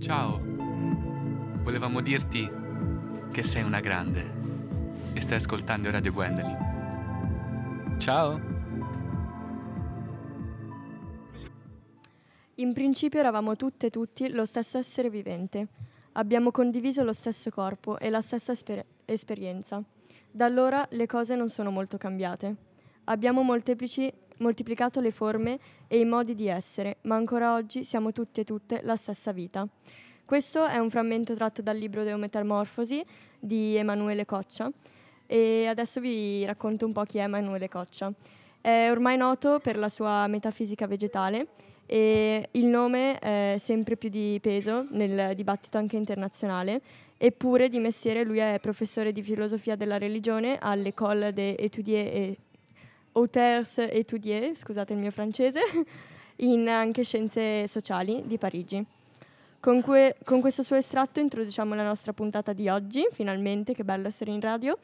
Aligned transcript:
Ciao, 0.00 0.40
volevamo 1.62 2.00
dirti 2.00 2.48
che 3.32 3.42
sei 3.42 3.64
una 3.64 3.80
grande 3.80 4.32
e 5.12 5.20
stai 5.20 5.38
ascoltando 5.38 5.90
Radio 5.90 6.12
Gwendolyn. 6.12 7.96
Ciao! 7.98 8.40
In 12.54 12.72
principio 12.72 13.18
eravamo 13.18 13.56
tutte 13.56 13.86
e 13.86 13.90
tutti 13.90 14.30
lo 14.30 14.44
stesso 14.44 14.78
essere 14.78 15.10
vivente. 15.10 15.66
Abbiamo 16.12 16.52
condiviso 16.52 17.02
lo 17.02 17.12
stesso 17.12 17.50
corpo 17.50 17.98
e 17.98 18.08
la 18.08 18.20
stessa 18.20 18.52
esper- 18.52 18.84
esperienza. 19.04 19.82
Da 20.30 20.44
allora 20.44 20.86
le 20.90 21.06
cose 21.06 21.34
non 21.34 21.48
sono 21.48 21.70
molto 21.70 21.98
cambiate. 21.98 22.54
Abbiamo 23.04 23.42
molteplici- 23.42 24.12
moltiplicato 24.38 25.00
le 25.00 25.10
forme 25.10 25.58
e 25.86 25.98
i 25.98 26.04
modi 26.04 26.34
di 26.34 26.48
essere, 26.48 26.98
ma 27.02 27.16
ancora 27.16 27.54
oggi 27.54 27.84
siamo 27.84 28.12
tutti 28.12 28.40
e 28.40 28.44
tutte 28.44 28.80
la 28.82 28.96
stessa 28.96 29.32
vita. 29.32 29.66
Questo 30.24 30.66
è 30.66 30.76
un 30.76 30.90
frammento 30.90 31.34
tratto 31.34 31.62
dal 31.62 31.76
libro 31.76 32.04
Deometamorfosi 32.04 33.04
di 33.38 33.76
Emanuele 33.76 34.24
Coccia 34.26 34.70
e 35.26 35.66
adesso 35.66 36.00
vi 36.00 36.44
racconto 36.44 36.84
un 36.84 36.92
po' 36.92 37.04
chi 37.04 37.18
è 37.18 37.22
Emanuele 37.22 37.68
Coccia. 37.68 38.12
È 38.60 38.88
ormai 38.90 39.16
noto 39.16 39.58
per 39.60 39.78
la 39.78 39.88
sua 39.88 40.26
metafisica 40.26 40.86
vegetale 40.86 41.46
e 41.86 42.48
il 42.50 42.66
nome 42.66 43.18
è 43.18 43.56
sempre 43.58 43.96
più 43.96 44.10
di 44.10 44.38
peso 44.42 44.86
nel 44.90 45.34
dibattito 45.34 45.78
anche 45.78 45.96
internazionale, 45.96 46.82
eppure 47.16 47.70
di 47.70 47.78
mestiere 47.78 48.24
lui 48.24 48.38
è 48.38 48.58
professore 48.60 49.12
di 49.12 49.22
filosofia 49.22 49.76
della 49.76 49.96
religione 49.96 50.58
all'École 50.60 51.32
des 51.32 51.54
étudiers 51.58 52.10
et 52.12 52.38
Auteurs 53.18 53.78
étudiés, 53.78 54.54
scusate 54.54 54.92
il 54.92 55.00
mio 55.00 55.10
francese, 55.10 55.58
in 56.36 56.68
anche 56.68 57.02
scienze 57.02 57.66
sociali 57.66 58.22
di 58.24 58.38
Parigi. 58.38 58.80
Con, 59.58 59.82
que- 59.82 60.14
con 60.24 60.40
questo 60.40 60.62
suo 60.62 60.76
estratto 60.76 61.18
introduciamo 61.18 61.74
la 61.74 61.82
nostra 61.82 62.12
puntata 62.12 62.52
di 62.52 62.68
oggi, 62.68 63.04
finalmente, 63.10 63.74
che 63.74 63.82
bello 63.82 64.06
essere 64.06 64.30
in 64.30 64.40
radio, 64.40 64.78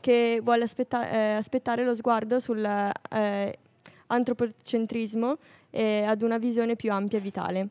che 0.00 0.40
vuole 0.42 0.64
aspetta- 0.64 1.10
eh, 1.10 1.32
aspettare 1.32 1.82
lo 1.82 1.94
sguardo 1.94 2.38
sull'antropocentrismo 2.38 5.38
eh, 5.70 5.82
e 5.82 6.04
ad 6.04 6.20
una 6.20 6.36
visione 6.36 6.76
più 6.76 6.92
ampia 6.92 7.16
e 7.16 7.22
vitale. 7.22 7.68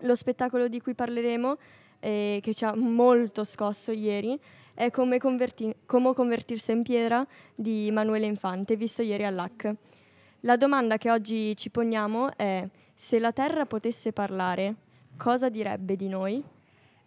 Lo 0.00 0.16
spettacolo 0.16 0.68
di 0.68 0.80
cui 0.80 0.94
parleremo, 0.94 1.58
eh, 2.00 2.40
che 2.42 2.54
ci 2.54 2.64
ha 2.64 2.74
molto 2.74 3.44
scosso 3.44 3.92
ieri, 3.92 4.40
è 4.74 4.90
come, 4.90 5.18
converti- 5.18 5.74
come 5.86 6.14
convertirsi 6.14 6.72
in 6.72 6.82
pietra 6.82 7.26
di 7.54 7.88
Emanuele 7.88 8.26
Infante, 8.26 8.76
visto 8.76 9.02
ieri 9.02 9.24
all'AC. 9.24 9.74
La 10.40 10.56
domanda 10.56 10.96
che 10.96 11.10
oggi 11.10 11.56
ci 11.56 11.70
poniamo 11.70 12.36
è 12.36 12.66
se 12.94 13.18
la 13.18 13.32
Terra 13.32 13.66
potesse 13.66 14.12
parlare, 14.12 14.74
cosa 15.16 15.48
direbbe 15.48 15.96
di 15.96 16.08
noi? 16.08 16.42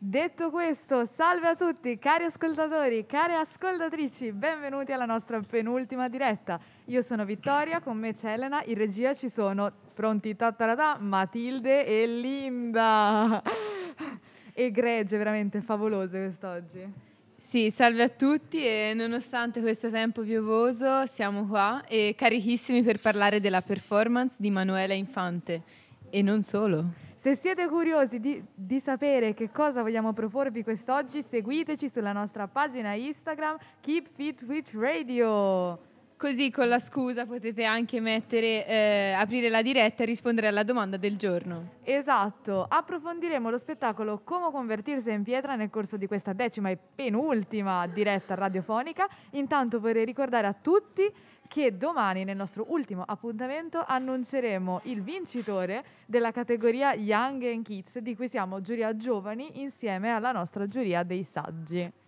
Detto 0.06 0.50
questo, 0.50 1.06
salve 1.06 1.48
a 1.48 1.56
tutti, 1.56 1.98
cari 1.98 2.26
ascoltatori, 2.26 3.06
care 3.06 3.36
ascoltatrici, 3.36 4.34
benvenuti 4.34 4.92
alla 4.92 5.06
nostra 5.06 5.40
penultima 5.40 6.10
diretta. 6.10 6.60
Io 6.88 7.02
sono 7.02 7.24
Vittoria, 7.24 7.80
con 7.80 7.98
me 7.98 8.14
c'è 8.14 8.34
Elena, 8.34 8.62
in 8.66 8.76
regia 8.76 9.14
ci 9.14 9.30
sono, 9.30 9.72
pronti, 9.94 10.36
tatarata, 10.36 10.98
Matilde 11.00 11.86
e 11.86 12.06
Linda. 12.06 13.42
Egregie, 14.52 15.18
veramente 15.18 15.62
favolose 15.62 16.20
quest'oggi. 16.20 17.13
Sì, 17.46 17.72
salve 17.72 18.04
a 18.04 18.08
tutti 18.08 18.66
e 18.66 18.94
nonostante 18.96 19.60
questo 19.60 19.90
tempo 19.92 20.22
piovoso 20.22 21.06
siamo 21.06 21.46
qua 21.46 21.84
e 21.86 22.16
carichissimi 22.18 22.82
per 22.82 23.02
parlare 23.02 23.42
della 23.42 23.62
performance 23.62 24.38
di 24.40 24.50
Manuela 24.50 24.94
Infante 24.94 25.62
e 26.10 26.22
non 26.22 26.42
solo. 26.42 26.94
Se 27.18 27.36
siete 27.36 27.68
curiosi 27.68 28.22
di, 28.22 28.42
di, 28.56 28.80
sapere 28.80 29.34
che 29.34 29.52
cosa 29.52 29.82
vogliamo 29.82 30.14
proporvi 30.14 30.64
quest'oggi, 30.64 31.22
seguiteci 31.22 31.90
sulla 31.90 32.14
nostra 32.14 32.48
pagina 32.48 32.94
Instagram 32.94 33.58
Keep 33.82 34.08
Fit 34.08 34.42
with 34.48 34.70
Radio. 34.72 35.93
Così 36.24 36.52
con 36.52 36.70
la 36.70 36.80
scusa 36.80 37.26
potete 37.26 37.66
anche 37.66 38.00
mettere, 38.00 38.66
eh, 38.66 39.12
aprire 39.12 39.50
la 39.50 39.62
diretta 39.62 40.04
e 40.04 40.06
rispondere 40.06 40.48
alla 40.48 40.64
domanda 40.64 40.96
del 40.96 41.18
giorno. 41.18 41.72
Esatto, 41.84 42.66
approfondiremo 42.66 43.50
lo 43.50 43.58
spettacolo 43.58 44.22
Come 44.24 44.50
convertirsi 44.50 45.12
in 45.12 45.24
pietra 45.24 45.56
nel 45.56 45.70
corso 45.70 45.98
di 45.98 46.08
questa 46.08 46.32
decima 46.32 46.70
e 46.70 46.78
penultima 46.78 47.86
diretta 47.88 48.36
radiofonica. 48.36 49.06
Intanto 49.32 49.82
vorrei 49.82 50.06
ricordare 50.06 50.48
a 50.48 50.54
tutti 50.54 51.12
che 51.46 51.76
domani 51.76 52.24
nel 52.24 52.38
nostro 52.38 52.68
ultimo 52.70 53.04
appuntamento 53.06 53.84
annunceremo 53.86 54.80
il 54.84 55.02
vincitore 55.02 55.84
della 56.06 56.32
categoria 56.32 56.94
Young 56.94 57.44
and 57.44 57.66
Kids 57.66 57.98
di 57.98 58.16
cui 58.16 58.30
siamo 58.30 58.62
giuria 58.62 58.96
giovani 58.96 59.60
insieme 59.60 60.10
alla 60.12 60.32
nostra 60.32 60.70
giuria 60.70 61.04
dei 61.04 61.26
saggi. 61.26 62.02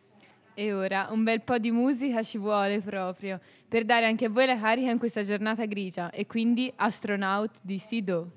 E 0.58 0.72
ora 0.72 1.08
un 1.12 1.24
bel 1.26 1.42
po' 1.42 1.58
di 1.58 1.70
musica 1.70 2.24
ci 2.24 2.38
vuole 2.38 2.80
proprio 2.80 3.42
per 3.68 3.84
dare 3.84 4.06
anche 4.06 4.26
a 4.26 4.30
voi 4.30 4.46
la 4.46 4.58
carica 4.58 4.90
in 4.90 4.98
questa 4.98 5.22
giornata 5.22 5.66
grigia 5.66 6.10
e 6.12 6.26
quindi 6.26 6.72
Astronaut 6.78 7.52
di 7.62 7.78
Sido. 7.78 8.32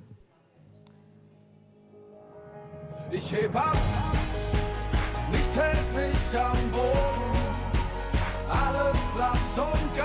Ich 3.11 3.33
heb 3.33 3.55
ab, 3.55 3.77
nichts 5.31 5.57
hält 5.57 5.95
mich 5.95 6.37
am 6.37 6.71
Boden, 6.73 7.39
alles 8.49 8.99
blass 9.15 9.57
und 9.57 9.98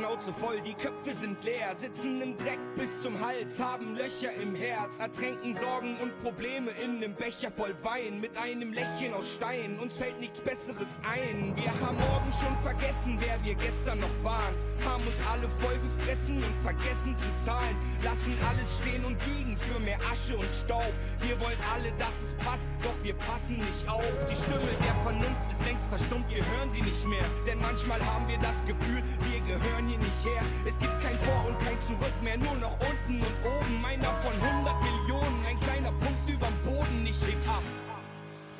Schnauze 0.00 0.32
voll, 0.32 0.62
die 0.62 0.72
Köpfe 0.72 1.14
sind 1.14 1.44
leer, 1.44 1.76
sitzen 1.78 2.22
im 2.22 2.34
Dreck 2.38 2.58
bis 2.74 2.88
zum 3.02 3.20
Hals, 3.20 3.60
haben 3.60 3.94
Löcher 3.96 4.32
im 4.32 4.54
Herz, 4.54 4.96
ertränken 4.98 5.54
Sorgen 5.54 5.94
und 6.00 6.22
Probleme 6.22 6.70
in 6.82 7.00
nem 7.00 7.14
Becher 7.14 7.50
voll 7.50 7.74
Wein, 7.82 8.18
mit 8.18 8.34
einem 8.38 8.72
Lächeln 8.72 9.12
aus 9.12 9.30
Stein, 9.30 9.78
uns 9.78 9.92
fällt 9.92 10.18
nichts 10.18 10.40
Besseres 10.40 10.88
ein. 11.02 11.54
Wir 11.54 11.70
haben 11.82 11.98
morgen 11.98 12.32
schon 12.32 12.56
vergessen, 12.62 13.18
wer 13.20 13.44
wir 13.44 13.54
gestern 13.56 13.98
noch 13.98 14.24
waren, 14.24 14.54
haben 14.86 15.04
uns 15.04 15.20
alle 15.30 15.48
voll 15.60 15.76
gefressen 15.78 16.36
und 16.36 16.62
vergessen 16.62 17.14
zu 17.18 17.44
zahlen, 17.44 17.76
lassen 18.02 18.38
alles 18.48 18.78
stehen 18.80 19.04
und 19.04 19.18
liegen 19.26 19.58
für 19.58 19.80
mehr 19.80 19.98
Asche 20.10 20.34
und 20.34 20.48
Staub. 20.64 20.94
Wir 21.20 21.38
wollen 21.42 21.60
alle, 21.74 21.92
dass 21.98 22.16
es 22.24 22.32
passt, 22.42 22.64
doch 22.80 22.96
wir 23.02 23.12
passen 23.28 23.58
nicht 23.58 23.86
auf. 23.86 24.16
Die 24.30 24.36
Stimme 24.36 24.72
der 24.80 24.96
Vernunft 25.04 25.44
ist 25.52 25.66
längst 25.66 25.84
verstummt, 25.90 26.24
wir 26.30 26.40
hören 26.56 26.70
sie 26.70 26.80
nicht 26.80 27.04
mehr, 27.06 27.24
denn 27.46 27.60
manchmal 27.60 28.00
haben 28.00 28.26
wir 28.28 28.38
das 28.38 28.56
Gefühl, 28.64 29.04
wir 29.28 29.40
gehören 29.40 29.80
gehören 29.80 29.89
hier 29.90 29.98
nicht 29.98 30.24
her. 30.24 30.42
Es 30.64 30.78
gibt 30.78 31.00
kein 31.02 31.18
Vor 31.20 31.46
und 31.46 31.58
kein 31.58 31.78
Zurück 31.86 32.14
mehr, 32.22 32.38
nur 32.38 32.54
noch 32.56 32.76
unten 32.80 33.20
und 33.20 33.36
oben. 33.44 33.80
Meiner 33.80 34.12
von 34.22 34.32
100 34.40 34.74
Millionen, 34.82 35.44
ein 35.48 35.58
kleiner 35.60 35.92
Punkt 35.92 36.28
überm 36.28 36.54
Boden. 36.64 37.06
Ich 37.08 37.20
heb 37.22 37.48
ab. 37.48 37.62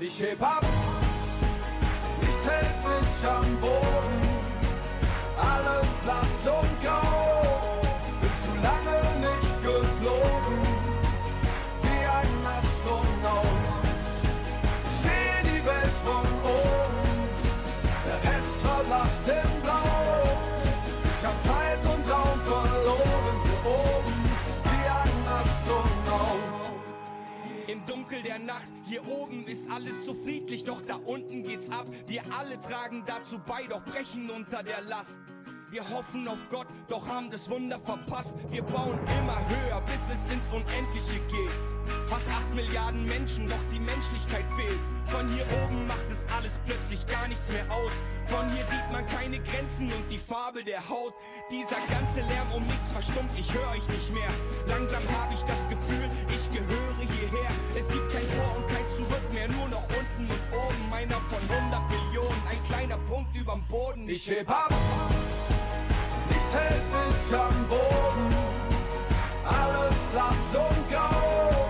Ich 0.01 0.21
heb 0.21 0.43
ab. 0.43 0.65
Nichts 2.21 2.47
hält 2.49 2.79
mich 2.85 3.31
am 3.31 3.61
Boden. 3.61 4.21
Alles 5.39 5.91
blass 6.05 6.47
und 6.47 6.83
grau. 6.83 7.83
Bin 8.21 8.31
zu 8.43 8.51
lange 8.63 9.00
Im 27.71 27.87
Dunkel 27.87 28.21
der 28.25 28.41
Nacht, 28.41 28.69
hier 28.85 29.07
oben 29.07 29.47
ist 29.47 29.71
alles 29.71 30.05
so 30.05 30.13
friedlich, 30.13 30.65
doch 30.65 30.81
da 30.81 30.97
unten 30.97 31.45
geht's 31.45 31.71
ab. 31.71 31.87
Wir 32.09 32.23
alle 32.37 32.59
tragen 32.59 33.05
dazu 33.07 33.39
bei, 33.47 33.65
doch 33.69 33.85
brechen 33.85 34.29
unter 34.29 34.65
der 34.65 34.81
Last. 34.89 35.17
Wir 35.71 35.89
hoffen 35.89 36.27
auf 36.27 36.51
Gott, 36.51 36.67
doch 36.89 37.07
haben 37.07 37.31
das 37.31 37.49
Wunder 37.49 37.79
verpasst. 37.79 38.35
Wir 38.51 38.63
bauen 38.63 38.99
immer 39.21 39.39
höher, 39.49 39.81
bis 39.83 40.03
es 40.11 40.33
ins 40.33 40.47
Unendliche 40.51 41.21
geht. 41.31 41.55
Fast 42.09 42.27
8 42.29 42.55
Milliarden 42.57 43.05
Menschen, 43.07 43.49
doch 43.49 43.63
die 43.71 43.79
Menschlichkeit 43.79 44.45
fehlt. 44.57 44.81
Von 45.07 45.29
hier 45.29 45.47
oben 45.63 45.87
macht 45.87 46.11
es 46.11 46.27
alles 46.35 46.51
plötzlich 46.67 47.07
gar 47.07 47.29
nichts 47.29 47.49
mehr 47.51 47.63
aus. 47.71 47.93
Von 48.27 48.51
hier 48.51 48.65
sieht 48.67 48.91
man 48.91 49.07
keine 49.07 49.39
Grenzen 49.39 49.93
und 49.93 50.11
die 50.11 50.19
Farbe 50.19 50.65
der 50.65 50.83
Haut. 50.89 51.15
Dieser 51.53 51.79
ganze 51.87 52.27
Lärm 52.27 52.51
um 52.51 52.67
nichts 52.67 52.91
verstummt, 52.91 53.31
ich 53.39 53.55
höre 53.55 53.71
euch 53.71 53.87
nicht 53.95 54.13
mehr. 54.13 54.31
Langsam 54.67 55.03
habe 55.23 55.35
ich 55.35 55.43
das 55.43 55.63
Gefühl, 55.71 56.11
ich 56.35 56.51
gehöre 56.51 56.99
hierher. 56.99 57.51
Es 57.79 57.87
gibt 57.87 58.11
kein 58.11 58.27
Vor 58.35 58.57
und 58.59 58.67
kein 58.67 58.87
Zurück 58.99 59.27
mehr, 59.33 59.47
nur 59.47 59.69
noch 59.69 59.87
unten 59.87 60.27
und 60.27 60.43
oben. 60.51 60.91
Meiner 60.91 61.23
von 61.31 61.43
100 61.47 61.79
Millionen, 61.91 62.43
ein 62.51 62.59
kleiner 62.67 62.99
Punkt 63.07 63.37
überm 63.37 63.63
Boden. 63.69 64.09
Ich 64.09 64.29
heb 64.29 64.51
ab, 64.51 64.75
nichts 66.51 66.55
hält 66.55 66.85
mich 66.91 67.39
am 67.39 67.69
Boden. 67.69 68.35
Alles 69.45 69.97
blass 70.13 70.55
und 70.55 70.91
grau, 70.91 71.70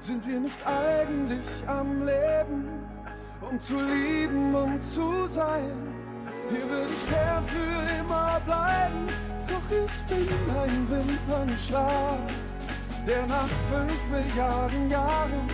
sind 0.00 0.26
wir 0.26 0.40
nicht 0.40 0.60
eigentlich 0.66 1.68
am 1.68 2.04
Leben, 2.04 2.68
um 3.40 3.60
zu 3.60 3.80
lieben 3.80 4.54
und 4.54 4.82
zu 4.82 5.26
sein? 5.28 5.76
Hier 6.48 6.68
würde 6.68 6.92
ich 6.92 7.08
gern 7.08 7.44
für 7.44 8.00
immer 8.00 8.40
bleiben, 8.44 9.06
doch 9.46 9.70
ich 9.70 10.02
bin 10.06 10.28
ein 10.50 10.88
Wimpernschlag, 10.88 12.18
der 13.06 13.26
nach 13.26 13.48
fünf 13.70 13.98
Milliarden 14.10 14.90
Jahren 14.90 15.48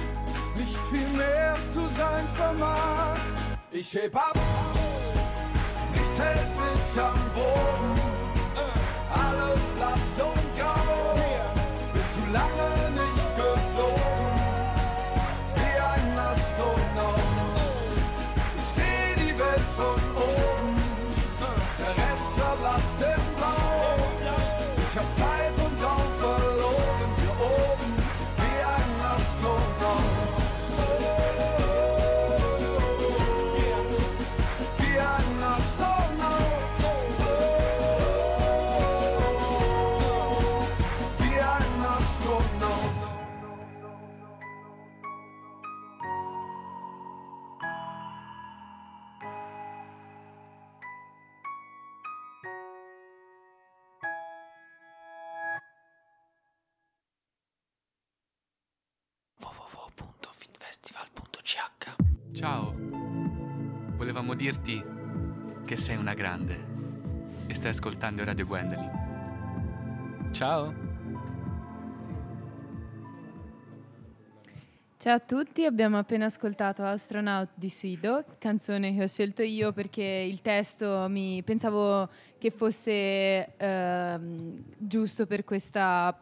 nicht 0.57 0.79
viel 0.91 1.09
mehr 1.17 1.57
zu 1.71 1.81
sein 1.91 2.27
vermag. 2.35 3.19
Ich 3.71 3.93
heb 3.95 4.17
ab, 4.17 4.39
nichts 5.93 6.19
hält 6.19 6.49
mich 6.57 7.03
am 7.03 7.21
Boden, 7.35 8.01
alles 9.13 9.61
blass 9.77 10.27
und 10.27 10.59
grau, 10.59 11.15
bin 11.93 12.03
zu 12.15 12.33
lange 12.33 12.91
nicht 12.95 13.06
Ich 24.97 25.03
hab 25.03 25.26
dirti 64.47 64.81
che 65.65 65.77
sei 65.77 65.97
una 65.97 66.15
grande 66.15 66.65
e 67.49 67.55
stai 67.55 67.71
ascoltando 67.71 68.23
Radio 68.23 68.47
Gwendolyn. 68.47 70.29
Ciao. 70.31 70.73
Ciao 74.99 75.15
a 75.15 75.19
tutti, 75.19 75.65
abbiamo 75.65 75.99
appena 75.99 76.27
ascoltato 76.27 76.85
Astronaut 76.85 77.49
di 77.57 77.69
Sido, 77.69 78.25
canzone 78.39 78.95
che 78.95 79.03
ho 79.03 79.09
scelto 79.09 79.43
io 79.43 79.73
perché 79.73 80.03
il 80.05 80.41
testo 80.43 81.07
mi 81.09 81.43
pensavo 81.43 82.09
che 82.39 82.53
fosse 82.53 83.57
ehm, 83.57 84.63
giusto 84.79 85.27
per 85.27 85.43
questa 85.45 86.17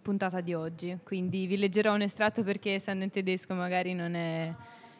puntata 0.00 0.40
di 0.40 0.54
oggi, 0.54 0.96
quindi 1.04 1.46
vi 1.46 1.58
leggerò 1.58 1.92
un 1.92 2.00
estratto 2.00 2.42
perché 2.42 2.74
essendo 2.74 3.04
in 3.04 3.10
tedesco 3.10 3.52
magari 3.52 3.92
non 3.92 4.14
è 4.14 4.54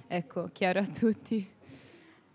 ecco, 0.07 0.51
chiaro 0.53 0.81
a 0.81 0.87
tutti. 0.87 1.57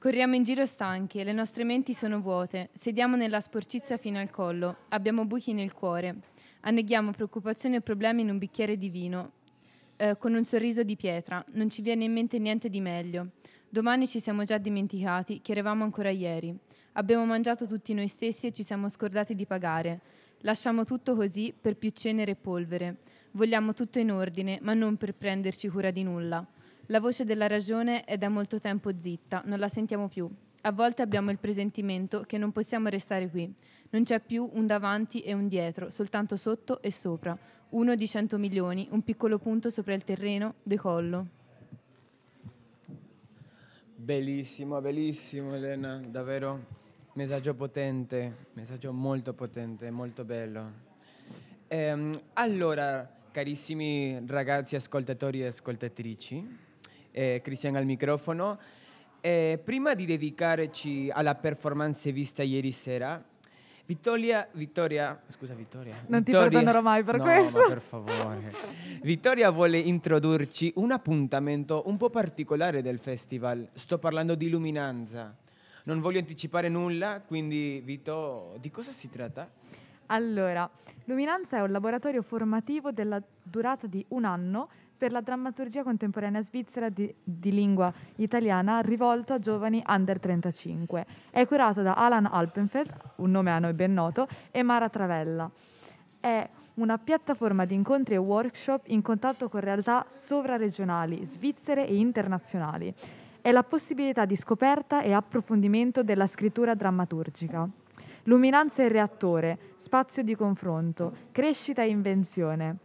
Corriamo 0.04 0.36
in 0.36 0.44
giro 0.44 0.66
stanchi 0.66 1.24
le 1.24 1.32
nostre 1.32 1.64
menti 1.64 1.94
sono 1.94 2.20
vuote. 2.20 2.72
Sediamo 2.74 3.16
nella 3.16 3.40
sporcizia 3.40 3.96
fino 3.96 4.20
al 4.20 4.32
collo. 4.32 4.80
Abbiamo 4.90 5.24
buchi 5.24 5.54
nel 5.54 5.72
cuore. 5.72 6.16
Anneghiamo 6.60 7.12
preoccupazioni 7.12 7.78
e 7.78 7.80
problemi 7.80 8.22
in 8.22 8.30
un 8.30 8.38
bicchiere 8.38 8.78
di 8.78 8.90
vino. 8.90 9.32
eh, 9.96 10.18
con 10.18 10.34
un 10.34 10.44
sorriso 10.44 10.84
di 10.84 10.98
pietra. 10.98 11.42
Non 11.54 11.70
ci 11.70 11.82
viene 11.82 12.04
in 12.04 12.12
mente 12.12 12.38
niente 12.38 12.70
di 12.70 12.82
meglio. 12.82 13.30
Domani 13.70 14.06
ci 14.06 14.20
siamo 14.20 14.44
già 14.44 14.58
dimenticati 14.58 15.40
che 15.40 15.54
eravamo 15.54 15.86
ancora 15.86 16.10
ieri. 16.10 16.54
Abbiamo 16.94 17.24
mangiato 17.24 17.66
tutti 17.66 17.94
noi 17.94 18.10
stessi 18.10 18.48
e 18.48 18.52
ci 18.52 18.64
siamo 18.64 18.90
scordati 18.90 19.36
di 19.36 19.46
pagare. 19.46 20.02
Lasciamo 20.42 20.84
tutto 20.84 21.16
così 21.16 21.54
per 21.58 21.78
più 21.78 21.92
cenere 21.92 22.32
e 22.32 22.36
polvere. 22.36 22.98
Vogliamo 23.32 23.74
tutto 23.74 24.00
in 24.00 24.12
ordine, 24.12 24.60
ma 24.64 24.74
non 24.74 24.98
per 24.98 25.14
prenderci 25.14 25.70
cura 25.70 25.92
di 25.92 26.04
nulla. 26.04 26.46
La 26.88 27.00
voce 27.00 27.24
della 27.24 27.48
ragione 27.48 28.04
è 28.04 28.18
da 28.18 28.28
molto 28.28 28.60
tempo 28.60 28.92
zitta, 28.98 29.42
non 29.46 29.58
la 29.58 29.70
sentiamo 29.70 30.10
più. 30.10 30.30
A 30.64 30.72
volte 30.74 31.02
abbiamo 31.02 31.32
il 31.32 31.40
presentimento 31.40 32.24
che 32.28 32.38
non 32.38 32.52
possiamo 32.52 32.90
restare 32.90 33.30
qui. 33.30 33.52
Non 33.92 34.04
c'è 34.04 34.20
più 34.20 34.50
un 34.54 34.66
davanti 34.66 35.22
e 35.22 35.34
un 35.34 35.48
dietro, 35.48 35.90
soltanto 35.90 36.36
sotto 36.36 36.82
e 36.82 36.92
sopra. 36.92 37.38
Uno 37.70 37.96
di 37.96 38.06
100 38.06 38.38
milioni, 38.38 38.88
un 38.92 39.02
piccolo 39.02 39.38
punto 39.38 39.70
sopra 39.70 39.94
il 39.94 40.04
terreno, 40.04 40.56
decollo. 40.62 41.28
Bellissimo, 43.96 44.82
bellissimo 44.82 45.56
Elena, 45.56 46.02
davvero 46.06 46.66
messaggio 47.14 47.54
potente, 47.54 48.48
messaggio 48.54 48.92
molto 48.92 49.34
potente, 49.34 49.90
molto 49.90 50.26
bello. 50.26 50.72
Ehm, 51.70 52.12
allora, 52.34 53.10
carissimi 53.32 54.22
ragazzi 54.28 54.76
ascoltatori 54.76 55.42
e 55.42 55.46
ascoltatrici, 55.46 56.72
eh, 57.14 57.40
Cristian 57.42 57.78
al 57.78 57.86
microfono, 57.86 58.60
eh, 59.22 59.58
prima 59.64 59.94
di 59.94 60.06
dedicarci 60.06 61.10
alla 61.10 61.36
performance 61.36 62.12
vista 62.12 62.44
ieri 62.44 62.72
sera, 62.72 63.24
Vittoria, 63.86 64.48
Vittoria, 64.54 65.22
scusa 65.28 65.54
Vittoria. 65.54 65.96
Non 66.08 66.24
ti 66.24 66.32
Vittoria- 66.32 66.50
perdonerò 66.50 66.82
mai 66.82 67.04
per 67.04 67.18
no, 67.18 67.24
questo. 67.24 67.60
ma 67.60 67.68
per 67.68 67.82
favore. 67.82 68.54
Vittoria 69.02 69.50
vuole 69.50 69.78
introdurci 69.78 70.72
un 70.76 70.92
appuntamento 70.92 71.84
un 71.88 71.98
po' 71.98 72.10
particolare 72.10 72.82
del 72.82 72.98
festival. 73.00 73.68
Sto 73.74 73.98
parlando 74.00 74.36
di 74.36 74.50
Luminanza. 74.50 75.36
Non 75.84 76.00
voglio 76.00 76.20
anticipare 76.20 76.70
nulla, 76.70 77.22
quindi 77.26 77.82
Vito, 77.84 78.56
di 78.62 78.72
cosa 78.72 78.92
si 78.92 79.10
tratta? 79.10 79.50
Allora, 80.08 80.70
Luminanza 81.06 81.58
è 81.58 81.62
un 81.62 81.72
laboratorio 81.72 82.22
formativo 82.22 82.92
della 82.92 83.22
durata 83.44 83.86
di 83.88 84.04
un 84.10 84.24
anno 84.24 84.70
per 84.98 85.12
la 85.12 85.22
drammaturgia 85.22 85.84
contemporanea 85.84 86.42
svizzera 86.42 86.90
di, 86.90 87.14
di 87.24 87.52
lingua 87.52 87.92
italiana 88.18 88.80
rivolto 88.80 89.34
a 89.34 89.40
giovani 89.40 89.84
under 89.86 90.20
35. 90.20 91.06
È 91.30 91.46
curato 91.46 91.82
da 91.82 91.94
Alan 91.94 92.26
Alpenfeld, 92.26 92.94
un 93.18 93.32
nome 93.32 93.52
a 93.52 93.60
noi 93.60 93.74
ben 93.74 93.94
noto, 93.94 94.28
e 94.52 94.64
Mara 94.64 94.90
Travella. 94.90 95.50
È 96.20 96.50
una 96.76 96.98
piattaforma 96.98 97.66
di 97.66 97.76
incontri 97.76 98.16
e 98.16 98.18
workshop 98.18 98.84
in 98.88 99.02
contatto 99.02 99.50
con 99.50 99.60
realtà 99.60 100.06
sovraregionali, 100.10 101.26
svizzere 101.26 101.88
e 101.88 101.96
internazionali. 101.96 102.94
È 103.42 103.52
la 103.52 103.64
possibilità 103.64 104.26
di 104.26 104.36
scoperta 104.36 105.02
e 105.02 105.12
approfondimento 105.12 106.02
della 106.02 106.28
scrittura 106.28 106.74
drammaturgica. 106.76 107.68
Luminanza 108.24 108.84
e 108.84 108.88
reattore, 108.88 109.74
spazio 109.76 110.24
di 110.24 110.34
confronto, 110.34 111.14
crescita 111.32 111.84
e 111.84 111.90
invenzione. 111.90 112.78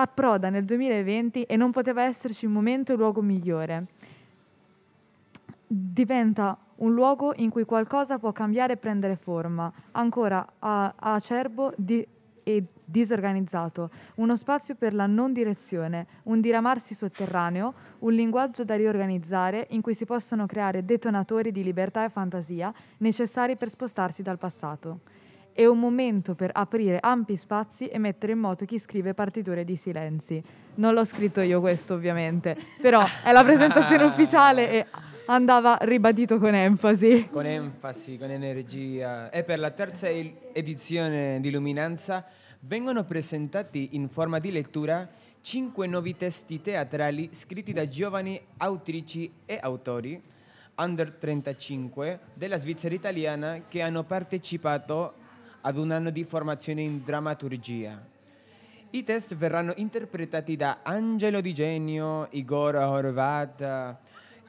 Approda 0.00 0.48
nel 0.48 0.64
2020 0.64 1.42
e 1.42 1.56
non 1.56 1.72
poteva 1.72 2.04
esserci 2.04 2.46
un 2.46 2.52
momento 2.52 2.94
e 2.94 2.96
luogo 2.96 3.20
migliore. 3.20 3.86
Diventa 5.66 6.56
un 6.76 6.94
luogo 6.94 7.34
in 7.36 7.50
cui 7.50 7.66
qualcosa 7.66 8.18
può 8.18 8.32
cambiare 8.32 8.72
e 8.72 8.76
prendere 8.78 9.16
forma, 9.16 9.70
ancora 9.90 10.54
acerbo 10.58 11.74
di- 11.76 12.06
e 12.42 12.64
disorganizzato, 12.82 13.90
uno 14.14 14.36
spazio 14.36 14.74
per 14.74 14.94
la 14.94 15.04
non 15.04 15.34
direzione, 15.34 16.06
un 16.24 16.40
diramarsi 16.40 16.94
sotterraneo, 16.94 17.74
un 17.98 18.14
linguaggio 18.14 18.64
da 18.64 18.76
riorganizzare 18.76 19.66
in 19.70 19.82
cui 19.82 19.92
si 19.92 20.06
possono 20.06 20.46
creare 20.46 20.82
detonatori 20.82 21.52
di 21.52 21.62
libertà 21.62 22.04
e 22.04 22.08
fantasia 22.08 22.72
necessari 22.98 23.54
per 23.56 23.68
spostarsi 23.68 24.22
dal 24.22 24.38
passato. 24.38 25.00
È 25.60 25.66
un 25.66 25.78
momento 25.78 26.34
per 26.34 26.52
aprire 26.54 26.98
ampi 26.98 27.36
spazi 27.36 27.88
e 27.88 27.98
mettere 27.98 28.32
in 28.32 28.38
moto 28.38 28.64
chi 28.64 28.78
scrive 28.78 29.12
partiture 29.12 29.62
di 29.62 29.76
silenzi. 29.76 30.42
Non 30.76 30.94
l'ho 30.94 31.04
scritto 31.04 31.42
io 31.42 31.60
questo 31.60 31.92
ovviamente, 31.92 32.56
però 32.80 33.04
è 33.22 33.30
la 33.30 33.44
presentazione 33.44 34.04
ufficiale 34.08 34.70
e 34.70 34.86
andava 35.26 35.76
ribadito 35.82 36.38
con 36.38 36.54
enfasi. 36.54 37.28
Con 37.30 37.44
enfasi, 37.44 38.16
con 38.16 38.30
energia. 38.30 39.28
E 39.28 39.44
per 39.44 39.58
la 39.58 39.70
terza 39.70 40.08
edizione 40.08 41.42
di 41.42 41.50
Luminanza 41.50 42.24
vengono 42.60 43.04
presentati 43.04 43.90
in 43.92 44.08
forma 44.08 44.38
di 44.38 44.50
lettura 44.52 45.06
cinque 45.42 45.86
nuovi 45.86 46.16
testi 46.16 46.62
teatrali 46.62 47.28
scritti 47.32 47.74
da 47.74 47.86
giovani 47.86 48.40
autrici 48.56 49.30
e 49.44 49.58
autori 49.60 50.22
under 50.76 51.12
35 51.12 52.18
della 52.32 52.56
Svizzera 52.56 52.94
italiana 52.94 53.64
che 53.68 53.82
hanno 53.82 54.04
partecipato 54.04 55.19
ad 55.62 55.76
un 55.76 55.90
anno 55.90 56.10
di 56.10 56.24
formazione 56.24 56.82
in 56.82 57.04
drammaturgia. 57.04 58.02
I 58.90 59.04
test 59.04 59.34
verranno 59.36 59.72
interpretati 59.76 60.56
da 60.56 60.80
Angelo 60.82 61.40
Di 61.40 61.54
Genio, 61.54 62.26
Igor 62.30 62.74
Horvat, 62.74 63.96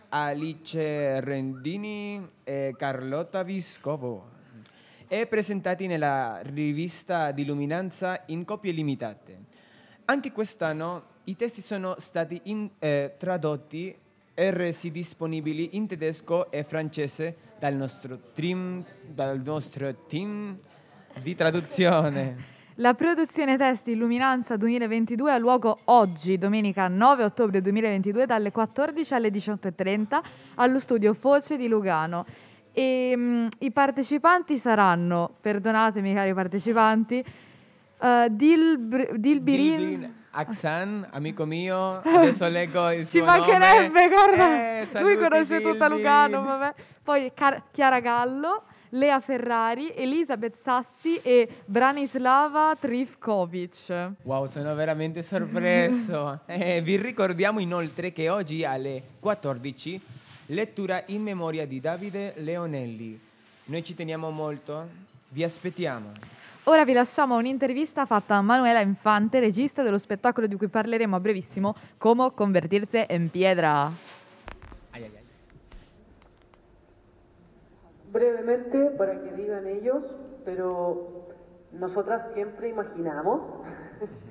Alice 0.09 1.19
Rendini 1.21 2.27
e 2.43 2.73
Carlotta 2.77 3.43
Viscovo 3.43 4.29
e 5.07 5.27
presentati 5.27 5.87
nella 5.87 6.39
rivista 6.41 7.31
di 7.31 7.45
Luminanza 7.45 8.23
in 8.27 8.45
copie 8.45 8.71
limitate. 8.71 9.39
Anche 10.05 10.31
quest'anno 10.31 11.09
I 11.25 11.35
testi 11.35 11.61
sono 11.61 11.97
stati 11.99 12.41
in- 12.45 12.69
eh, 12.79 13.13
tradotti 13.17 13.95
e 14.33 14.51
resi 14.51 14.89
disponibili 14.89 15.75
in 15.75 15.85
tedesco 15.85 16.49
e 16.49 16.63
francese 16.63 17.35
dal 17.59 17.75
nostro 17.75 18.17
team, 18.33 18.83
dal 19.05 19.39
nostro 19.39 19.93
team 20.07 20.57
di 21.21 21.35
traduzione. 21.35 22.49
La 22.75 22.93
produzione 22.93 23.57
testi 23.57 23.91
Illuminanza 23.91 24.57
2022 24.57 25.31
ha 25.31 25.37
luogo 25.37 25.79
oggi, 25.85 26.37
domenica 26.37 26.87
9 26.87 27.23
ottobre 27.23 27.61
2022, 27.61 28.25
dalle 28.25 28.51
14 28.51 29.13
alle 29.13 29.29
18.30 29.29 30.19
allo 30.55 30.79
studio 30.79 31.13
Foce 31.13 31.57
di 31.57 31.67
Lugano. 31.67 32.25
E, 32.73 33.13
mm, 33.15 33.47
I 33.59 33.71
partecipanti 33.71 34.57
saranno, 34.57 35.29
perdonatemi 35.41 36.13
cari 36.13 36.33
partecipanti, 36.33 37.23
eh, 38.01 38.27
Dilbr- 38.31 39.15
Dilbirin... 39.17 39.77
Dilbin 39.77 40.13
Aksan, 40.33 41.09
amico 41.11 41.43
mio, 41.43 41.97
adesso 42.07 42.47
leggo 42.47 42.89
il 42.91 43.05
Ci 43.05 43.17
suo 43.17 43.25
mancherebbe, 43.25 43.87
nome. 43.87 44.07
guarda, 44.07 44.79
Eh, 44.79 44.87
lui 45.01 45.17
conosce 45.17 45.59
tutta. 45.59 45.89
Lugano, 45.89 46.41
vabbè. 46.43 46.73
Poi 47.03 47.31
Car- 47.35 47.63
Chiara 47.69 47.99
Gallo, 47.99 48.63
Lea 48.93 49.21
Ferrari, 49.21 49.93
Elisabeth 49.95 50.55
Sassi 50.55 51.17
e 51.21 51.47
Branislava 51.65 52.75
Trifkovic. 52.77 54.11
Wow, 54.23 54.47
sono 54.47 54.73
veramente 54.75 55.21
sorpreso. 55.21 56.39
Eh, 56.51 56.81
vi 56.81 56.97
ricordiamo 56.97 57.59
inoltre 57.59 58.11
che 58.11 58.29
oggi 58.29 58.65
alle 58.65 59.01
14 59.19 60.01
lettura 60.47 61.03
in 61.07 61.21
memoria 61.21 61.65
di 61.65 61.79
Davide 61.79 62.33
Leonelli. 62.37 63.19
Noi 63.65 63.83
ci 63.83 63.95
teniamo 63.95 64.29
molto, 64.29 64.87
vi 65.29 65.43
aspettiamo. 65.43 66.11
Ora 66.65 66.83
vi 66.83 66.93
lasciamo 66.93 67.37
un'intervista 67.37 68.05
fatta 68.05 68.35
a 68.35 68.41
Manuela 68.41 68.81
Infante, 68.81 69.39
regista 69.39 69.81
dello 69.81 69.97
spettacolo 69.97 70.47
di 70.47 70.55
cui 70.55 70.67
parleremo 70.67 71.15
a 71.15 71.19
brevissimo, 71.19 71.75
Come 71.97 72.31
convertirse 72.35 73.07
en 73.07 73.29
piedra. 73.29 74.19
Brevemente, 78.11 78.91
para 78.97 79.21
que 79.21 79.31
digan 79.31 79.65
ellos, 79.67 80.03
pero 80.43 81.27
nosotras 81.71 82.31
siempre 82.33 82.67
imaginamos 82.67 83.41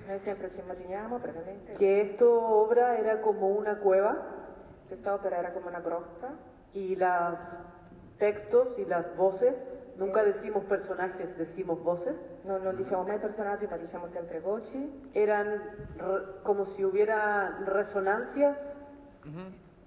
Noi 0.06 0.18
sempre 0.18 0.50
ci 0.50 0.58
immaginiamo 0.60 1.18
brevemente. 1.20 1.72
que 1.74 2.00
esta 2.02 2.24
obra 2.26 2.98
era 2.98 3.20
como 3.22 3.48
una 3.48 3.78
cueva. 3.78 4.18
Quest'opera 4.88 5.38
era 5.38 5.52
come 5.52 5.68
una 5.68 5.80
grotta. 5.80 6.34
Y 6.74 6.96
los 6.96 7.58
textos 8.18 8.76
y 8.78 8.84
las 8.84 9.16
voces, 9.16 9.78
nunca 9.96 10.24
decimos 10.24 10.64
personajes, 10.64 11.38
decimos 11.38 11.80
voces, 11.82 12.18
non, 12.44 12.60
non 12.62 12.76
diciamo 12.76 13.04
mai 13.04 13.18
personaggi 13.18 13.66
ma 13.66 13.76
diciamo 13.78 14.06
sempre 14.08 14.40
voci 14.40 15.08
eran 15.14 15.46
re- 15.96 16.42
como 16.42 16.64
si 16.66 16.82
hubiera 16.84 17.56
resonancias 17.64 18.76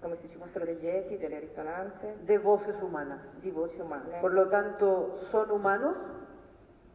come 0.03 0.15
se 0.17 0.27
ci 0.27 0.37
fossero 0.37 0.65
degli 0.65 0.85
echi, 0.85 1.17
delle 1.17 1.39
risonanze 1.39 2.17
de 2.23 2.37
voces 2.37 2.81
humanas. 2.81 3.21
di 3.39 3.49
voci 3.49 3.79
umane 3.79 4.19
Por 4.19 4.33
lo 4.33 4.47
tanto, 4.49 5.15
son 5.15 5.49
humanos, 5.49 5.97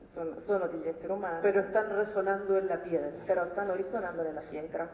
sono, 0.04 0.38
sono 0.40 0.66
degli 0.68 0.86
esseri 0.86 1.10
umani 1.10 1.40
pero 1.40 1.60
están 1.60 1.88
resonando 1.88 2.56
en 2.58 2.66
la 2.66 2.76
piedra. 2.76 3.10
però 3.24 3.46
stanno 3.46 3.74
risuonando 3.74 4.22
nella 4.22 4.42
pietra 4.42 4.88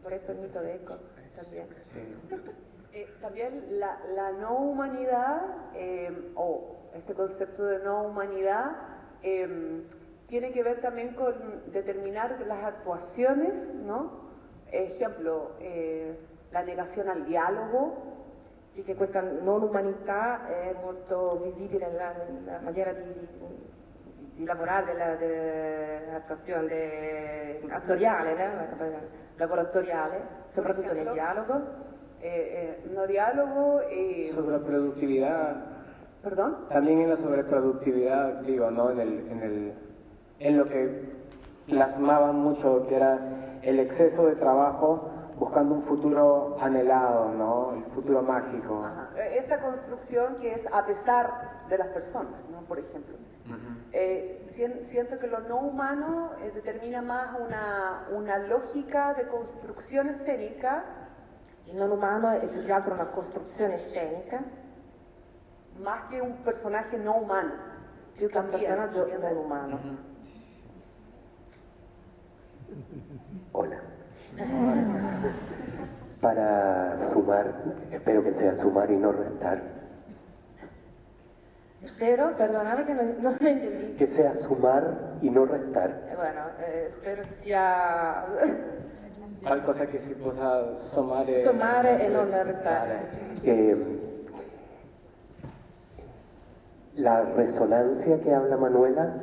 por 0.00 0.12
eso 0.12 0.30
el 0.32 0.38
mito 0.38 0.60
de 0.60 0.76
eco 0.76 0.96
también. 1.34 1.66
Eh, 2.90 3.06
también 3.20 3.78
la, 3.78 4.00
la 4.14 4.32
no 4.32 4.56
humanidad, 4.60 5.42
eh, 5.74 6.32
o 6.34 6.88
este 6.94 7.12
concepto 7.12 7.62
de 7.66 7.80
no 7.80 8.04
humanidad, 8.04 8.72
eh, 9.22 9.84
tiene 10.28 10.52
que 10.52 10.62
ver 10.62 10.80
también 10.80 11.14
con 11.14 11.34
determinar 11.72 12.38
las 12.46 12.64
actuaciones, 12.64 13.74
¿no? 13.74 14.28
Ejemplo, 14.70 15.52
eh, 15.58 16.16
la 16.52 16.62
negación 16.62 17.08
al 17.08 17.24
diálogo, 17.24 18.16
sì 18.68 18.84
che 18.84 18.94
questa 18.94 19.22
non 19.22 19.62
umanità 19.62 20.46
è 20.46 20.76
molto 20.80 21.40
visibile 21.42 21.88
nella, 21.88 22.12
nella 22.12 22.60
maniera 22.60 22.92
di, 22.92 23.02
di, 23.02 23.26
di 24.34 24.44
lavorare 24.44 24.92
della, 24.92 25.14
dell'attuazione 25.16 26.68
de- 26.68 27.60
attoriale, 27.70 28.34
né? 28.34 28.68
lavoro 29.36 29.62
attoriale, 29.62 30.20
soprattutto 30.48 30.92
nel 30.92 31.10
dialogo 31.12 31.86
eh, 32.20 32.80
eh, 32.84 32.88
no 32.90 33.06
diálogo, 33.06 33.80
eh, 33.88 34.28
Sobreproductividad, 34.32 35.56
perdón, 36.22 36.66
también 36.68 37.00
en 37.02 37.10
la 37.10 37.16
sobreproductividad, 37.16 38.40
digo, 38.42 38.70
¿no? 38.70 38.90
En, 38.90 39.00
el, 39.00 39.28
en, 39.30 39.42
el, 39.42 39.72
en 40.38 40.56
lo 40.58 40.68
que 40.68 41.12
plasmaban 41.66 42.36
mucho, 42.36 42.86
que 42.86 42.96
era 42.96 43.18
el 43.62 43.78
exceso 43.80 44.26
de 44.26 44.36
trabajo 44.36 45.10
buscando 45.38 45.74
un 45.74 45.82
futuro 45.82 46.56
anhelado, 46.60 47.28
¿no? 47.32 47.72
El 47.74 47.84
futuro 47.92 48.22
mágico. 48.22 48.82
Ajá. 48.84 49.10
Eh, 49.16 49.36
Esa 49.38 49.60
construcción 49.60 50.36
que 50.40 50.52
es 50.52 50.66
a 50.72 50.84
pesar 50.86 51.66
de 51.68 51.78
las 51.78 51.88
personas, 51.88 52.40
¿no? 52.50 52.60
Por 52.62 52.78
ejemplo. 52.78 53.16
Eh, 53.92 54.44
sien- 54.50 54.84
siento 54.84 55.18
que 55.18 55.26
lo 55.26 55.40
no 55.40 55.58
humano 55.60 56.32
eh, 56.42 56.50
determina 56.54 57.00
más 57.00 57.38
una, 57.40 58.06
una 58.14 58.38
lógica 58.38 59.14
de 59.14 59.26
construcción 59.28 60.08
escénica 60.10 60.84
Il 61.64 61.76
non 61.76 61.90
umano 61.90 62.30
è 62.30 62.46
più 62.48 62.64
che 62.64 62.72
altro 62.72 62.94
una 62.94 63.06
costruzione 63.10 63.78
scenica, 63.78 64.40
más 65.80 66.08
que 66.08 66.20
un 66.20 66.42
personaje 66.42 66.96
no 66.96 67.16
humano. 67.18 67.52
più 68.14 68.26
che 68.28 68.38
un 68.38 68.48
personaggio 68.48 69.06
non 69.06 69.36
umano. 69.36 69.78
Hola. 73.52 73.80
Para 76.20 76.98
sumar, 77.00 77.54
espero 77.90 78.22
que 78.22 78.32
sea 78.32 78.54
sumar 78.54 78.90
y 78.90 78.96
no 78.96 79.12
restar, 79.12 79.62
Spero, 81.86 82.34
perdonate 82.36 82.84
che 82.84 82.92
non, 82.92 83.14
non 83.20 83.36
lo 83.38 83.48
intendi. 83.48 83.94
que 83.96 84.06
sea 84.06 84.34
sumar 84.34 85.16
y 85.22 85.30
no 85.30 85.44
restar, 85.46 86.12
bueno, 86.16 86.40
eh, 86.58 86.90
spero 86.92 87.22
che 87.22 87.34
sia 87.42 88.24
Qualcosa 89.40 89.86
che 89.86 90.00
si 90.00 90.14
possa 90.14 90.74
sommare, 90.76 91.42
sommare 91.44 92.04
e 92.04 92.08
non 92.08 92.28
restare. 92.42 93.08
Eh, 93.42 93.76
la 96.96 97.22
resonancia 97.36 98.18
que 98.18 98.34
habla 98.34 98.56
Manuela 98.56 99.14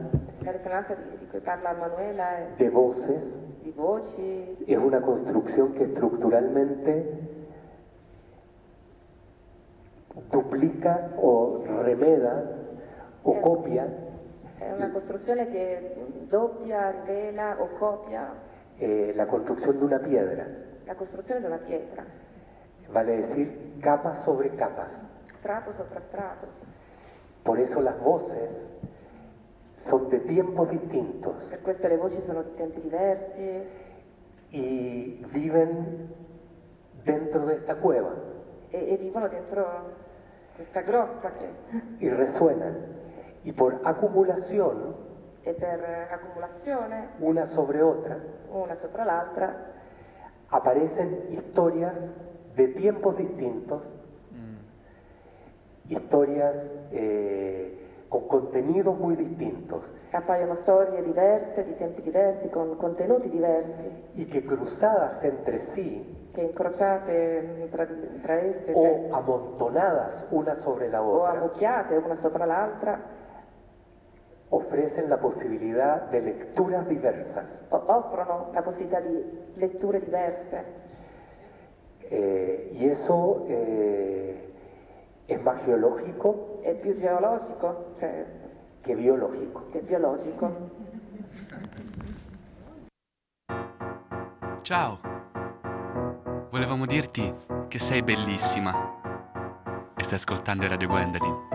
La 0.45 0.51
risonanza 0.51 0.93
di, 0.93 1.25
cui 1.27 1.39
parla 1.39 1.73
Manuela 1.73 2.53
de 2.55 2.69
voces. 2.69 3.43
di 3.63 3.71
voci, 3.71 4.55
es 4.67 4.77
una 4.77 5.01
construcción 5.01 5.73
que 5.73 5.85
estructuralmente 5.85 7.19
duplica 10.31 11.13
o 11.17 11.63
remeda 11.81 12.43
o 13.23 13.41
copia. 13.41 13.87
è 14.59 14.71
una 14.71 14.91
costruzione 14.91 15.49
che 15.49 15.95
doppia, 16.29 16.91
rivela 16.91 17.57
o 17.59 17.69
copia. 17.79 18.31
Eh, 18.77 19.13
la 19.15 19.25
construcción 19.25 19.79
de 19.79 19.85
una 19.85 19.99
piedra, 19.99 20.45
la 20.85 20.95
costruzione 20.95 21.41
di 21.41 21.47
una 21.47 21.57
pietra, 21.57 22.05
vale 22.91 23.17
decir 23.17 23.79
capas 23.81 24.23
sobre 24.23 24.53
capas. 24.55 25.07
strato 25.39 25.73
sopra 25.73 26.01
strato. 26.01 26.45
Por 27.43 27.57
eso 27.57 27.81
las 27.81 27.99
voces 27.99 28.67
son 29.75 30.09
de 30.09 30.19
tiempos 30.21 30.69
distintos. 30.69 31.45
Per 31.49 31.61
questo 31.61 31.87
le 31.87 31.97
voci 31.97 32.21
sono 32.21 32.43
di 32.43 32.53
tempi 32.55 32.81
diversi. 32.81 33.83
Y 34.51 35.25
viven 35.33 36.13
dentro 37.03 37.45
de 37.45 37.55
esta 37.55 37.75
cueva. 37.75 38.13
E, 38.71 38.93
e 38.93 38.97
vivono 38.97 39.27
dentro 39.27 39.65
questa 40.55 40.81
grotta 40.81 41.33
che, 41.33 41.49
y 41.99 42.09
resuenan. 42.09 43.03
Y 43.43 43.51
por 43.51 43.81
acumulación, 43.83 44.95
e 45.43 45.53
per 45.53 46.07
accumulazione, 46.11 47.09
una 47.19 47.45
sobre 47.45 47.81
otra, 47.81 48.17
una 48.49 48.75
sopra 48.75 49.05
l'altra, 49.05 49.73
aparecen 50.49 51.25
historias 51.29 52.15
de 52.55 52.69
tiempos 52.69 53.17
distintos, 53.17 53.83
historias 55.87 56.73
eh, 56.91 57.84
con 58.21 58.45
contenidos 58.45 58.97
muy 58.97 59.15
distintos 59.15 59.91
appaiono 60.11 60.55
storie 60.55 61.01
diverse, 61.03 61.65
di 61.65 61.75
tempi 61.75 62.01
diversi, 62.01 62.49
con 62.49 62.77
contenuti 62.77 63.29
diversi, 63.29 63.89
y 64.15 64.25
que 64.25 64.45
cruzadas 64.45 65.23
entre 65.23 65.61
sí 65.61 66.29
che 66.33 66.41
incrociate 66.41 67.67
tra, 67.71 67.87
tra 68.21 68.41
esse, 68.41 68.73
cioè, 68.73 69.07
o 69.09 69.15
amontonadas 69.15 70.27
una 70.31 70.53
sobre 70.55 70.89
la 70.89 71.01
o 71.01 71.21
otra, 71.21 71.39
ammucchiate 71.39 71.95
una 71.95 72.15
sopra 72.15 72.45
l'altra, 72.45 72.99
ofrecen 74.49 75.09
la 75.09 75.17
posibilidad 75.17 76.09
de 76.09 76.21
lecturas 76.21 76.87
diversas. 76.87 77.65
o- 77.69 77.83
offrono 77.87 78.49
la 78.53 78.61
possibilità 78.61 78.99
di 78.99 79.23
letture 79.55 79.99
diverse. 79.99 80.83
Eh, 82.09 82.69
y 82.73 82.87
eso 82.89 83.45
eh, 83.47 84.53
È 85.25 85.35
más 85.37 85.63
geológico. 85.65 86.59
È 86.61 86.75
più 86.75 86.95
geologico. 86.99 87.95
Cioè, 87.99 88.25
che 88.81 88.95
biologico. 88.95 89.69
Che 89.71 89.79
biologico. 89.79 90.69
Ciao. 94.61 94.97
Volevamo 96.51 96.85
dirti 96.85 97.33
che 97.67 97.79
sei 97.79 98.03
bellissima. 98.03 98.93
E 99.95 100.03
stai 100.03 100.17
ascoltando 100.17 100.67
Radio 100.67 100.87
Gwendoline. 100.87 101.54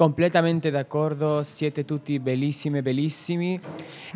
Completamente 0.00 0.70
d'accordo, 0.70 1.42
siete 1.42 1.84
tutti 1.84 2.18
bellissimi 2.20 2.78
e 2.78 2.82
bellissimi. 2.82 3.60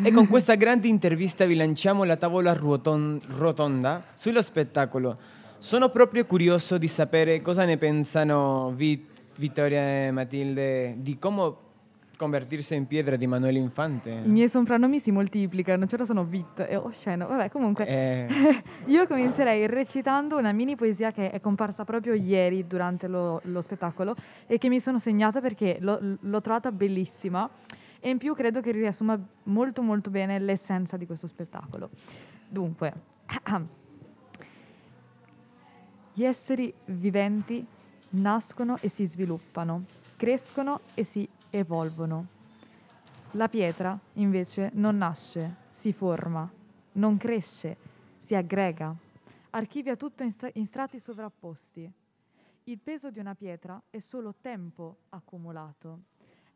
E 0.01 0.11
con 0.11 0.27
questa 0.27 0.55
grande 0.55 0.87
intervista 0.87 1.45
vi 1.45 1.53
lanciamo 1.53 2.03
la 2.05 2.15
tavola 2.15 2.53
ruoton- 2.53 3.21
rotonda 3.37 4.03
sullo 4.15 4.41
spettacolo. 4.41 5.15
Sono 5.59 5.89
proprio 5.89 6.25
curioso 6.25 6.79
di 6.79 6.87
sapere 6.87 7.39
cosa 7.43 7.65
ne 7.65 7.77
pensano 7.77 8.73
Vit- 8.75 9.07
Vittoria 9.35 10.07
e 10.07 10.09
Matilde 10.09 10.95
di 10.97 11.19
come 11.19 11.53
convertirsi 12.15 12.75
in 12.75 12.87
pietra 12.87 13.15
di 13.15 13.27
Manuel 13.27 13.55
Infante. 13.55 14.09
I 14.09 14.29
miei 14.29 14.49
soprannomi 14.49 14.99
si 14.99 15.11
moltiplicano, 15.11 15.85
cioè 15.85 16.05
sono 16.05 16.23
Vit 16.23 16.65
e 16.67 16.75
Osceno. 16.75 17.27
Vabbè, 17.27 17.49
comunque 17.49 17.85
Eh, 17.85 18.27
io 18.87 19.07
comincerei 19.07 19.67
recitando 19.67 20.37
una 20.37 20.51
mini 20.51 20.75
poesia 20.75 21.11
che 21.11 21.31
è 21.31 21.39
comparsa 21.39 21.83
proprio 21.83 22.13
ieri 22.13 22.65
durante 22.67 23.07
lo, 23.07 23.41
lo 23.45 23.61
spettacolo 23.61 24.15
e 24.45 24.57
che 24.57 24.69
mi 24.69 24.79
sono 24.79 24.99
segnata 24.99 25.41
perché 25.41 25.77
l'ho, 25.79 26.17
l'ho 26.19 26.41
trovata 26.41 26.71
bellissima 26.71 27.49
e 27.99 28.09
in 28.09 28.17
più 28.17 28.35
credo 28.35 28.61
che 28.61 28.71
riassuma 28.71 29.19
molto 29.43 29.81
molto 29.81 30.09
bene 30.09 30.37
l'essenza 30.39 30.97
di 30.97 31.05
questo 31.05 31.27
spettacolo. 31.27 31.89
Dunque, 32.47 32.93
gli 36.13 36.23
esseri 36.23 36.73
viventi 36.85 37.65
nascono 38.09 38.77
e 38.79 38.89
si 38.89 39.05
sviluppano, 39.05 39.85
crescono 40.15 40.81
e 40.93 41.03
si 41.03 41.27
evolvono. 41.57 42.27
La 43.31 43.47
pietra, 43.47 43.97
invece, 44.13 44.71
non 44.73 44.97
nasce, 44.97 45.55
si 45.69 45.93
forma, 45.93 46.49
non 46.93 47.17
cresce, 47.17 47.77
si 48.19 48.35
aggrega, 48.35 48.95
archivia 49.51 49.95
tutto 49.95 50.23
in, 50.23 50.31
stra- 50.31 50.49
in 50.53 50.65
strati 50.65 50.99
sovrapposti. 50.99 51.91
Il 52.63 52.79
peso 52.79 53.11
di 53.11 53.19
una 53.19 53.35
pietra 53.35 53.81
è 53.89 53.99
solo 53.99 54.35
tempo 54.41 54.97
accumulato. 55.09 55.99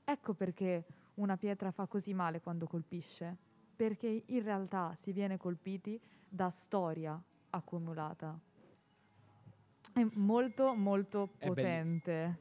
Ecco 0.03 0.33
perché 0.33 0.85
una 1.15 1.37
pietra 1.37 1.71
fa 1.71 1.85
così 1.85 2.13
male 2.13 2.41
quando 2.41 2.65
colpisce, 2.65 3.35
perché 3.75 4.23
in 4.25 4.43
realtà 4.43 4.95
si 4.97 5.11
viene 5.11 5.37
colpiti 5.37 5.99
da 6.27 6.49
storia 6.49 7.21
accumulata. 7.51 8.37
È 9.93 10.05
molto 10.15 10.73
molto 10.75 11.29
È 11.37 11.47
potente, 11.47 12.37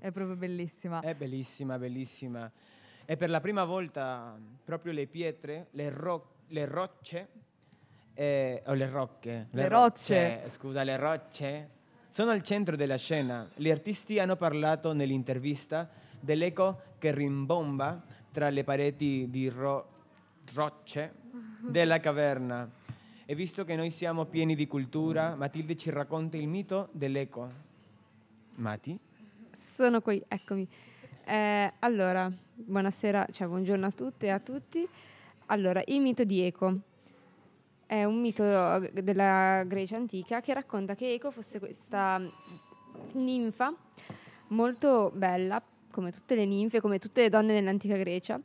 è 0.00 0.10
proprio 0.10 0.34
bellissima. 0.34 1.00
è 1.00 1.14
bellissima, 1.14 1.78
bellissima. 1.78 2.50
E 3.04 3.16
per 3.16 3.30
la 3.30 3.40
prima 3.40 3.64
volta 3.64 4.36
proprio 4.64 4.92
le 4.92 5.06
pietre, 5.06 5.68
le, 5.72 5.90
ro- 5.90 6.34
le 6.48 6.64
rocce, 6.64 7.28
eh, 8.14 8.62
o 8.66 8.72
le 8.72 8.88
rocche. 8.88 9.46
Le 9.50 9.68
rocce. 9.68 10.44
Scusa, 10.48 10.82
le 10.82 10.96
rocce 10.96 11.70
sono 12.08 12.30
al 12.30 12.42
centro 12.42 12.76
della 12.76 12.96
scena. 12.96 13.48
Gli 13.54 13.70
artisti 13.70 14.18
hanno 14.18 14.36
parlato 14.36 14.92
nell'intervista 14.92 15.88
dell'eco 16.18 16.82
che 16.98 17.12
rimbomba 17.12 18.02
tra 18.32 18.48
le 18.48 18.64
pareti 18.64 19.28
di 19.28 19.48
ro- 19.48 19.88
rocce 20.54 21.14
della 21.60 22.00
caverna. 22.00 22.68
E 23.26 23.34
visto 23.34 23.64
che 23.64 23.76
noi 23.76 23.90
siamo 23.90 24.24
pieni 24.24 24.54
di 24.54 24.66
cultura, 24.66 25.36
Matilde 25.36 25.76
ci 25.76 25.90
racconta 25.90 26.36
il 26.36 26.48
mito 26.48 26.88
dell'eco. 26.92 27.68
Mati? 28.56 28.98
Sono 29.80 30.02
qui, 30.02 30.22
eccomi. 30.28 30.68
Eh, 31.24 31.72
allora, 31.78 32.30
buonasera, 32.52 33.28
cioè 33.32 33.46
buongiorno 33.46 33.86
a 33.86 33.90
tutte 33.90 34.26
e 34.26 34.28
a 34.28 34.38
tutti. 34.38 34.86
Allora, 35.46 35.82
il 35.86 36.02
mito 36.02 36.22
di 36.22 36.42
Eco 36.42 36.80
è 37.86 38.04
un 38.04 38.20
mito 38.20 38.42
della 38.92 39.64
Grecia 39.66 39.96
antica 39.96 40.42
che 40.42 40.52
racconta 40.52 40.94
che 40.94 41.14
Eco 41.14 41.30
fosse 41.30 41.58
questa 41.58 42.20
ninfa 43.14 43.74
molto 44.48 45.12
bella, 45.14 45.62
come 45.90 46.12
tutte 46.12 46.34
le 46.34 46.44
ninfe, 46.44 46.82
come 46.82 46.98
tutte 46.98 47.22
le 47.22 47.30
donne 47.30 47.54
dell'antica 47.54 47.96
Grecia, 47.96 48.38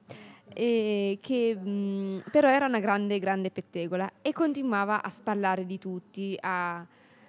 e 0.53 1.19
che 1.21 1.53
mh, 1.53 2.29
però 2.31 2.47
era 2.47 2.65
una 2.65 2.79
grande, 2.79 3.19
grande 3.19 3.51
pettegola 3.51 4.09
e 4.21 4.31
continuava 4.31 5.03
a 5.03 5.09
sparlare 5.09 5.65
di 5.65 5.79
tutti, 5.79 6.37
a 6.39 6.87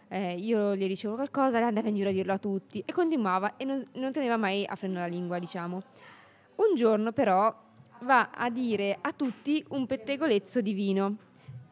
eh, 0.09 0.35
io 0.37 0.77
gli 0.77 0.87
dicevo 0.87 1.15
qualcosa, 1.15 1.59
lei 1.59 1.69
andava 1.69 1.89
in 1.89 1.95
giro 1.95 2.11
a 2.11 2.13
dirlo 2.13 2.33
a 2.33 2.39
tutti 2.39 2.83
e 2.85 2.93
continuava 2.93 3.57
e 3.57 3.65
non, 3.65 3.85
non 3.95 4.13
teneva 4.13 4.37
mai 4.37 4.65
a 4.67 4.77
freno 4.77 5.01
la 5.01 5.07
lingua, 5.07 5.39
diciamo. 5.39 5.83
Un 6.57 6.75
giorno 6.75 7.13
però 7.13 7.55
va 8.01 8.31
a 8.31 8.51
dire 8.51 8.99
a 9.01 9.13
tutti 9.13 9.65
un 9.71 9.87
pettegolezzo 9.87 10.61
di 10.61 10.73
vino 10.73 11.17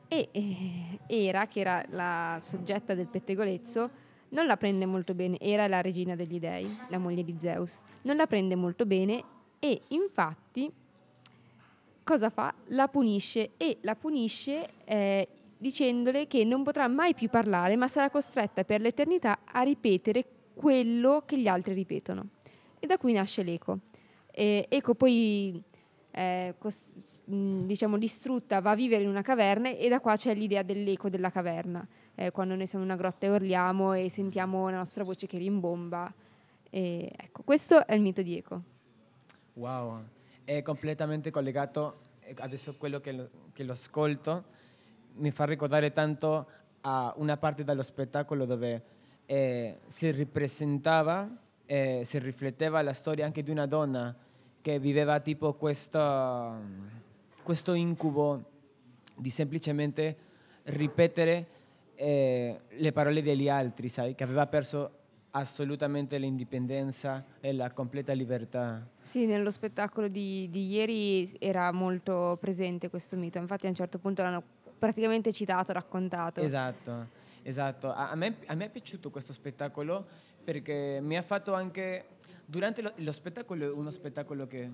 e 0.09 0.29
eh, 0.33 0.99
Era, 1.07 1.47
che 1.47 1.61
era 1.61 1.85
la 1.90 2.38
soggetta 2.42 2.94
del 2.94 3.07
pettegolezzo, 3.07 3.90
non 4.31 4.47
la 4.47 4.57
prende 4.57 4.87
molto 4.87 5.14
bene. 5.14 5.38
Era 5.38 5.66
la 5.68 5.81
regina 5.81 6.14
degli 6.16 6.38
dei, 6.38 6.66
la 6.88 6.99
moglie 6.99 7.25
di 7.25 7.37
Zeus. 7.38 7.81
Non 8.03 8.16
la 8.16 8.27
prende 8.27 8.57
molto 8.57 8.85
bene 8.85 9.23
e 9.59 9.81
infatti 9.88 10.70
cosa 12.03 12.31
fa? 12.31 12.55
La 12.68 12.88
punisce 12.88 13.53
e 13.57 13.79
la 13.83 13.94
punisce 13.94 14.68
eh, 14.85 15.29
dicendole 15.64 16.27
che 16.27 16.44
non 16.44 16.62
potrà 16.62 16.87
mai 16.88 17.14
più 17.14 17.31
parlare, 17.31 17.74
ma 17.74 17.88
sarà 17.88 18.11
costretta 18.11 18.64
per 18.64 18.83
l'eternità 18.83 19.38
a 19.44 19.62
ripetere 19.62 20.24
quello 20.53 21.22
che 21.24 21.38
gli 21.38 21.48
altri 21.48 21.72
ripetono. 21.72 22.29
E 22.79 22.87
da 22.87 22.98
qui 22.98 23.14
nasce 23.14 23.42
l'eco. 23.42 23.79
E 24.31 24.66
Eco 24.68 24.94
poi, 24.94 25.62
eh, 26.11 26.55
cos- 26.59 26.87
mh, 27.24 27.61
diciamo, 27.61 27.96
distrutta, 27.96 28.61
va 28.61 28.72
a 28.72 28.74
vivere 28.74 29.05
in 29.05 29.09
una 29.09 29.22
caverna 29.22 29.70
e 29.70 29.88
da 29.88 30.00
qua 30.00 30.16
c'è 30.16 30.35
l'idea 30.35 30.62
dell'eco 30.62 31.09
della 31.09 31.31
caverna. 31.31 31.87
Eh, 32.14 32.31
quando 32.31 32.55
noi 32.55 32.66
siamo 32.66 32.85
in 32.85 32.90
una 32.90 32.98
grotta 32.98 33.24
e 33.24 33.31
urliamo 33.31 33.94
e 33.94 34.11
sentiamo 34.11 34.68
la 34.68 34.77
nostra 34.77 35.03
voce 35.03 35.27
che 35.27 35.38
rimbomba. 35.38 36.12
E, 36.68 37.11
ecco, 37.16 37.42
questo 37.42 37.87
è 37.87 37.94
il 37.94 38.03
mito 38.03 38.20
di 38.20 38.37
Eco. 38.37 38.62
Wow, 39.55 40.03
è 40.44 40.61
completamente 40.61 41.31
collegato, 41.31 42.00
eh, 42.20 42.35
adesso 42.40 42.74
quello 42.77 43.00
che 43.00 43.12
lo, 43.12 43.31
che 43.55 43.64
lo 43.64 43.72
ascolto 43.72 44.53
mi 45.16 45.31
fa 45.31 45.44
ricordare 45.44 45.92
tanto 45.92 46.46
a 46.83 47.12
una 47.16 47.37
parte 47.37 47.64
dello 47.64 47.83
spettacolo 47.83 48.44
dove 48.44 48.83
eh, 49.27 49.79
si 49.87 50.11
ripresentava, 50.11 51.29
eh, 51.66 52.03
si 52.05 52.18
rifletteva 52.18 52.83
la 52.83 52.92
storia 52.92 53.24
anche 53.24 53.42
di 53.42 53.50
una 53.50 53.66
donna 53.66 54.14
che 54.61 54.79
viveva 54.79 55.20
tipo 55.20 55.55
questo, 55.55 56.57
questo 57.42 57.74
incubo 57.74 58.42
di 59.16 59.31
semplicemente 59.31 60.16
ripetere 60.64 61.46
eh, 61.94 62.61
le 62.68 62.92
parole 62.92 63.22
degli 63.22 63.48
altri, 63.48 63.88
sai, 63.88 64.14
che 64.14 64.24
aveva 64.24 64.46
perso 64.46 65.03
assolutamente 65.31 66.16
l'indipendenza 66.18 67.24
e 67.40 67.53
la 67.53 67.70
completa 67.72 68.12
libertà. 68.12 68.87
Sì, 69.00 69.27
nello 69.27 69.50
spettacolo 69.50 70.09
di, 70.09 70.48
di 70.50 70.68
ieri 70.68 71.29
era 71.38 71.70
molto 71.72 72.37
presente 72.40 72.88
questo 72.88 73.16
mito, 73.16 73.38
infatti 73.38 73.66
a 73.66 73.68
un 73.68 73.74
certo 73.74 73.98
punto 73.98 74.22
l'hanno 74.22 74.42
praticamente 74.85 75.33
citato, 75.33 75.73
raccontato. 75.73 76.40
Esatto, 76.40 77.07
esatto. 77.42 77.90
A, 77.90 78.14
me, 78.14 78.37
a 78.44 78.55
me 78.55 78.66
è 78.66 78.68
piaciuto 78.68 79.09
questo 79.09 79.33
spettacolo 79.33 80.05
perché 80.44 80.99
mi 81.01 81.16
ha 81.16 81.23
fatto 81.23 81.55
anche... 81.55 82.09
Durante 82.44 82.83
lo, 82.83 82.92
lo 82.97 83.12
spettacolo, 83.12 83.64
è 83.64 83.70
uno 83.70 83.90
spettacolo 83.90 84.47
che 84.47 84.70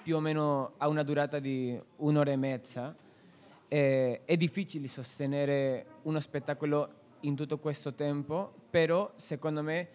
più 0.00 0.14
o 0.14 0.20
meno 0.20 0.74
ha 0.76 0.86
una 0.86 1.02
durata 1.02 1.40
di 1.40 1.76
un'ora 1.96 2.30
e 2.30 2.36
mezza, 2.36 2.94
eh, 3.66 4.20
è 4.24 4.36
difficile 4.36 4.86
sostenere 4.86 5.86
uno 6.02 6.20
spettacolo 6.20 6.90
in 7.22 7.34
tutto 7.34 7.58
questo 7.58 7.94
tempo, 7.94 8.54
però 8.70 9.10
secondo 9.16 9.64
me 9.64 9.88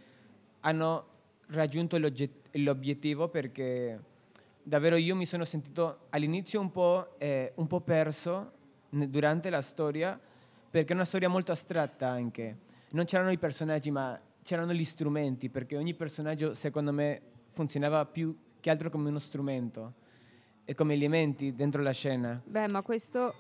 hanno 0.59 1.05
raggiunto 1.47 1.97
l'obiettivo 1.97 3.29
perché 3.29 3.97
davvero 4.61 4.97
io 4.97 5.15
mi 5.15 5.25
sono 5.25 5.45
sentito 5.45 5.99
all'inizio 6.09 6.59
un 6.59 6.69
po', 6.69 7.15
eh, 7.17 7.53
un 7.55 7.67
po' 7.67 7.79
perso 7.79 8.61
durante 8.93 9.49
la 9.49 9.61
storia 9.61 10.19
perché 10.69 10.91
è 10.93 10.95
una 10.95 11.05
storia 11.05 11.29
molto 11.29 11.51
astratta 11.51 12.09
anche. 12.09 12.57
Non 12.91 13.05
c'erano 13.05 13.31
i 13.31 13.37
personaggi 13.37 13.89
ma 13.91 14.19
c'erano 14.43 14.73
gli 14.73 14.83
strumenti 14.83 15.49
perché 15.49 15.77
ogni 15.77 15.93
personaggio 15.93 16.53
secondo 16.53 16.91
me 16.91 17.21
funzionava 17.51 18.05
più 18.05 18.35
che 18.59 18.69
altro 18.69 18.89
come 18.89 19.09
uno 19.09 19.19
strumento 19.19 19.93
e 20.65 20.73
come 20.75 20.93
elementi 20.93 21.53
dentro 21.55 21.81
la 21.81 21.91
scena. 21.91 22.41
Beh, 22.43 22.67
ma 22.71 22.81
questo, 22.81 23.33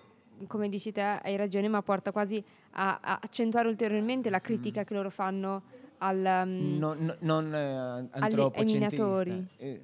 come 0.47 0.67
dici 0.69 0.91
te, 0.91 1.01
hai 1.01 1.35
ragione, 1.35 1.67
ma 1.69 1.81
porta 1.81 2.11
quasi 2.11 2.43
a, 2.71 2.99
a 3.01 3.19
accentuare 3.21 3.67
ulteriormente 3.67 4.29
la 4.29 4.41
critica 4.41 4.83
che 4.83 4.93
loro 4.93 5.09
fanno 5.09 5.63
al, 5.99 6.17
um, 6.45 6.77
Non, 6.77 6.97
non- 6.99 7.17
non, 7.19 7.55
eh, 7.55 8.07
antropocentista. 8.11 8.95
minatori. 8.95 9.47
Eh, 9.57 9.81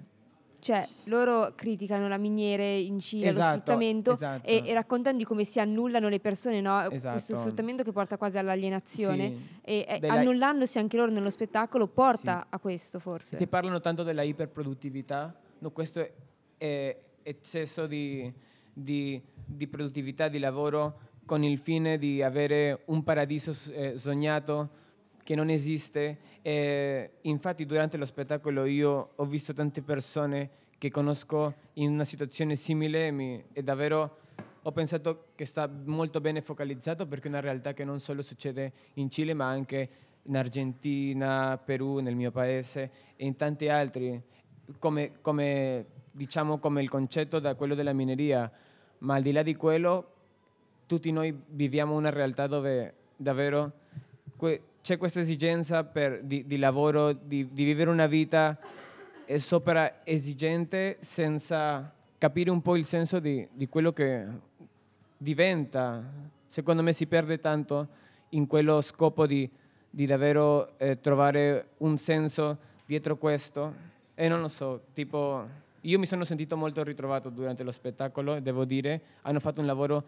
cioè 0.59 0.87
loro 1.05 1.53
criticano 1.55 2.07
la 2.07 2.17
miniere 2.17 2.77
in 2.77 2.95
lo 2.95 2.99
Esatto, 3.25 3.49
sfruttamento 3.49 4.13
esatto. 4.13 4.47
e, 4.47 4.61
e 4.65 4.73
raccontano 4.73 5.17
di 5.17 5.23
come 5.23 5.43
si 5.43 5.59
annullano 5.59 6.07
le 6.09 6.19
persone, 6.19 6.61
no? 6.61 6.85
questo 6.89 7.09
Esatto. 7.15 7.35
sfruttamento 7.35 7.83
che 7.83 7.91
porta 7.91 8.17
quasi 8.17 8.37
all'alienazione 8.37 9.27
Sì. 9.29 9.47
e, 9.63 9.85
e 9.87 9.99
Della- 9.99 10.13
annullandosi 10.13 10.77
anche 10.79 10.97
loro 10.97 11.11
nello 11.11 11.29
spettacolo 11.29 11.87
porta 11.87 12.47
a 12.49 12.59
questo 12.59 12.99
forse. 12.99 13.37
Ti 13.37 13.47
parlano 13.47 13.79
tanto 13.79 14.03
della 14.03 14.21
iperproduttività, 14.23 15.33
no, 15.59 15.71
questo 15.71 15.99
è, 15.99 16.11
è 16.57 16.97
eccesso 17.23 17.87
di, 17.87 18.31
di- 18.73 19.21
di 19.45 19.67
produttività, 19.67 20.27
di 20.27 20.39
lavoro 20.39 20.99
con 21.25 21.43
il 21.43 21.57
fine 21.59 21.97
di 21.97 22.21
avere 22.23 22.81
un 22.85 23.03
paradiso 23.03 23.55
eh, 23.71 23.97
sognato 23.97 24.69
che 25.29 25.35
non 25.35 25.51
esiste. 25.51 26.17
E 26.41 27.17
infatti 27.21 27.67
durante 27.67 27.97
lo 27.97 28.07
spettacolo 28.07 28.65
io 28.65 29.11
ho 29.15 29.25
visto 29.25 29.53
tante 29.53 29.83
persone 29.83 30.49
che 30.79 30.89
conosco 30.89 31.53
in 31.73 31.91
una 31.91 32.03
situazione 32.03 32.55
simile 32.55 33.05
e, 33.05 33.11
mi- 33.11 33.43
e 33.53 33.61
davvero 33.61 34.17
ho 34.63 34.71
pensato 34.71 35.25
che 35.35 35.45
sta 35.45 35.69
molto 35.85 36.19
bene 36.19 36.41
focalizzato 36.41 37.05
perché 37.05 37.27
è 37.27 37.29
una 37.29 37.41
realtà 37.41 37.73
che 37.73 37.83
non 37.83 37.99
solo 37.99 38.23
succede 38.23 38.71
in 38.95 39.11
Cile 39.11 39.35
ma 39.35 39.47
anche 39.47 39.89
in 40.23 40.35
Argentina, 40.35 41.61
Perù, 41.63 41.99
nel 41.99 42.15
mio 42.15 42.31
paese 42.31 42.91
e 43.15 43.23
in 43.27 43.35
tanti 43.35 43.69
altri, 43.69 44.19
come, 44.79 45.21
come, 45.21 45.85
diciamo 46.09 46.57
come 46.57 46.81
il 46.81 46.89
concetto 46.89 47.37
da 47.37 47.53
quello 47.53 47.75
della 47.75 47.93
mineria, 47.93 48.51
ma 48.99 49.13
al 49.13 49.21
di 49.21 49.31
là 49.31 49.43
di 49.43 49.55
quello 49.55 50.13
tutti 50.87 51.11
noi 51.11 51.39
viviamo 51.49 51.95
una 51.95 52.09
realtà 52.09 52.47
dove 52.47 52.93
davvero 53.15 53.71
que- 54.35 54.63
c'è 54.81 54.97
questa 54.97 55.19
esigenza 55.19 55.83
per- 55.83 56.23
di, 56.23 56.45
di 56.45 56.57
lavoro, 56.57 57.13
di, 57.13 57.47
di 57.51 57.63
vivere 57.63 57.89
una 57.89 58.07
vita 58.07 58.57
eh, 59.25 59.39
sopra 59.39 60.03
esigente 60.03 60.97
senza 61.01 61.93
capire 62.17 62.49
un 62.49 62.61
po' 62.61 62.75
il 62.75 62.85
senso 62.85 63.19
di, 63.19 63.47
di 63.53 63.67
quello 63.67 63.93
che 63.93 64.25
diventa. 65.17 66.03
Secondo 66.47 66.81
me 66.81 66.93
si 66.93 67.05
perde 67.05 67.39
tanto 67.39 67.87
in 68.29 68.47
quello 68.47 68.81
scopo 68.81 69.27
di, 69.27 69.49
di 69.89 70.05
davvero 70.05 70.77
eh, 70.77 70.99
trovare 70.99 71.69
un 71.77 71.97
senso 71.97 72.57
dietro 72.85 73.17
questo. 73.17 73.87
E 74.15 74.27
non 74.27 74.41
lo 74.41 74.47
so, 74.47 74.81
tipo, 74.93 75.47
io 75.81 75.99
mi 75.99 76.05
sono 76.05 76.25
sentito 76.25 76.57
molto 76.57 76.83
ritrovato 76.83 77.29
durante 77.29 77.63
lo 77.63 77.71
spettacolo, 77.71 78.39
devo 78.39 78.65
dire. 78.65 79.01
Hanno 79.21 79.39
fatto 79.39 79.61
un 79.61 79.67
lavoro 79.67 80.03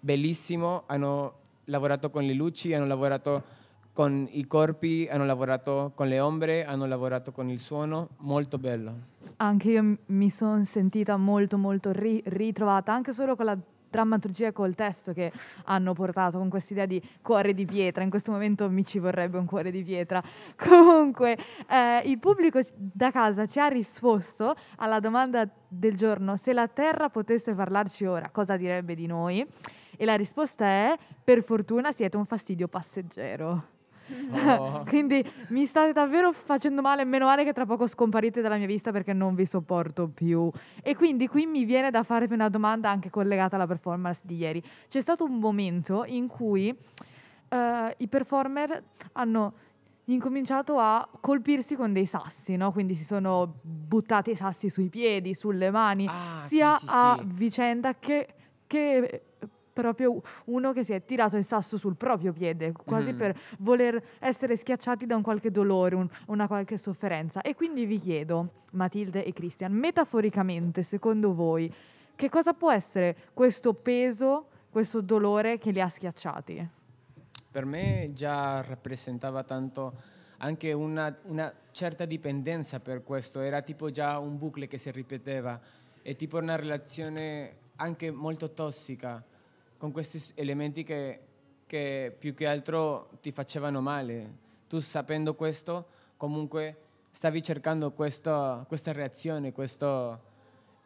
bellissimo, 0.00 0.82
hanno 0.86 1.34
lavorato 1.64 2.10
con 2.10 2.24
le 2.24 2.34
luci, 2.34 2.74
hanno 2.74 2.86
lavorato 2.86 3.64
con 3.96 4.28
i 4.30 4.46
corpi, 4.46 5.08
hanno 5.10 5.24
lavorato 5.24 5.92
con 5.94 6.06
le 6.06 6.20
ombre, 6.20 6.66
hanno 6.66 6.84
lavorato 6.84 7.32
con 7.32 7.48
il 7.48 7.58
suono, 7.58 8.10
molto 8.18 8.58
bello. 8.58 8.92
Anche 9.38 9.70
io 9.70 9.96
mi 10.08 10.28
sono 10.28 10.62
sentita 10.64 11.16
molto 11.16 11.56
molto 11.56 11.92
ri- 11.92 12.22
ritrovata, 12.26 12.92
anche 12.92 13.14
solo 13.14 13.34
con 13.36 13.46
la 13.46 13.58
drammaturgia 13.88 14.48
e 14.48 14.52
col 14.52 14.74
testo 14.74 15.14
che 15.14 15.32
hanno 15.64 15.94
portato 15.94 16.36
con 16.36 16.50
questa 16.50 16.74
idea 16.74 16.84
di 16.84 17.00
cuore 17.22 17.54
di 17.54 17.64
pietra. 17.64 18.02
In 18.02 18.10
questo 18.10 18.32
momento 18.32 18.68
mi 18.68 18.84
ci 18.84 18.98
vorrebbe 18.98 19.38
un 19.38 19.46
cuore 19.46 19.70
di 19.70 19.82
pietra. 19.82 20.22
Comunque, 20.56 21.34
eh, 21.66 22.02
il 22.04 22.18
pubblico 22.18 22.60
da 22.74 23.10
casa 23.10 23.46
ci 23.46 23.58
ha 23.60 23.68
risposto 23.68 24.54
alla 24.76 25.00
domanda 25.00 25.48
del 25.66 25.96
giorno: 25.96 26.36
se 26.36 26.52
la 26.52 26.68
Terra 26.68 27.08
potesse 27.08 27.54
parlarci 27.54 28.04
ora, 28.04 28.28
cosa 28.28 28.58
direbbe 28.58 28.94
di 28.94 29.06
noi? 29.06 29.46
E 29.96 30.04
la 30.04 30.16
risposta 30.16 30.66
è: 30.66 30.98
per 31.24 31.42
fortuna 31.42 31.92
siete 31.92 32.18
un 32.18 32.26
fastidio 32.26 32.68
passeggero. 32.68 33.75
Oh. 34.30 34.84
Quindi 34.88 35.24
mi 35.48 35.66
state 35.66 35.92
davvero 35.92 36.32
facendo 36.32 36.82
male, 36.82 37.04
meno 37.04 37.26
male 37.26 37.44
che 37.44 37.52
tra 37.52 37.66
poco 37.66 37.86
scomparite 37.86 38.40
dalla 38.40 38.56
mia 38.56 38.66
vista 38.66 38.92
perché 38.92 39.12
non 39.12 39.34
vi 39.34 39.46
sopporto 39.46 40.08
più. 40.08 40.50
E 40.82 40.94
quindi 40.94 41.26
qui 41.28 41.46
mi 41.46 41.64
viene 41.64 41.90
da 41.90 42.02
farvi 42.02 42.34
una 42.34 42.48
domanda 42.48 42.90
anche 42.90 43.10
collegata 43.10 43.56
alla 43.56 43.66
performance 43.66 44.20
di 44.24 44.36
ieri. 44.36 44.62
C'è 44.88 45.00
stato 45.00 45.24
un 45.24 45.38
momento 45.38 46.04
in 46.06 46.26
cui 46.26 46.68
eh, 46.68 47.94
i 47.96 48.08
performer 48.08 48.82
hanno 49.12 49.52
incominciato 50.06 50.78
a 50.78 51.08
colpirsi 51.20 51.74
con 51.74 51.92
dei 51.92 52.06
sassi, 52.06 52.56
no? 52.56 52.70
Quindi 52.72 52.94
si 52.94 53.04
sono 53.04 53.54
buttati 53.62 54.30
i 54.30 54.36
sassi 54.36 54.70
sui 54.70 54.88
piedi, 54.88 55.34
sulle 55.34 55.70
mani, 55.70 56.08
sia 56.42 56.76
sì, 56.76 56.84
sì, 56.84 56.92
a 56.92 57.16
sì. 57.18 57.24
vicenda 57.26 57.94
che, 57.98 58.34
che 58.66 59.22
proprio 59.80 60.22
uno 60.46 60.72
che 60.72 60.84
si 60.84 60.94
è 60.94 61.04
tirato 61.04 61.36
il 61.36 61.44
sasso 61.44 61.76
sul 61.76 61.96
proprio 61.96 62.32
piede, 62.32 62.72
quasi 62.72 63.10
Mhm. 63.12 63.18
per 63.18 63.38
voler 63.58 64.02
essere 64.20 64.56
schiacciati 64.56 65.04
da 65.04 65.16
un 65.16 65.22
qualche 65.22 65.50
dolore, 65.50 65.94
un- 65.96 66.08
una 66.28 66.46
qualche 66.46 66.78
sofferenza. 66.78 67.42
E 67.42 67.54
quindi 67.54 67.84
vi 67.84 67.98
chiedo, 67.98 68.62
Matilde 68.70 69.22
e 69.22 69.34
Christian, 69.34 69.72
metaforicamente, 69.72 70.82
secondo 70.82 71.34
voi, 71.34 71.70
che 72.14 72.30
cosa 72.30 72.54
può 72.54 72.72
essere 72.72 73.14
questo 73.34 73.74
peso, 73.74 74.46
questo 74.70 75.02
dolore 75.02 75.58
che 75.58 75.70
li 75.72 75.80
ha 75.82 75.88
schiacciati? 75.90 76.68
Per 77.50 77.64
me 77.66 78.10
già 78.14 78.62
rappresentava 78.62 79.42
tanto 79.44 79.92
anche 80.38 80.72
una, 80.72 81.14
una 81.24 81.52
certa 81.70 82.06
dipendenza 82.06 82.80
per 82.80 83.02
questo, 83.02 83.40
era 83.40 83.60
tipo 83.60 83.90
già 83.90 84.18
un 84.18 84.38
bucle 84.38 84.68
che 84.68 84.78
si 84.78 84.90
ripeteva, 84.90 85.60
è 86.00 86.16
tipo 86.16 86.38
una 86.38 86.56
relazione 86.56 87.64
anche 87.76 88.10
molto 88.10 88.52
tossica 88.52 89.22
con 89.78 89.92
questi 89.92 90.22
elementi 90.34 90.82
che, 90.84 91.20
che 91.66 92.14
più 92.18 92.34
che 92.34 92.46
altro 92.46 93.10
ti 93.20 93.30
facevano 93.32 93.80
male. 93.80 94.44
Tu 94.68 94.80
sapendo 94.80 95.34
questo 95.34 95.86
comunque 96.16 96.76
stavi 97.10 97.42
cercando 97.42 97.92
questo- 97.92 98.64
questa 98.68 98.92
reazione, 98.92 99.52
questo, 99.52 100.20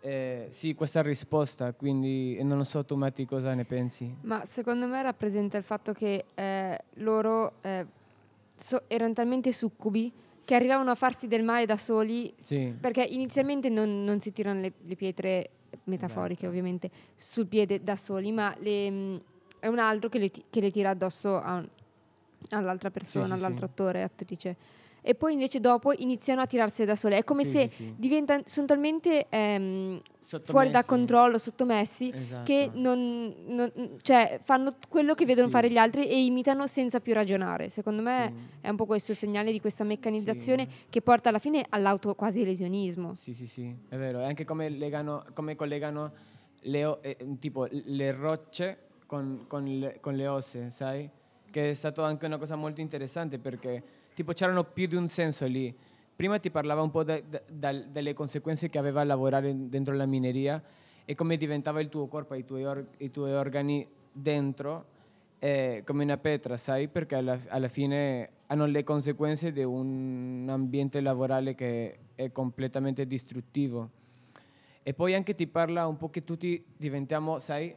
eh, 0.00 0.48
sì, 0.50 0.74
questa 0.74 1.02
risposta, 1.02 1.72
quindi 1.72 2.42
non 2.42 2.58
lo 2.58 2.64
so 2.64 2.84
tu 2.84 2.94
Matti 2.96 3.24
cosa 3.26 3.54
ne 3.54 3.64
pensi. 3.64 4.14
Ma 4.22 4.44
secondo 4.44 4.86
me 4.86 5.02
rappresenta 5.02 5.56
il 5.56 5.64
fatto 5.64 5.92
che 5.92 6.24
eh, 6.34 6.78
loro 6.94 7.52
eh, 7.62 7.86
so- 8.56 8.82
erano 8.88 9.12
talmente 9.12 9.52
succubi 9.52 10.12
che 10.44 10.54
arrivavano 10.56 10.90
a 10.90 10.94
farsi 10.96 11.28
del 11.28 11.42
male 11.44 11.64
da 11.66 11.76
soli, 11.76 12.32
s- 12.36 12.44
Sì. 12.44 12.76
perché 12.80 13.02
inizialmente 13.02 13.68
non, 13.68 14.02
non 14.02 14.20
si 14.20 14.32
tirano 14.32 14.60
le, 14.60 14.72
le 14.84 14.96
pietre 14.96 15.50
metaforiche 15.84 16.46
Esatto. 16.46 16.48
ovviamente 16.48 16.90
sul 17.16 17.46
piede 17.46 17.82
da 17.82 17.96
soli, 17.96 18.32
ma 18.32 18.54
le, 18.58 18.90
mh, 18.90 19.22
è 19.60 19.66
un 19.66 19.78
altro 19.78 20.08
che 20.08 20.18
le, 20.18 20.30
che 20.30 20.60
le 20.60 20.70
tira 20.70 20.90
addosso 20.90 21.36
a- 21.36 21.64
all'altra 22.50 22.90
persona, 22.90 23.26
sì, 23.26 23.32
all'altro 23.32 23.66
sì. 23.66 23.72
attore, 23.72 24.02
attrice. 24.02 24.56
E 25.02 25.14
poi 25.14 25.32
invece 25.32 25.60
dopo 25.60 25.92
iniziano 25.96 26.40
a 26.40 26.46
tirarsene 26.46 26.86
da 26.86 26.96
sole. 26.96 27.18
È 27.18 27.24
come 27.24 27.44
Sì, 27.44 27.50
se 27.50 27.68
sì, 27.68 27.94
sì. 27.98 28.24
sono 28.46 28.66
talmente 28.66 29.26
ehm, 29.28 30.00
fuori 30.44 30.70
da 30.70 30.84
controllo, 30.84 31.38
sottomessi, 31.38 32.12
Esatto. 32.14 32.44
che 32.44 32.70
non, 32.74 33.34
non- 33.46 33.72
cioè, 34.02 34.40
fanno 34.42 34.74
quello 34.88 35.14
che 35.14 35.24
vedono 35.24 35.48
fare 35.48 35.70
gli 35.70 35.76
altri 35.78 36.06
e 36.08 36.22
imitano 36.24 36.66
senza 36.66 37.00
più 37.00 37.14
ragionare. 37.14 37.68
Secondo 37.68 38.02
me 38.02 38.32
è 38.60 38.68
un 38.68 38.76
po' 38.76 38.86
questo 38.86 39.12
il 39.12 39.16
segnale 39.18 39.52
di 39.52 39.60
questa 39.60 39.84
meccanizzazione 39.84 40.68
che 40.88 41.00
porta 41.00 41.28
alla 41.30 41.38
fine 41.38 41.64
all'auto 41.70 42.14
quasi 42.14 42.44
lesionismo. 42.44 43.14
Sì, 43.14 43.32
sì, 43.32 43.46
sì, 43.46 43.74
è 43.88 43.96
vero. 43.96 44.20
E 44.20 44.24
anche 44.24 44.44
come, 44.44 44.68
legano, 44.68 45.24
come 45.34 45.54
collegano 45.56 46.12
le, 46.60 46.98
eh, 47.00 47.16
tipo, 47.38 47.66
le 47.70 48.12
rocce 48.12 48.78
con, 49.06 49.44
con 49.48 49.64
le, 49.64 49.98
con 50.00 50.14
le 50.14 50.26
osse, 50.26 50.70
sai? 50.70 51.08
Che 51.50 51.70
è 51.70 51.74
stato 51.74 52.02
anche 52.02 52.26
una 52.26 52.38
cosa 52.38 52.54
molto 52.54 52.80
interessante 52.80 53.38
perché 53.38 53.82
tipo, 54.14 54.32
c'erano 54.32 54.64
più 54.64 54.86
di 54.86 54.96
un 54.96 55.08
senso 55.08 55.46
lì. 55.46 55.74
Prima 56.14 56.38
ti 56.38 56.50
parlava 56.50 56.82
un 56.82 56.90
po' 56.90 57.02
de- 57.02 57.24
dal- 57.48 57.86
delle 57.90 58.12
conseguenze 58.12 58.68
che 58.68 58.78
aveva 58.78 59.02
lavorare 59.04 59.54
dentro 59.68 59.94
la 59.94 60.06
mineria 60.06 60.62
e 61.04 61.14
come 61.14 61.36
diventava 61.36 61.80
il 61.80 61.88
tuo 61.88 62.06
corpo, 62.06 62.34
i 62.34 62.44
tuoi, 62.44 62.64
or- 62.64 62.86
i 62.98 63.10
tuoi 63.10 63.32
organi 63.32 63.86
dentro 64.12 64.98
eh, 65.42 65.82
come 65.86 66.04
una 66.04 66.18
pietra, 66.18 66.58
sai? 66.58 66.88
Perché 66.88 67.14
alla, 67.14 67.38
alla 67.48 67.68
fine 67.68 68.28
hanno 68.48 68.66
le 68.66 68.84
conseguenze 68.84 69.52
di 69.52 69.62
un 69.62 70.46
ambiente 70.50 71.00
lavorale 71.00 71.54
che 71.54 71.98
è 72.14 72.30
completamente 72.30 73.06
distruttivo. 73.06 73.88
E 74.82 74.92
poi 74.92 75.14
anche 75.14 75.34
ti 75.34 75.46
parla 75.46 75.86
un 75.86 75.96
po' 75.96 76.10
che 76.10 76.24
tutti 76.24 76.62
diventiamo, 76.76 77.38
sai, 77.38 77.74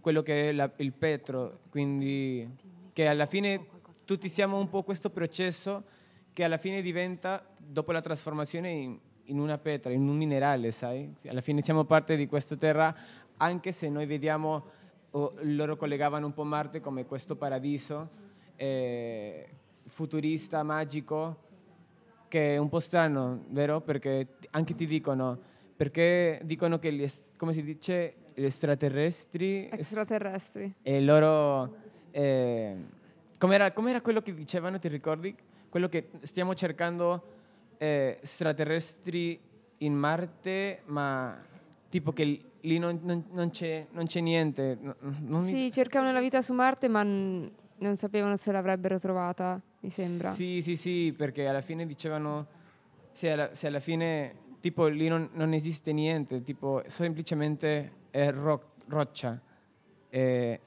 quello 0.00 0.22
che 0.22 0.48
è 0.48 0.52
la- 0.52 0.70
il 0.76 0.92
petro, 0.92 1.58
quindi 1.68 2.48
che 2.94 3.06
alla 3.06 3.26
fine 3.26 3.66
tutti 4.04 4.28
siamo 4.28 4.58
un 4.58 4.68
po' 4.68 4.82
questo 4.82 5.10
processo 5.10 5.84
che 6.32 6.44
alla 6.44 6.58
fine 6.58 6.82
diventa, 6.82 7.44
dopo 7.56 7.92
la 7.92 8.00
trasformazione, 8.00 8.70
in, 8.70 8.98
in 9.24 9.38
una 9.38 9.56
pietra, 9.56 9.92
in 9.92 10.06
un 10.06 10.16
minerale, 10.16 10.72
sai? 10.72 11.14
Alla 11.26 11.40
fine 11.40 11.62
siamo 11.62 11.84
parte 11.84 12.16
di 12.16 12.26
questa 12.26 12.56
terra, 12.56 12.94
anche 13.36 13.72
se 13.72 13.88
noi 13.88 14.06
vediamo, 14.06 14.64
o 15.10 15.34
loro 15.42 15.76
collegavano 15.76 16.26
un 16.26 16.34
po' 16.34 16.44
Marte 16.44 16.80
come 16.80 17.06
questo 17.06 17.36
paradiso 17.36 18.10
eh, 18.56 19.48
futurista, 19.86 20.62
magico, 20.62 21.42
che 22.28 22.54
è 22.54 22.56
un 22.56 22.68
po' 22.68 22.80
strano, 22.80 23.44
vero? 23.48 23.80
Perché 23.80 24.36
anche 24.50 24.74
ti 24.74 24.86
dicono, 24.86 25.38
perché 25.76 26.40
dicono 26.44 26.78
che 26.78 26.92
gli, 26.92 27.08
come 27.36 27.52
si 27.52 27.62
dice, 27.62 28.16
gli 28.34 28.44
extraterrestri 28.44 29.68
Extraterrestri. 29.70 30.74
e 30.82 31.00
loro... 31.00 31.76
Eh, 32.10 33.02
com'era, 33.38 33.72
com'era 33.72 34.00
quello 34.00 34.20
che 34.22 34.34
dicevano, 34.34 34.78
ti 34.78 34.88
ricordi? 34.88 35.34
Quello 35.68 35.88
che 35.88 36.10
stiamo 36.22 36.54
cercando 36.54 37.22
eh, 37.78 38.18
extraterrestri 38.20 39.38
in 39.78 39.94
Marte, 39.94 40.82
ma 40.86 41.38
tipo 41.88 42.12
che 42.12 42.40
lì 42.60 42.78
non, 42.78 43.00
non- 43.02 43.24
non 43.32 43.50
c'è, 43.50 43.86
non 43.90 44.06
c'è 44.06 44.20
niente. 44.20 44.78
Sì, 45.40 45.70
cercavano 45.72 46.12
la 46.12 46.20
vita 46.20 46.40
su 46.42 46.52
Marte, 46.52 46.88
ma 46.88 47.02
n- 47.02 47.50
non 47.78 47.96
sapevano 47.96 48.36
se 48.36 48.52
l'avrebbero 48.52 48.98
trovata, 48.98 49.60
mi 49.80 49.90
sembra. 49.90 50.32
Sì, 50.32 50.60
sì, 50.62 50.76
sì, 50.76 51.14
perché 51.16 51.46
alla 51.46 51.60
fine 51.60 51.84
dicevano, 51.86 52.46
se 53.12 53.32
alla, 53.32 53.54
se 53.54 53.66
alla 53.66 53.80
fine, 53.80 54.36
tipo, 54.60 54.86
lì 54.86 55.08
non, 55.08 55.28
non 55.32 55.52
esiste 55.52 55.92
niente, 55.92 56.42
tipo, 56.42 56.82
semplicemente 56.86 57.92
è 58.10 58.30
ro- 58.32 58.74
roccia, 58.86 59.38
eh, 60.08 60.60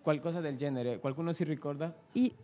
qualcosa 0.00 0.40
del 0.40 0.56
genere. 0.56 0.98
Qualcuno 0.98 1.32
si 1.32 1.44
ricorda? 1.44 1.94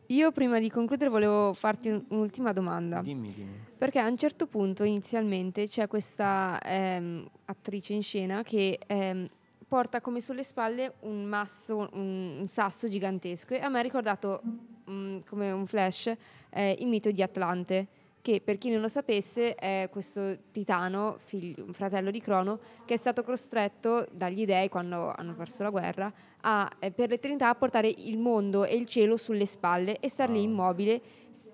Io 0.07 0.33
prima 0.33 0.59
di 0.59 0.71
concludere 0.71 1.11
volevo 1.11 1.53
farti 1.55 1.89
un- 1.89 2.05
un'ultima 2.09 2.53
domanda. 2.53 3.01
Dimmi, 3.01 3.33
dimmi. 3.33 3.65
Perché 3.77 3.99
a 3.99 4.09
un 4.09 4.17
certo 4.17 4.47
punto, 4.47 4.85
inizialmente, 4.85 5.67
c'è 5.67 5.87
questa 5.89 6.61
ehm, 6.63 7.29
attrice 7.47 7.93
in 7.95 8.03
scena 8.03 8.43
che 8.43 8.79
ehm, 8.87 9.29
porta 9.67 10.01
come 10.01 10.21
sulle 10.21 10.45
spalle 10.45 10.95
un 11.01 11.25
masso, 11.25 11.89
un, 11.93 12.37
un 12.41 12.47
sasso 12.47 12.89
gigantesco 12.89 13.55
e 13.55 13.61
a 13.61 13.69
me 13.69 13.81
ha 13.81 13.83
ricordato 13.83 14.41
mm, 14.89 15.19
come 15.29 15.51
un 15.51 15.67
flash 15.67 16.13
eh, 16.51 16.77
il 16.79 16.87
mito 16.87 17.11
di 17.11 17.21
Atlante 17.23 17.87
che 18.27 18.41
per 18.41 18.59
chi 18.59 18.71
non 18.71 18.81
lo 18.81 18.89
sapesse 18.89 19.55
è 19.55 19.89
questo 19.89 20.37
titano, 20.51 21.19
figlio- 21.23 21.65
un 21.65 21.73
fratello 21.73 22.11
di 22.11 22.21
Crono, 22.21 22.59
che 22.85 22.95
è 22.95 22.97
stato 22.97 23.23
costretto 23.23 24.05
dagli 24.11 24.45
dei 24.45 24.69
quando 24.69 25.13
hanno 25.15 25.33
perso 25.37 25.63
la 25.63 25.71
guerra 25.71 26.13
a, 26.41 26.69
eh, 26.81 26.91
per 26.91 27.11
l'eternità 27.11 27.51
a 27.51 27.55
portare 27.55 27.87
il 27.87 28.19
mondo 28.19 28.65
e 28.65 28.75
il 28.75 28.87
cielo 28.87 29.17
sulle 29.17 29.47
spalle 29.47 30.01
e 30.01 30.09
star 30.09 30.29
lì 30.29 30.43
immobile, 30.43 31.01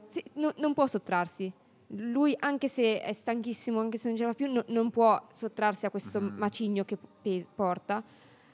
se- 0.08 0.24
no- 0.36 0.54
non 0.56 0.72
può 0.72 0.86
sottrarsi. 0.86 1.52
Lui, 1.88 2.34
anche 2.38 2.68
se 2.68 3.02
è 3.02 3.12
stanchissimo, 3.12 3.78
anche 3.78 3.98
se 3.98 4.08
non 4.08 4.16
ce 4.16 4.22
la 4.22 4.30
fa 4.30 4.34
più, 4.34 4.50
no- 4.50 4.64
non 4.68 4.88
può 4.88 5.22
sottrarsi 5.30 5.84
a 5.84 5.90
questo 5.90 6.22
macigno 6.22 6.86
che 6.86 6.96
pe- 7.20 7.46
porta, 7.54 8.02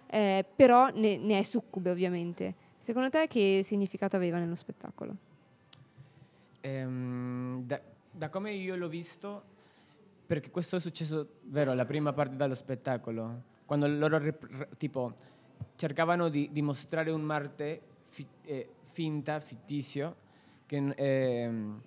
eh, 0.09 0.45
però 0.57 0.89
ne, 0.93 1.19
ne 1.19 1.39
è 1.39 1.43
succube 1.43 1.93
ovviamente. 1.93 2.53
Secondo 2.81 3.11
te 3.11 3.29
che 3.29 3.61
significato 3.65 4.17
aveva 4.17 4.39
nello 4.39 4.57
spettacolo? 4.57 5.15
Ehm, 6.63 7.63
da, 7.65 7.81
da 8.19 8.29
come 8.29 8.51
io 8.53 8.75
l'ho 8.75 8.89
visto, 8.89 9.43
perché 10.27 10.51
questo 10.51 10.77
è 10.77 10.81
successo, 10.81 11.37
vero, 11.45 11.73
la 11.73 11.85
prima 11.85 12.13
parte 12.13 12.35
dello 12.35 12.57
spettacolo, 12.57 13.43
quando 13.65 13.87
loro 13.87 14.19
rep- 14.19 14.77
tipo 14.77 15.15
cercavano 15.77 16.29
di, 16.29 16.51
di 16.53 16.61
mostrare 16.61 17.11
un 17.13 17.23
Marte 17.23 17.81
fi- 18.09 18.27
eh, 18.43 18.69
finta, 18.93 19.39
fittizio, 19.39 20.17
che, 20.67 20.77
ehm, 20.77 21.83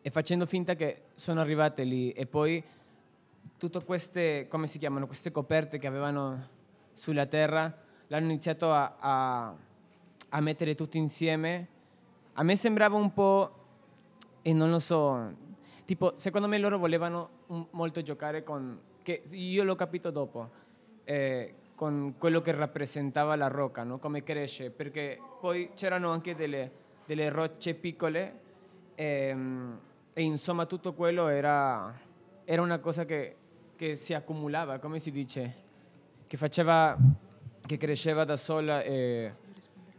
e 0.00 0.10
facendo 0.10 0.46
finta 0.46 0.74
che 0.74 1.02
sono 1.14 1.40
arrivate 1.40 1.84
lì 1.84 2.12
e 2.12 2.26
poi 2.26 2.62
tutte 3.58 3.84
queste, 3.84 4.46
come 4.48 4.66
si 4.66 4.78
chiamano, 4.78 5.06
queste 5.06 5.30
coperte 5.30 5.78
che 5.78 5.86
avevano 5.86 6.48
sulla 6.94 7.26
terra, 7.26 7.72
l'hanno 8.06 8.30
iniziato 8.30 8.72
a, 8.72 8.96
a- 8.98 9.54
a 10.30 10.40
mettere 10.40 10.74
tutti 10.74 10.96
insieme. 10.96 11.68
A 12.34 12.42
me 12.42 12.56
sembrava 12.56 12.96
un 12.96 13.12
po', 13.12 13.55
e 14.46 14.52
non 14.52 14.70
lo 14.70 14.78
so, 14.78 15.34
tipo, 15.86 16.12
secondo 16.14 16.46
me 16.46 16.56
loro 16.58 16.78
volevano 16.78 17.30
molto 17.72 18.00
giocare 18.00 18.44
con, 18.44 18.78
che 19.02 19.24
io 19.30 19.64
l'ho 19.64 19.74
capito 19.74 20.12
dopo, 20.12 20.50
eh, 21.02 21.54
con 21.74 22.14
quello 22.16 22.40
che 22.40 22.52
rappresentava 22.52 23.34
la 23.34 23.48
rocca, 23.48 23.82
no? 23.82 23.98
come 23.98 24.22
cresce, 24.22 24.70
perché 24.70 25.20
poi 25.40 25.70
c'erano 25.74 26.12
anche 26.12 26.36
delle, 26.36 26.70
delle 27.06 27.28
rocce 27.28 27.74
piccole 27.74 28.38
ehm, 28.94 29.80
e 30.12 30.22
insomma 30.22 30.64
tutto 30.64 30.94
quello 30.94 31.26
era, 31.26 31.92
era 32.44 32.62
una 32.62 32.78
cosa 32.78 33.04
che, 33.04 33.34
che 33.74 33.96
si 33.96 34.14
accumulava, 34.14 34.78
come 34.78 35.00
si 35.00 35.10
dice, 35.10 35.54
che 36.24 36.36
faceva, 36.36 36.96
che 37.66 37.76
cresceva 37.78 38.22
da 38.22 38.36
sola 38.36 38.80
e, 38.84 39.34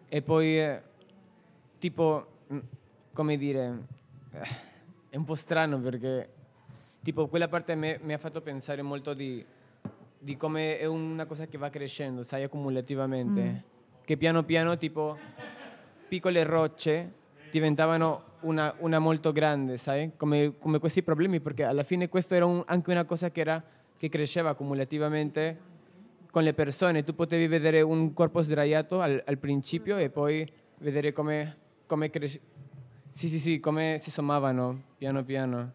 e 0.07 0.21
poi 0.21 0.57
eh, 0.57 0.81
tipo, 1.79 2.27
mm, 2.53 2.59
come 3.11 3.35
dire, 3.35 3.95
è 5.09 5.15
un 5.15 5.23
po' 5.23 5.35
strano 5.35 5.79
perché 5.79 6.29
tipo 7.01 7.27
quella 7.27 7.47
parte 7.47 7.75
me 7.75 7.99
mi 8.03 8.13
ha 8.13 8.17
fatto 8.17 8.41
pensare 8.41 8.81
molto 8.81 9.13
di, 9.13 9.43
di 10.19 10.35
come 10.35 10.77
è 10.79 10.85
una 10.85 11.25
cosa 11.25 11.45
che 11.47 11.57
va 11.57 11.69
crescendo, 11.69 12.23
sai, 12.23 12.43
accumulativamente, 12.43 13.41
Mm. 13.41 13.55
che 14.03 14.17
piano 14.17 14.43
piano 14.43 14.77
tipo 14.77 15.17
piccole 16.07 16.43
rocce 16.43 17.13
diventavano 17.51 18.23
una, 18.41 18.73
una 18.79 18.99
molto 18.99 19.31
grande, 19.31 19.77
sai, 19.77 20.11
come, 20.17 20.53
come 20.59 20.79
questi 20.79 21.01
problemi, 21.03 21.39
perché 21.39 21.63
alla 21.63 21.83
fine 21.83 22.07
questo 22.09 22.35
era 22.35 22.45
un- 22.45 22.63
anche 22.65 22.91
una 22.91 23.03
cosa 23.05 23.29
che, 23.31 23.41
era, 23.41 23.63
che 23.97 24.09
cresceva 24.09 24.49
accumulativamente 24.51 25.59
con 26.29 26.43
le 26.43 26.53
persone. 26.53 27.03
Tu 27.03 27.15
potevi 27.15 27.47
vedere 27.47 27.81
un 27.81 28.13
corpo 28.13 28.41
sdraiato 28.41 28.99
al, 29.01 29.21
al 29.25 29.37
principio 29.37 29.97
e 29.97 30.09
poi 30.09 30.47
vedere 30.79 31.11
come, 31.13 31.57
come 31.87 32.09
cres- 32.09 32.39
sì, 33.11 33.27
sì, 33.29 33.39
sì, 33.39 33.59
come 33.59 33.97
si 34.01 34.11
sommavano 34.11 34.81
piano 34.97 35.23
piano. 35.23 35.71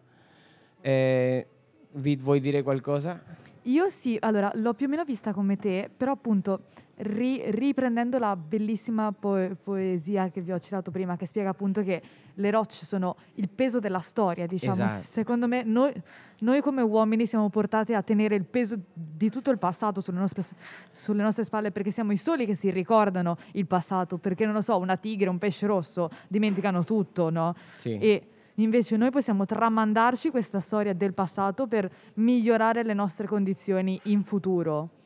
Eh, 0.81 1.47
Vid, 1.91 2.21
vuoi 2.21 2.39
dire 2.39 2.63
qualcosa? 2.63 3.21
Io 3.63 3.89
sì, 3.89 4.17
allora 4.19 4.51
l'ho 4.55 4.73
più 4.73 4.87
o 4.87 4.89
meno 4.89 5.03
vista 5.03 5.33
come 5.33 5.57
te, 5.57 5.89
però 5.95 6.11
appunto 6.11 6.65
ri- 6.97 7.41
riprendendo 7.51 8.19
la 8.19 8.35
bellissima 8.35 9.11
po- 9.11 9.55
poesia 9.61 10.29
che 10.29 10.41
vi 10.41 10.51
ho 10.51 10.59
citato 10.59 10.91
prima, 10.91 11.15
che 11.15 11.25
spiega 11.25 11.49
appunto 11.49 11.81
che 11.81 12.01
le 12.33 12.51
rocce 12.51 12.85
sono 12.85 13.15
il 13.35 13.49
peso 13.49 13.79
della 13.79 13.99
storia, 13.99 14.45
diciamo. 14.45 14.83
Esatto. 14.83 15.03
Secondo 15.03 15.47
me 15.47 15.63
noi, 15.63 15.93
noi 16.39 16.61
come 16.61 16.81
uomini 16.81 17.25
siamo 17.25 17.49
portati 17.49 17.93
a 17.93 18.01
tenere 18.01 18.35
il 18.35 18.45
peso 18.45 18.77
di 18.93 19.29
tutto 19.29 19.51
il 19.51 19.57
passato 19.57 20.01
sulle 20.01 20.19
nostre, 20.19 20.43
sulle 20.91 21.23
nostre 21.23 21.43
spalle 21.43 21.71
perché 21.71 21.91
siamo 21.91 22.11
i 22.11 22.17
soli 22.17 22.45
che 22.45 22.55
si 22.55 22.69
ricordano 22.69 23.37
il 23.53 23.65
passato, 23.65 24.17
perché 24.17 24.45
non 24.45 24.53
lo 24.53 24.61
so, 24.61 24.77
una 24.77 24.97
tigre, 24.97 25.29
un 25.29 25.37
pesce 25.37 25.65
rosso 25.65 26.09
dimenticano 26.27 26.83
tutto, 26.83 27.29
no? 27.29 27.55
Sì. 27.77 27.97
E 27.97 28.27
invece 28.55 28.97
noi 28.97 29.09
possiamo 29.09 29.45
tramandarci 29.45 30.29
questa 30.29 30.59
storia 30.59 30.93
del 30.93 31.13
passato 31.13 31.65
per 31.65 31.91
migliorare 32.15 32.83
le 32.83 32.93
nostre 32.93 33.25
condizioni 33.25 33.99
in 34.03 34.23
futuro. 34.23 35.01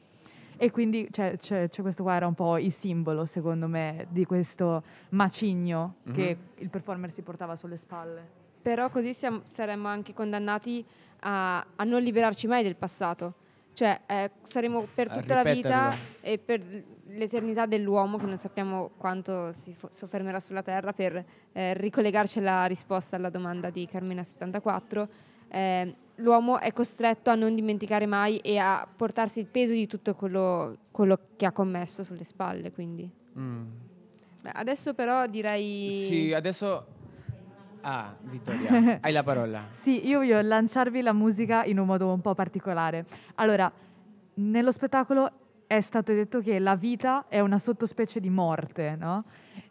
E 0.57 0.71
quindi 0.71 1.07
c'è, 1.11 1.37
c'è- 1.37 1.69
c'è 1.69 1.81
questo 1.81 2.03
qua 2.03 2.15
era 2.15 2.27
un 2.27 2.33
po' 2.33 2.57
il 2.57 2.71
simbolo, 2.71 3.25
secondo 3.25 3.67
me, 3.67 4.07
di 4.09 4.25
questo 4.25 4.83
macigno 5.09 5.95
che 6.13 6.35
Mhm. 6.39 6.61
il 6.63 6.69
performer 6.69 7.11
si 7.11 7.21
portava 7.21 7.55
sulle 7.55 7.77
spalle. 7.77 8.27
Però 8.61 8.89
così 8.89 9.13
siamo- 9.13 9.41
saremmo 9.43 9.87
anche 9.87 10.13
condannati 10.13 10.83
a, 11.21 11.65
a 11.75 11.83
non 11.83 12.01
liberarci 12.01 12.47
mai 12.47 12.63
del 12.63 12.75
passato. 12.75 13.33
Cioè, 13.73 14.01
eh, 14.07 14.31
saremo 14.41 14.87
per 14.93 15.07
tutta 15.09 15.35
la 15.35 15.43
vita 15.53 15.93
e 16.19 16.39
per 16.39 16.61
l'eternità 17.09 17.67
dell'uomo, 17.67 18.17
che 18.17 18.25
non 18.25 18.37
sappiamo 18.37 18.89
quanto 18.97 19.51
si 19.51 19.71
fo- 19.73 19.89
soffermerà 19.91 20.39
sulla 20.39 20.63
Terra, 20.63 20.93
per 20.93 21.23
eh, 21.53 21.73
ricollegarci 21.75 22.39
alla 22.39 22.65
risposta 22.65 23.15
alla 23.17 23.29
domanda 23.29 23.69
di 23.69 23.87
Carmina74, 23.91 25.07
eh, 25.49 25.95
l'uomo 26.17 26.59
è 26.59 26.71
costretto 26.73 27.29
a 27.29 27.35
non 27.35 27.55
dimenticare 27.55 28.05
mai 28.05 28.37
e 28.37 28.57
a 28.57 28.87
portarsi 28.93 29.39
il 29.39 29.47
peso 29.47 29.73
di 29.73 29.87
tutto 29.87 30.15
quello, 30.15 30.77
quello 30.91 31.19
che 31.35 31.45
ha 31.45 31.51
commesso 31.51 32.03
sulle 32.03 32.23
spalle. 32.23 32.71
Quindi. 32.71 33.09
Mm. 33.37 33.65
Beh, 34.43 34.51
adesso 34.53 34.93
però 34.93 35.27
direi... 35.27 36.05
Sì, 36.07 36.33
adesso... 36.33 36.95
Ah, 37.81 38.13
Vittoria, 38.21 38.99
hai 39.01 39.11
la 39.13 39.23
parola. 39.23 39.63
Sì, 39.71 40.07
io 40.07 40.19
voglio 40.19 40.41
lanciarvi 40.41 41.01
la 41.01 41.13
musica 41.13 41.63
in 41.63 41.79
un 41.79 41.85
modo 41.85 42.11
un 42.11 42.21
po' 42.21 42.33
particolare. 42.33 43.05
Allora, 43.35 43.71
nello 44.35 44.71
spettacolo 44.71 45.31
è 45.67 45.79
stato 45.81 46.13
detto 46.13 46.41
che 46.41 46.59
la 46.59 46.75
vita 46.75 47.25
è 47.27 47.39
una 47.39 47.59
sottospecie 47.59 48.19
di 48.19 48.29
morte, 48.29 48.95
no? 48.97 49.25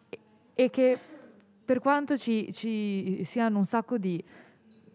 E, 0.09 0.19
e 0.55 0.71
che 0.71 0.99
per 1.65 1.81
quanto 1.81 2.17
ci, 2.17 2.53
ci 2.53 3.23
siano 3.25 3.59
un 3.59 3.65
sacco 3.65 3.99
di, 3.99 4.23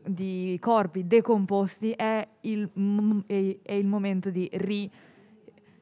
di 0.05 0.57
corpi 0.59 1.05
decomposti, 1.07 1.91
è 1.91 2.27
il, 2.41 2.69
m- 2.73 3.21
è- 3.25 3.57
è 3.61 3.73
il 3.73 3.85
momento 3.87 4.29
di 4.29 4.49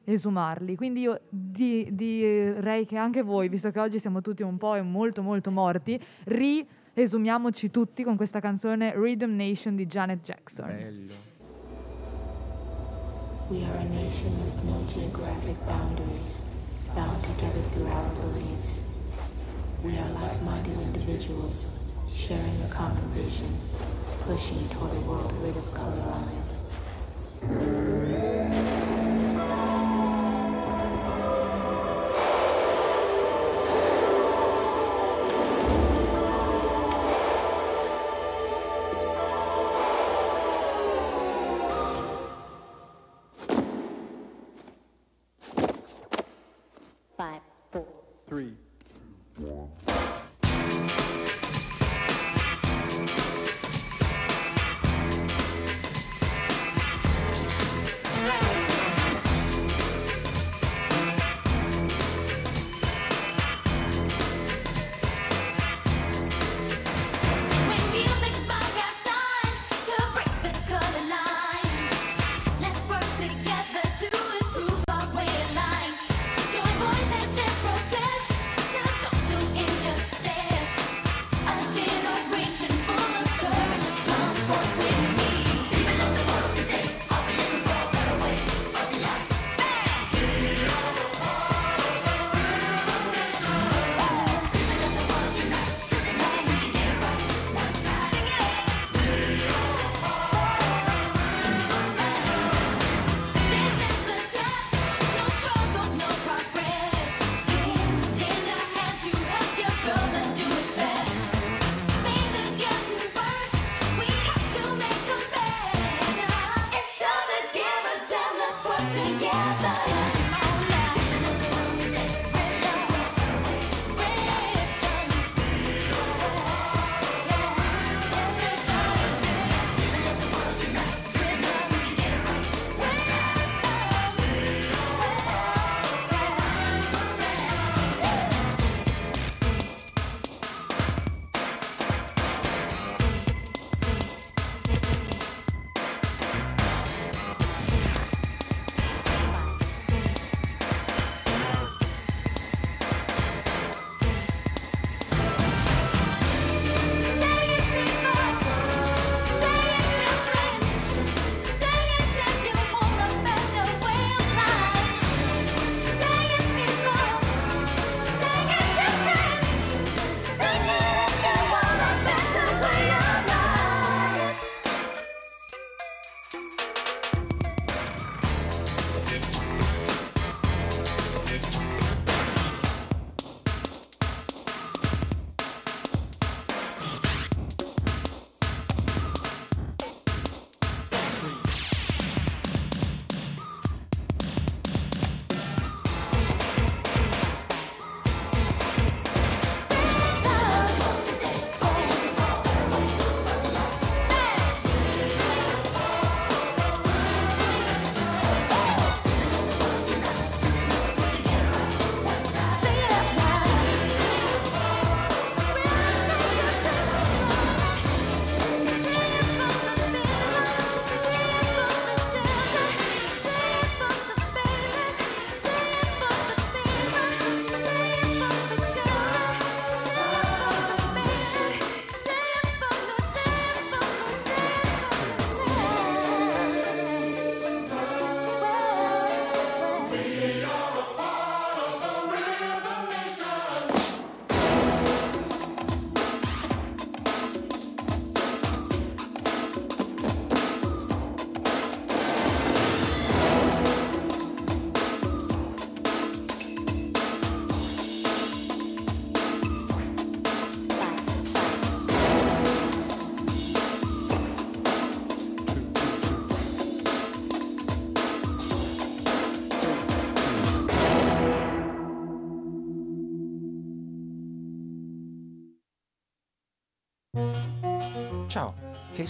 riesumarli. 0.04 0.76
Quindi 0.76 1.00
io 1.00 1.20
di- 1.28 1.88
direi 1.92 2.86
che 2.86 2.96
anche 2.96 3.22
voi, 3.22 3.48
visto 3.48 3.70
che 3.70 3.80
oggi 3.80 3.98
siamo 3.98 4.20
tutti 4.20 4.42
un 4.42 4.56
po' 4.58 4.74
e 4.74 4.82
molto 4.82 5.22
molto 5.22 5.50
morti, 5.50 6.00
riesumiamoci 6.24 7.70
tutti 7.70 8.02
con 8.02 8.16
questa 8.16 8.40
canzone 8.40 8.92
Rhythm 8.96 9.34
Nation 9.34 9.76
di 9.76 9.86
Janet 9.86 10.20
Jackson. 10.22 10.66
Bello. 10.66 11.28
We 13.48 13.64
are 13.64 13.78
a 13.78 13.84
nation 13.84 14.30
with 14.44 14.62
no 14.64 14.84
geographic 14.86 15.56
boundaries, 15.66 16.40
bound 16.94 17.20
together 17.22 17.60
through 17.72 17.88
our 17.90 18.10
beliefs. 18.20 18.84
We 19.82 19.96
are 19.98 20.10
like 20.12 20.40
minded 20.44 20.78
individuals, 20.80 21.72
sharing 22.20 22.62
a 22.62 22.68
common 22.68 23.02
vision, 23.14 23.48
pushing 24.20 24.68
toward 24.68 24.92
a 24.92 25.00
world 25.08 25.32
rid 25.40 25.56
of 25.56 25.72
color 25.72 25.96
lines. 25.96 26.64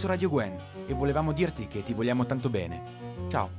Su 0.01 0.07
Radio 0.07 0.31
Gwen 0.31 0.57
e 0.87 0.95
volevamo 0.95 1.33
dirti 1.33 1.67
che 1.67 1.83
ti 1.83 1.93
vogliamo 1.93 2.25
tanto 2.25 2.49
bene. 2.49 2.81
Ciao. 3.29 3.51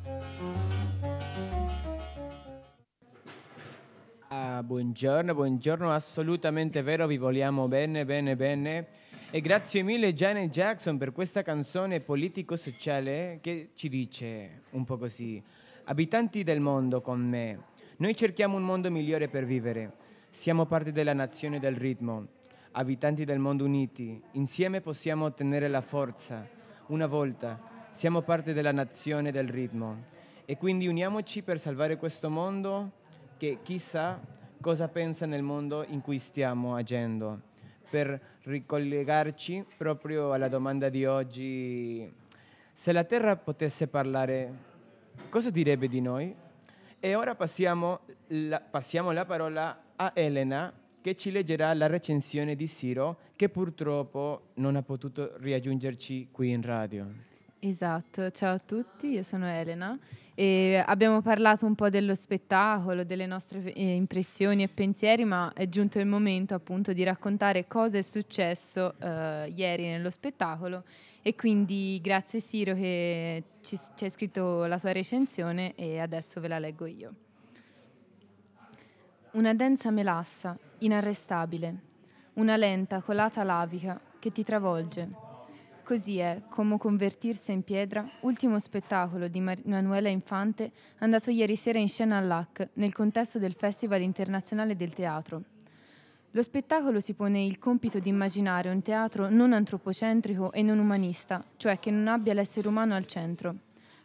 Ah, 4.30 4.64
buongiorno, 4.64 5.36
buongiorno, 5.36 5.92
assolutamente 5.92 6.82
vero, 6.82 7.06
vi 7.06 7.18
vogliamo 7.18 7.68
bene, 7.68 8.06
bene, 8.06 8.36
bene. 8.36 8.88
E 9.30 9.40
grazie 9.40 9.84
mille 9.84 10.16
Janet 10.16 10.50
Jackson 10.50 10.98
per 10.98 11.12
questa 11.12 11.44
canzone 11.44 12.00
politico-sociale 12.00 13.38
che 13.40 13.70
ci 13.76 13.88
dice 13.88 14.64
un 14.72 14.84
po' 14.84 14.98
così. 14.98 15.40
Abitanti 15.84 16.42
del 16.42 16.60
mondo 16.60 17.02
con 17.02 17.22
me, 17.22 17.66
noi 17.98 18.16
cerchiamo 18.16 18.58
un 18.58 18.64
mondo 18.64 18.90
migliore 18.90 19.28
per 19.28 19.46
vivere. 19.46 19.94
Siamo 20.32 20.66
parte 20.66 20.92
della 20.92 21.14
nazione 21.14 21.60
del 21.60 21.76
ritmo. 21.76 22.40
Abitanti 22.74 23.26
del 23.26 23.38
mondo 23.38 23.66
uniti, 23.66 24.22
insieme 24.32 24.80
possiamo 24.80 25.26
ottenere 25.26 25.68
la 25.68 25.82
forza. 25.82 26.48
Una 26.88 27.06
volta 27.06 27.60
siamo 27.92 28.22
parte 28.22 28.54
della 28.54 28.72
nazione 28.72 29.30
del 29.30 29.50
ritmo. 29.50 30.04
E 30.46 30.56
quindi 30.56 30.88
uniamoci 30.88 31.42
per 31.42 31.60
salvare 31.60 31.98
questo 31.98 32.30
mondo 32.30 32.92
che 33.36 33.60
chissà 33.62 34.18
cosa 34.62 34.88
pensa 34.88 35.26
nel 35.26 35.42
mondo 35.42 35.84
in 35.86 36.00
cui 36.00 36.18
stiamo 36.18 36.74
agendo. 36.76 37.42
Per 37.90 38.38
ricollegarci 38.44 39.66
proprio 39.76 40.32
alla 40.32 40.48
domanda 40.48 40.88
di 40.88 41.06
oggi, 41.06 42.10
se 42.72 42.92
la 42.94 43.04
Terra 43.04 43.36
potesse 43.36 43.88
parlare, 43.88 44.54
cosa 45.28 45.50
direbbe 45.50 45.90
di 45.90 46.00
noi? 46.00 46.34
E 47.02 47.16
ora 47.16 47.36
passiamo 47.36 48.00
la, 48.28 48.62
passiamo 48.62 49.12
la 49.12 49.26
parola 49.26 49.84
a 49.98 50.14
Elena 50.16 50.72
che 51.02 51.16
ci 51.16 51.32
leggerà 51.32 51.74
la 51.74 51.88
recensione 51.88 52.56
di 52.56 52.68
Siro 52.68 53.18
che 53.36 53.50
purtroppo 53.50 54.52
non 54.56 54.76
ha 54.76 54.84
potuto 54.84 55.34
riaggiungerci 55.40 56.30
qui 56.32 56.52
in 56.52 56.62
radio. 56.62 57.08
Esatto, 57.60 58.32
ciao 58.32 58.56
a 58.56 58.60
tutti, 58.60 59.08
io 59.10 59.24
sono 59.24 59.48
Elena 59.48 59.98
e 60.34 60.82
abbiamo 60.84 61.22
parlato 61.22 61.66
un 61.66 61.76
po' 61.76 61.90
dello 61.90 62.16
spettacolo, 62.16 63.04
delle 63.04 63.26
nostre 63.26 63.74
eh, 63.74 63.94
impressioni 63.94 64.64
e 64.64 64.68
pensieri, 64.68 65.26
ma 65.26 65.52
è 65.54 65.68
giunto 65.70 66.00
il 66.00 66.08
momento 66.08 66.56
appunto 66.56 66.94
di 66.94 67.04
raccontare 67.04 67.68
cosa 67.68 67.98
è 67.98 68.02
successo 68.02 68.96
eh, 69.00 69.52
ieri 69.56 69.84
nello 69.88 70.10
spettacolo 70.10 70.84
e 71.22 71.36
quindi 71.36 72.00
grazie 72.02 72.40
Siro 72.40 72.74
che 72.74 73.44
ci, 73.62 73.78
ci 73.96 74.04
hai 74.06 74.10
scritto 74.10 74.66
la 74.66 74.80
tua 74.80 74.92
recensione 74.92 75.76
e 75.76 76.00
adesso 76.00 76.40
ve 76.40 76.48
la 76.48 76.58
leggo 76.58 76.86
io. 76.88 77.14
Una 79.34 79.54
densa 79.54 79.92
melassa, 79.92 80.58
inarrestabile, 80.82 81.76
una 82.34 82.56
lenta 82.56 83.02
colata 83.02 83.44
lavica 83.44 84.00
che 84.20 84.32
ti 84.32 84.44
travolge. 84.44 85.10
Così 85.84 86.20
è 86.20 86.44
come 86.48 86.78
convertirsi 86.78 87.52
in 87.52 87.64
pietra, 87.64 88.08
ultimo 88.22 88.60
spettacolo 88.60 89.28
di 89.28 89.40
Manuela 89.40 90.10
Infante 90.10 90.72
andato 91.00 91.32
ieri 91.32 91.56
sera 91.56 91.80
in 91.80 91.90
scena 91.90 92.18
all'AC 92.18 92.70
nel 92.74 92.94
contesto 92.94 93.40
del 93.40 93.56
Festival 93.56 94.02
internazionale 94.02 94.76
del 94.76 94.94
teatro. 94.94 95.44
Lo 96.32 96.44
spettacolo 96.44 97.02
si 97.02 97.14
pone 97.14 97.44
il 97.44 97.60
compito 97.60 98.00
di 98.00 98.08
immaginare 98.08 98.70
un 98.70 98.82
teatro 98.82 99.30
non 99.30 99.52
antropocentrico 99.52 100.54
e 100.54 100.62
non 100.62 100.80
umanista, 100.80 101.44
cioè 101.58 101.78
che 101.78 101.92
non 101.92 102.08
abbia 102.08 102.34
l'essere 102.34 102.70
umano 102.70 102.96
al 102.96 103.06
centro. 103.06 103.56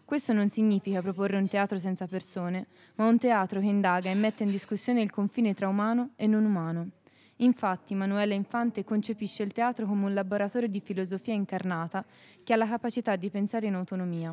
Questo 0.07 0.33
non 0.33 0.51
significa 0.51 1.03
proporre 1.03 1.37
un 1.37 1.49
teatro 1.49 1.79
senza 1.79 2.07
persone, 2.07 2.69
ma 2.95 3.09
un 3.09 3.19
teatro 3.19 3.59
che 3.59 3.67
indaga 3.67 4.09
e 4.09 4.15
mette 4.15 4.45
in 4.45 4.51
discussione 4.51 5.01
il 5.01 5.11
confine 5.11 5.53
tra 5.53 5.67
umano 5.67 6.11
e 6.15 6.29
non 6.29 6.45
umano. 6.45 6.91
Infatti, 7.39 7.93
Manuela 7.97 8.33
Infante 8.33 8.85
concepisce 8.85 9.43
il 9.43 9.51
teatro 9.51 9.85
come 9.85 10.05
un 10.05 10.15
laboratorio 10.15 10.69
di 10.69 10.79
filosofia 10.79 11.35
incarnata 11.35 12.07
che 12.45 12.53
ha 12.53 12.57
la 12.57 12.69
capacità 12.69 13.17
di 13.17 13.31
pensare 13.31 13.67
in 13.67 13.75
autonomia. 13.75 14.33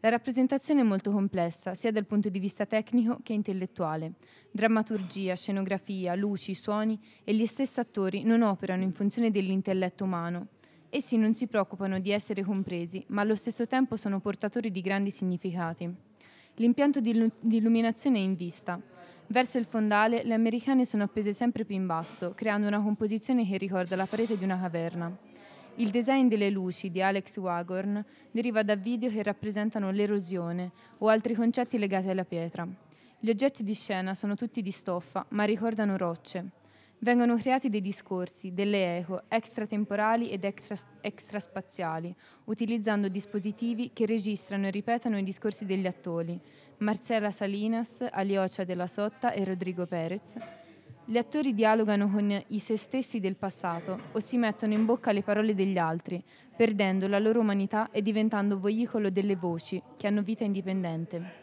La 0.00 0.10
rappresentazione 0.10 0.82
è 0.82 0.84
molto 0.84 1.10
complessa, 1.10 1.74
sia 1.74 1.90
dal 1.90 2.04
punto 2.04 2.28
di 2.28 2.38
vista 2.38 2.66
tecnico 2.66 3.20
che 3.22 3.32
intellettuale. 3.32 4.12
Drammaturgia, 4.50 5.34
scenografia, 5.34 6.14
luci, 6.14 6.52
suoni 6.52 7.00
e 7.24 7.32
gli 7.32 7.46
stessi 7.46 7.80
attori 7.80 8.22
non 8.22 8.42
operano 8.42 8.82
in 8.82 8.92
funzione 8.92 9.30
dell'intelletto 9.30 10.04
umano, 10.04 10.48
Essi 10.92 11.16
non 11.16 11.34
si 11.34 11.46
preoccupano 11.46 12.00
di 12.00 12.10
essere 12.10 12.42
compresi, 12.42 13.04
ma 13.10 13.20
allo 13.20 13.36
stesso 13.36 13.64
tempo 13.64 13.94
sono 13.94 14.18
portatori 14.18 14.72
di 14.72 14.80
grandi 14.80 15.12
significati. 15.12 15.88
L'impianto 16.54 17.00
di, 17.00 17.30
illuminazione 17.48 18.18
è 18.18 18.22
in 18.22 18.34
vista. 18.34 18.80
Verso 19.28 19.58
il 19.58 19.66
fondale 19.66 20.24
le 20.24 20.34
americane 20.34 20.84
sono 20.84 21.04
appese 21.04 21.32
sempre 21.32 21.64
più 21.64 21.76
in 21.76 21.86
basso, 21.86 22.32
creando 22.34 22.66
una 22.66 22.82
composizione 22.82 23.46
che 23.46 23.56
ricorda 23.56 23.94
la 23.94 24.06
parete 24.06 24.36
di 24.36 24.42
una 24.42 24.58
caverna. 24.58 25.16
Il 25.76 25.90
design 25.90 26.26
delle 26.26 26.50
luci 26.50 26.90
di 26.90 27.00
Alex 27.00 27.36
Wagorn 27.36 28.04
deriva 28.32 28.64
da 28.64 28.74
video 28.74 29.10
che 29.10 29.22
rappresentano 29.22 29.92
l'erosione 29.92 30.72
o 30.98 31.06
altri 31.06 31.34
concetti 31.34 31.78
legati 31.78 32.08
alla 32.08 32.24
pietra. 32.24 32.66
Gli 33.20 33.30
oggetti 33.30 33.62
di 33.62 33.74
scena 33.74 34.14
sono 34.14 34.34
tutti 34.34 34.60
di 34.60 34.72
stoffa, 34.72 35.24
ma 35.28 35.44
ricordano 35.44 35.96
rocce. 35.96 36.58
Vengono 37.02 37.38
creati 37.38 37.70
dei 37.70 37.80
discorsi, 37.80 38.52
delle 38.52 38.98
eco 38.98 39.22
extratemporali 39.28 40.28
ed 40.28 40.44
extra, 40.44 40.76
extraspaziali, 41.00 42.14
utilizzando 42.44 43.08
dispositivi 43.08 43.92
che 43.94 44.04
registrano 44.04 44.66
e 44.66 44.70
ripetono 44.70 45.16
i 45.16 45.22
discorsi 45.22 45.64
degli 45.64 45.86
attori, 45.86 46.38
Marcela 46.80 47.30
Salinas, 47.30 48.06
Aliocia 48.10 48.64
della 48.64 48.86
Sotta 48.86 49.32
e 49.32 49.46
Rodrigo 49.46 49.86
Perez. 49.86 50.36
Gli 51.06 51.16
attori 51.16 51.54
dialogano 51.54 52.10
con 52.10 52.38
i 52.48 52.58
se 52.58 52.76
stessi 52.76 53.18
del 53.18 53.36
passato 53.36 53.98
o 54.12 54.20
si 54.20 54.36
mettono 54.36 54.74
in 54.74 54.84
bocca 54.84 55.10
le 55.10 55.22
parole 55.22 55.54
degli 55.54 55.78
altri, 55.78 56.22
perdendo 56.54 57.08
la 57.08 57.18
loro 57.18 57.40
umanità 57.40 57.88
e 57.90 58.02
diventando 58.02 58.60
veicolo 58.60 59.08
delle 59.08 59.36
voci 59.36 59.82
che 59.96 60.06
hanno 60.06 60.20
vita 60.20 60.44
indipendente. 60.44 61.39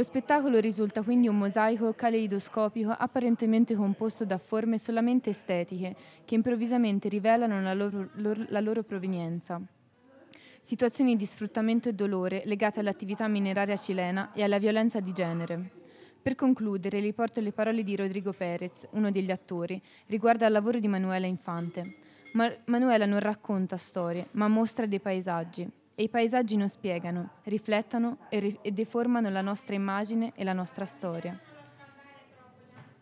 Lo 0.00 0.06
spettacolo 0.06 0.60
risulta 0.60 1.02
quindi 1.02 1.28
un 1.28 1.36
mosaico 1.36 1.92
caleidoscopico 1.92 2.88
apparentemente 2.90 3.74
composto 3.74 4.24
da 4.24 4.38
forme 4.38 4.78
solamente 4.78 5.28
estetiche 5.28 5.94
che 6.24 6.34
improvvisamente 6.34 7.10
rivelano 7.10 7.60
la 7.60 7.74
loro, 7.74 8.08
loro, 8.14 8.42
la 8.48 8.60
loro 8.60 8.82
provenienza. 8.82 9.60
Situazioni 10.62 11.16
di 11.16 11.26
sfruttamento 11.26 11.90
e 11.90 11.92
dolore 11.92 12.40
legate 12.46 12.80
all'attività 12.80 13.28
mineraria 13.28 13.76
cilena 13.76 14.32
e 14.32 14.42
alla 14.42 14.58
violenza 14.58 15.00
di 15.00 15.12
genere. 15.12 15.70
Per 16.22 16.34
concludere, 16.34 16.98
riporto 16.98 17.42
le 17.42 17.52
parole 17.52 17.82
di 17.82 17.94
Rodrigo 17.94 18.32
Perez, 18.32 18.88
uno 18.92 19.10
degli 19.10 19.30
attori, 19.30 19.78
riguardo 20.06 20.46
al 20.46 20.52
lavoro 20.52 20.78
di 20.78 20.88
Manuela 20.88 21.26
Infante. 21.26 21.96
Ma- 22.32 22.50
Manuela 22.64 23.04
non 23.04 23.20
racconta 23.20 23.76
storie, 23.76 24.28
ma 24.30 24.48
mostra 24.48 24.86
dei 24.86 25.00
paesaggi, 25.00 25.70
e 26.00 26.04
i 26.04 26.08
paesaggi 26.08 26.56
non 26.56 26.70
spiegano, 26.70 27.28
riflettono 27.44 28.16
e, 28.30 28.38
ri- 28.38 28.58
e 28.62 28.72
deformano 28.72 29.28
la 29.28 29.42
nostra 29.42 29.74
immagine 29.74 30.32
e 30.34 30.44
la 30.44 30.54
nostra 30.54 30.86
storia. 30.86 31.38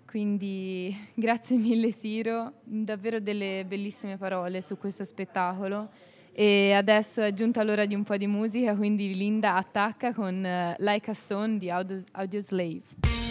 Quindi 0.05 0.93
grazie 1.15 1.59
mille 1.59 1.93
Siro, 1.93 2.55
davvero 2.65 3.21
delle 3.21 3.65
bellissime 3.65 4.17
parole 4.17 4.63
su 4.63 4.77
questo 4.79 5.05
spettacolo. 5.05 5.91
E 6.33 6.73
adesso 6.73 7.23
è 7.23 7.33
giunta 7.33 7.63
l'ora 7.63 7.87
di 7.87 7.95
un 7.95 8.03
po' 8.03 8.17
di 8.17 8.27
musica, 8.27 8.75
quindi 8.75 9.15
Linda 9.15 9.55
attacca 9.55 10.13
con 10.13 10.35
uh, 10.35 10.75
Like 10.83 11.11
a 11.11 11.15
Stone 11.15 11.59
di 11.59 11.71
Audio, 11.71 12.03
Audio 12.13 12.41
Slave. 12.41 13.28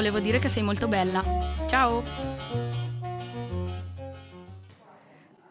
Volevo 0.00 0.18
dire 0.18 0.38
che 0.38 0.48
sei 0.48 0.62
molto 0.62 0.88
bella. 0.88 1.22
Ciao! 1.68 2.02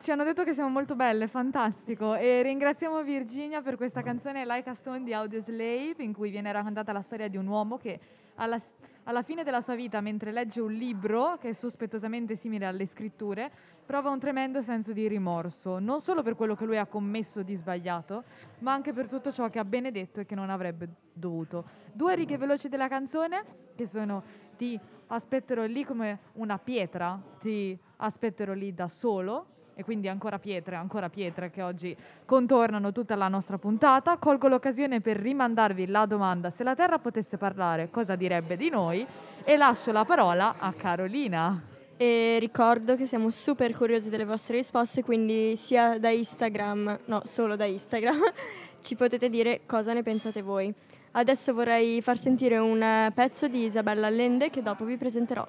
Ci 0.01 0.09
hanno 0.09 0.23
detto 0.23 0.43
che 0.43 0.55
siamo 0.55 0.69
molto 0.69 0.95
belle, 0.95 1.27
fantastico. 1.27 2.15
E 2.15 2.41
ringraziamo 2.41 3.03
Virginia 3.03 3.61
per 3.61 3.75
questa 3.75 4.01
canzone 4.01 4.47
Like 4.47 4.67
a 4.67 4.73
Stone 4.73 5.03
di 5.03 5.13
Audio 5.13 5.39
Slave, 5.39 5.97
in 5.99 6.13
cui 6.13 6.31
viene 6.31 6.51
raccontata 6.51 6.91
la 6.91 7.03
storia 7.03 7.27
di 7.27 7.37
un 7.37 7.45
uomo 7.45 7.77
che 7.77 7.99
alla, 8.37 8.59
alla 9.03 9.21
fine 9.21 9.43
della 9.43 9.61
sua 9.61 9.75
vita, 9.75 10.01
mentre 10.01 10.31
legge 10.31 10.61
un 10.61 10.71
libro 10.71 11.37
che 11.39 11.49
è 11.49 11.53
sospettosamente 11.53 12.35
simile 12.35 12.65
alle 12.65 12.87
scritture, 12.87 13.51
prova 13.85 14.09
un 14.09 14.17
tremendo 14.17 14.63
senso 14.63 14.93
di 14.93 15.07
rimorso, 15.07 15.77
non 15.77 16.01
solo 16.01 16.23
per 16.23 16.35
quello 16.35 16.55
che 16.55 16.65
lui 16.65 16.77
ha 16.77 16.87
commesso 16.87 17.43
di 17.43 17.53
sbagliato, 17.53 18.23
ma 18.59 18.73
anche 18.73 18.93
per 18.93 19.07
tutto 19.07 19.31
ciò 19.31 19.47
che 19.51 19.59
ha 19.59 19.65
benedetto 19.65 20.21
e 20.21 20.25
che 20.25 20.33
non 20.33 20.49
avrebbe 20.49 20.89
dovuto. 21.13 21.65
Due 21.93 22.15
righe 22.15 22.37
veloci 22.37 22.67
della 22.67 22.87
canzone, 22.87 23.67
che 23.75 23.85
sono 23.85 24.23
ti 24.59 24.77
aspetterò 25.07 25.63
lì 25.63 25.85
come 25.85 26.19
una 26.33 26.57
pietra, 26.57 27.17
ti 27.39 27.77
aspetterò 27.95 28.51
lì 28.51 28.73
da 28.73 28.89
solo, 28.89 29.45
e 29.73 29.85
quindi 29.85 30.09
ancora 30.09 30.37
pietre, 30.39 30.75
ancora 30.75 31.07
pietre 31.07 31.49
che 31.49 31.61
oggi 31.61 31.95
contornano 32.25 32.91
tutta 32.91 33.15
la 33.15 33.29
nostra 33.29 33.57
puntata. 33.57 34.17
Colgo 34.17 34.49
l'occasione 34.49 34.99
per 34.99 35.15
rimandarvi 35.15 35.87
la 35.87 36.05
domanda 36.05 36.49
se 36.49 36.65
la 36.65 36.75
Terra 36.75 36.99
potesse 36.99 37.37
parlare, 37.37 37.89
cosa 37.89 38.17
direbbe 38.17 38.57
di 38.57 38.69
noi? 38.69 39.07
E 39.45 39.55
lascio 39.55 39.93
la 39.93 40.03
parola 40.03 40.55
a 40.59 40.73
Carolina. 40.73 41.63
E 41.95 42.37
ricordo 42.39 42.97
che 42.97 43.05
siamo 43.05 43.29
super 43.29 43.73
curiosi 43.73 44.09
delle 44.09 44.25
vostre 44.25 44.57
risposte, 44.57 45.01
quindi 45.01 45.55
sia 45.55 45.97
da 45.97 46.09
Instagram, 46.09 46.99
no, 47.05 47.21
solo 47.23 47.55
da 47.55 47.63
Instagram, 47.63 48.19
ci 48.83 48.95
potete 48.95 49.29
dire 49.29 49.61
cosa 49.65 49.93
ne 49.93 50.03
pensate 50.03 50.41
voi. 50.41 50.73
Adesso 51.11 51.53
vorrei 51.53 52.01
far 52.01 52.19
sentire 52.19 52.57
un 52.57 52.81
eh, 52.81 53.11
pezzo 53.13 53.47
di 53.47 53.65
Isabella 53.65 54.07
Allende 54.07 54.49
che 54.49 54.61
dopo 54.61 54.85
vi 54.85 54.95
presenterò. 54.95 55.47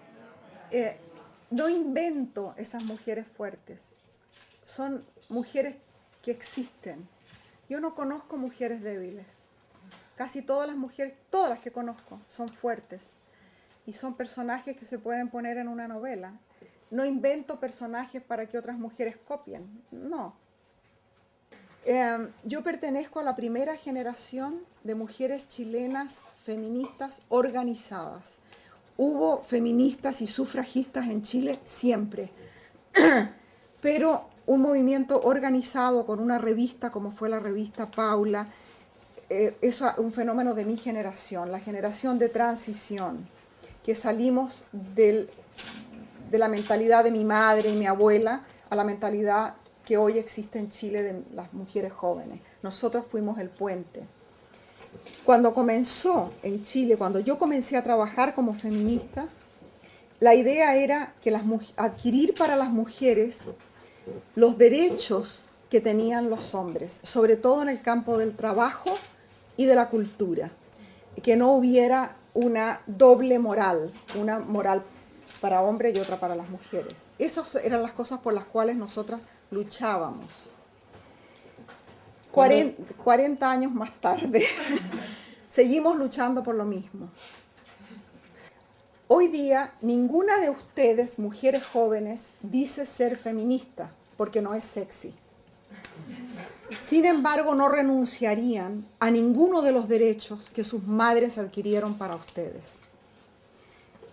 Eh, 0.71 0.99
no 1.51 1.69
invento 1.69 2.55
esas 2.57 2.83
mujeres 2.85 3.27
fuertes. 3.27 3.95
Son 4.63 5.05
mujeres 5.29 5.77
que 6.23 6.31
existen. 6.31 7.09
Yo 7.69 7.79
no 7.79 7.95
conozco 7.95 8.37
mujeres 8.37 8.83
débiles. 8.83 9.49
Casi 10.17 10.43
todas 10.43 10.67
las 10.67 10.77
mujeres, 10.77 11.15
todas 11.31 11.51
las 11.51 11.59
que 11.61 11.71
conozco, 11.71 12.21
son 12.27 12.49
fuertes. 12.49 13.17
Y 13.87 13.93
son 13.93 14.15
personajes 14.15 14.77
que 14.77 14.87
se 14.87 14.99
pueden 14.99 15.29
poner 15.29 15.59
en 15.59 15.69
una 15.69 15.89
novela. 15.89 16.33
No 16.91 17.05
invento 17.05 17.61
personajes 17.61 18.23
para 18.23 18.47
que 18.47 18.59
otras 18.59 18.79
mujeres 18.79 19.17
copien. 19.17 19.83
No. 19.91 20.37
Eh, 21.85 22.29
yo 22.45 22.63
pertenezco 22.63 23.21
a 23.21 23.23
la 23.23 23.37
primera 23.37 23.77
generación 23.77 24.61
de 24.85 24.95
mujeres 24.95 25.47
chilenas 25.47 26.21
feministas 26.45 27.23
organizadas. 27.29 28.41
Hubo 28.97 29.43
feministas 29.43 30.21
y 30.21 30.27
sufragistas 30.27 31.09
en 31.09 31.23
Chile 31.23 31.59
siempre, 31.65 32.31
pero 33.81 34.29
un 34.47 34.61
movimiento 34.61 35.23
organizado 35.23 36.05
con 36.05 36.21
una 36.21 36.39
revista 36.39 36.91
como 36.91 37.13
fue 37.13 37.29
la 37.29 37.41
revista 37.41 37.91
Paula, 37.91 38.49
eh, 39.31 39.57
es 39.63 39.81
un 39.97 40.13
fenómeno 40.13 40.55
de 40.55 40.65
mi 40.65 40.77
generación, 40.77 41.53
la 41.53 41.61
generación 41.61 42.19
de 42.19 42.29
transición, 42.29 43.29
que 43.85 43.95
salimos 43.95 44.65
de 44.73 45.29
la 46.33 46.49
mentalidad 46.49 47.05
de 47.05 47.11
mi 47.11 47.25
madre 47.25 47.71
y 47.71 47.77
mi 47.77 47.87
abuela 47.87 48.43
a 48.69 48.77
la 48.77 48.85
mentalidad 48.85 49.55
que 49.85 49.97
hoy 49.97 50.19
existe 50.19 50.59
en 50.59 50.69
Chile 50.69 51.03
de 51.03 51.23
las 51.33 51.53
mujeres 51.53 51.93
jóvenes. 51.93 52.41
Nosotros 52.63 53.07
fuimos 53.09 53.39
el 53.39 53.49
puente. 53.49 54.07
Cuando 55.25 55.55
comenzó 55.55 56.33
en 56.43 56.63
Chile, 56.63 56.97
cuando 56.97 57.21
yo 57.21 57.39
comencé 57.39 57.77
a 57.77 57.85
trabajar 57.85 58.35
como 58.35 58.55
feminista, 58.55 59.29
la 60.19 60.35
idea 60.35 60.77
era 60.77 61.15
que 61.23 61.31
las, 61.31 61.45
adquirir 61.77 62.35
para 62.35 62.57
las 62.57 62.71
mujeres 62.71 63.51
los 64.35 64.59
derechos 64.59 65.45
que 65.71 65.81
tenían 65.81 66.31
los 66.31 66.55
hombres, 66.55 67.01
sobre 67.03 67.37
todo 67.37 67.63
en 67.63 67.69
el 67.69 67.81
campo 67.81 68.19
del 68.19 68.35
trabajo 68.35 68.91
y 69.57 69.67
de 69.67 69.75
la 69.75 69.89
cultura, 69.89 70.51
que 71.23 71.37
no 71.37 71.53
hubiera 71.53 72.17
una 72.35 72.83
doble 72.87 73.39
moral, 73.39 73.93
una 74.19 74.41
moral 74.41 74.83
para 75.41 75.63
hombres 75.63 75.97
y 75.97 76.01
otra 76.01 76.19
para 76.21 76.35
las 76.37 76.49
mujeres. 76.49 77.05
Esas 77.19 77.55
eran 77.57 77.83
las 77.83 77.93
cosas 77.93 78.19
por 78.21 78.33
las 78.35 78.45
cuales 78.45 78.77
nosotras 78.77 79.21
luchábamos. 79.51 80.51
Cuaren- 82.33 82.75
40 83.03 83.51
años 83.51 83.73
más 83.73 83.99
tarde, 84.01 84.45
seguimos 85.49 85.97
luchando 85.97 86.43
por 86.43 86.55
lo 86.55 86.65
mismo. 86.65 87.09
Hoy 89.09 89.27
día 89.27 89.75
ninguna 89.81 90.39
de 90.39 90.51
ustedes, 90.51 91.19
mujeres 91.19 91.65
jóvenes, 91.67 92.31
dice 92.43 92.87
ser 92.87 93.17
feminista 93.17 93.91
porque 94.17 94.41
no 94.41 94.55
es 94.55 94.63
sexy. 94.63 95.13
Sin 96.79 97.05
embargo, 97.05 97.57
no 97.57 97.69
renunciarían 97.69 98.87
a 99.01 99.11
ninguno 99.11 99.63
de 99.63 99.73
los 99.73 99.89
derechos 99.89 100.51
que 100.53 100.63
sus 100.63 100.85
madres 100.87 101.37
adquirieron 101.39 101.99
para 101.99 102.15
ustedes. 102.15 102.83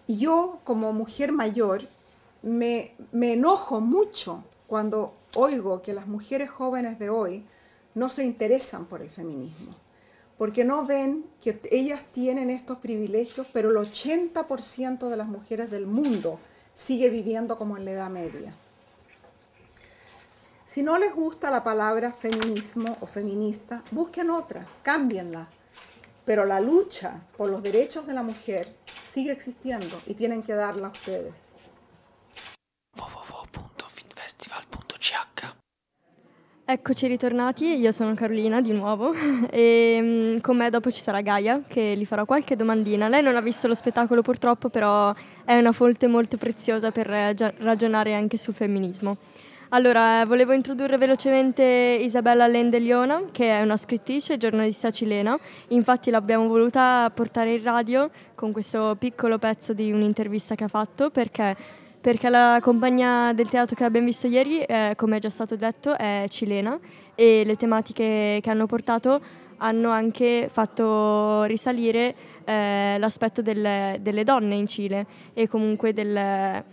Y 0.07 0.17
yo, 0.17 0.59
como 0.63 0.93
mujer 0.93 1.31
mayor, 1.31 1.87
me, 2.41 2.95
me 3.11 3.33
enojo 3.33 3.81
mucho 3.81 4.43
cuando 4.65 5.13
oigo 5.35 5.81
que 5.81 5.93
las 5.93 6.07
mujeres 6.07 6.49
jóvenes 6.49 6.97
de 6.97 7.09
hoy 7.09 7.45
no 7.93 8.09
se 8.09 8.23
interesan 8.23 8.85
por 8.85 9.01
el 9.01 9.09
feminismo, 9.09 9.75
porque 10.37 10.63
no 10.63 10.85
ven 10.85 11.25
que 11.41 11.59
ellas 11.71 12.05
tienen 12.11 12.49
estos 12.49 12.77
privilegios, 12.77 13.47
pero 13.51 13.69
el 13.69 13.77
80% 13.77 15.09
de 15.09 15.17
las 15.17 15.27
mujeres 15.27 15.71
del 15.71 15.87
mundo 15.87 16.39
sigue 16.73 17.09
viviendo 17.09 17.57
como 17.57 17.75
en 17.75 17.85
la 17.85 17.91
Edad 17.91 18.09
Media. 18.09 18.53
Si 20.63 20.83
no 20.83 20.97
les 20.97 21.15
gusta 21.15 21.49
la 21.49 21.63
palabra 21.63 22.11
feminismo 22.11 22.97
o 23.01 23.07
feminista, 23.07 23.83
busquen 23.89 24.29
otra, 24.29 24.67
cámbienla. 24.83 25.47
Pero 26.28 26.43
la 26.43 26.59
lucha 26.59 27.21
por 27.38 27.49
los 27.49 27.63
derechos 27.63 28.05
de 28.05 28.13
la 28.13 28.21
mujer 28.21 28.67
sigue 28.86 29.32
existiendo 29.32 29.95
y 30.05 30.13
tienen 30.13 30.43
que 30.43 30.53
darla 30.53 30.89
ustedes. 30.89 31.53
Eccoci 36.69 37.07
ritornati, 37.07 37.78
io 37.78 37.93
sono 37.93 38.13
Carolina 38.13 38.59
di 38.59 38.73
nuovo 38.73 39.13
e 39.49 39.99
mm, 40.01 40.39
con 40.39 40.57
me 40.57 40.69
dopo 40.69 40.91
ci 40.91 40.99
sarà 40.99 41.21
Gaia 41.21 41.63
che 41.65 41.95
gli 41.95 42.05
farò 42.05 42.25
qualche 42.25 42.57
domandina. 42.57 43.07
Lei 43.07 43.23
non 43.23 43.38
ha 43.38 43.41
visto 43.41 43.69
lo 43.69 43.73
spettacolo 43.73 44.21
purtroppo, 44.21 44.67
però 44.67 45.13
è 45.45 45.57
una 45.57 45.71
fonte 45.71 46.07
molto 46.07 46.36
preziosa 46.36 46.91
per 46.91 47.09
eh, 47.09 47.34
ragionare 47.59 48.15
anche 48.15 48.36
sul 48.36 48.53
femminismo. 48.53 49.15
Allora, 49.70 50.26
volevo 50.26 50.53
introdurre 50.53 50.97
velocemente 50.97 51.99
Isabella 52.01 52.47
Lendeliona, 52.47 53.24
che 53.32 53.49
è 53.49 53.61
una 53.61 53.76
scrittrice 53.76 54.34
e 54.34 54.38
giornalista 54.38 54.91
cilena. 54.91 55.38
Infatti 55.70 56.09
l'abbiamo 56.09 56.47
voluta 56.47 57.11
portare 57.13 57.55
in 57.55 57.63
radio 57.63 58.09
con 58.34 58.53
questo 58.53 58.95
piccolo 58.97 59.38
pezzo 59.38 59.74
di 59.74 59.91
un'intervista 59.91 60.55
che 60.55 60.63
ha 60.63 60.70
fatto 60.70 61.09
perché 61.09 61.55
perché 61.99 62.30
la 62.30 62.59
compagnia 62.61 63.34
del 63.34 63.49
teatro 63.49 63.76
che 63.76 63.84
abbiamo 63.84 64.05
visto 64.05 64.28
ieri, 64.28 64.61
eh, 64.61 64.93
come 64.95 65.18
è 65.18 65.20
già 65.20 65.30
stato 65.30 65.57
detto, 65.57 65.97
è 65.97 66.26
cilena 66.30 66.80
e 67.15 67.43
le 67.43 67.57
tematiche 67.57 68.39
che 68.41 68.49
hanno 68.49 68.65
portato 68.68 69.20
hanno 69.57 69.89
anche 69.89 70.47
fatto 70.49 71.43
risalire 71.43 72.15
eh, 72.45 72.95
l'aspetto 72.97 73.41
del- 73.41 73.99
delle 73.99 74.24
donne 74.24 74.55
in 74.55 74.68
Cile 74.68 75.05
e 75.34 75.49
comunque 75.49 75.91
del- 75.91 76.63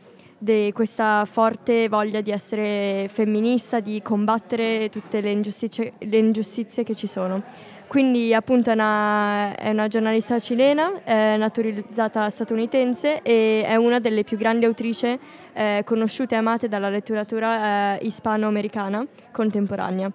di 0.45 0.73
questa 0.73 1.25
forte 1.25 1.89
voglia 1.89 2.21
di 2.21 2.31
essere 2.31 3.09
femminista, 3.11 3.81
di 3.81 4.03
combattere 4.03 4.91
tutte 4.91 5.21
le 5.23 5.31
ingiustizie, 5.31 5.95
le 5.99 6.19
ingiustizie 6.19 6.85
che 6.85 6.95
ci 6.95 7.07
sono. 7.07 7.43
Quindi 7.87 8.35
appunto 8.35 8.71
è 8.71 8.75
una, 8.75 9.55
è 9.57 9.71
una 9.71 9.89
giornalista 9.89 10.39
cilena, 10.39 11.03
è 11.03 11.37
naturalizzata 11.37 12.29
statunitense 12.29 13.23
e 13.23 13.63
è 13.65 13.77
una 13.77 14.01
delle 14.01 14.23
più 14.23 14.37
grandi 14.37 14.65
autrici 14.67 15.19
eh, 15.53 15.83
conosciute 15.85 16.35
e 16.35 16.39
amate 16.39 16.69
dalla 16.69 16.91
letteratura 16.91 17.99
eh, 17.99 18.07
ispano-americana 18.07 19.07
contemporanea. 19.31 20.11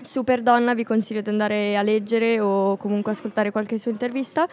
Super 0.00 0.40
donna, 0.40 0.72
vi 0.72 0.84
consiglio 0.84 1.20
di 1.20 1.28
andare 1.28 1.76
a 1.76 1.82
leggere 1.82 2.40
o 2.40 2.76
comunque 2.78 3.12
ascoltare 3.12 3.50
qualche 3.50 3.78
sua 3.78 3.90
intervista 3.90 4.48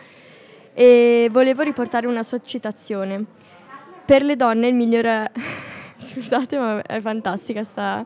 e 0.73 1.29
volevo 1.31 1.61
riportare 1.61 2.07
una 2.07 2.23
sua 2.23 2.41
citazione. 2.43 3.46
Per 4.07 4.23
le 4.23 4.37
donne 4.37 4.69
il 4.69 4.73
migliore... 4.73 5.29
Scusate 5.99 6.57
ma 6.57 6.81
è 6.81 7.01
fantastica 7.01 7.65
sta 7.65 8.05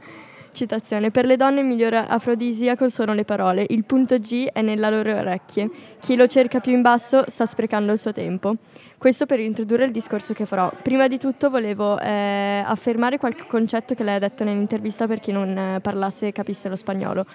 citazione. 0.52 1.12
Per 1.12 1.26
le 1.26 1.38
donne 1.38 1.60
il 1.60 1.68
migliore 1.68 1.98
afrodisiaco 1.98 2.90
sono 2.90 3.14
le 3.14 3.24
parole. 3.24 3.68
Il 3.70 3.84
punto 3.86 4.18
G 4.18 4.48
è 4.48 4.64
nelle 4.64 4.90
loro 4.90 5.16
orecchie. 5.16 5.70
Chi 6.00 6.16
lo 6.16 6.26
cerca 6.26 6.60
più 6.60 6.72
in 6.72 6.82
basso 6.82 7.26
sta 7.28 7.46
sprecando 7.46 7.92
il 7.92 8.00
suo 8.00 8.14
tempo. 8.14 8.56
Questo 8.98 9.28
per 9.28 9.42
introdurre 9.42 9.86
il 9.86 9.92
discorso 9.92 10.34
che 10.34 10.48
farò. 10.48 10.72
Prima 10.82 11.08
di 11.08 11.20
tutto 11.20 11.52
volevo 11.52 12.00
eh, 12.00 12.64
affermare 12.66 13.20
qualche 13.20 13.46
concetto 13.46 13.94
che 13.94 14.04
lei 14.04 14.16
ha 14.16 14.20
detto 14.20 14.44
nell'intervista 14.44 15.06
per 15.06 15.20
chi 15.20 15.32
non 15.32 15.56
eh, 15.56 15.80
parlasse 15.82 16.30
e 16.30 16.32
capisse 16.32 16.68
lo 16.68 16.76
spagnolo. 16.76 17.28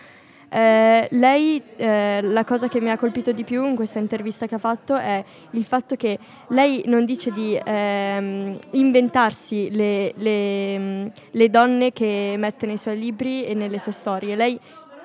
Eh, 0.57 1.09
lei, 1.11 1.63
eh, 1.77 2.23
la 2.23 2.43
cosa 2.45 2.67
che 2.67 2.81
mi 2.81 2.91
ha 2.91 2.97
colpito 2.97 3.31
di 3.31 3.45
più 3.45 3.67
in 3.67 3.77
questa 3.77 3.99
intervista 3.99 4.47
che 4.47 4.55
ha 4.55 4.59
fatto 4.59 4.97
è 4.97 5.23
il 5.51 5.65
fatto 5.65 5.97
che 5.97 6.19
lei 6.49 6.83
non 6.87 7.05
dice 7.05 7.31
di 7.31 7.61
ehm, 7.63 8.59
inventarsi 8.71 9.69
le, 9.71 10.15
le, 10.17 11.13
le 11.31 11.51
donne 11.51 11.93
che 11.93 12.37
mette 12.39 12.65
nei 12.65 12.79
suoi 12.79 12.99
libri 12.99 13.45
e 13.45 13.53
nelle 13.53 13.79
sue 13.79 13.93
storie. 13.93 14.35
Lei 14.35 14.59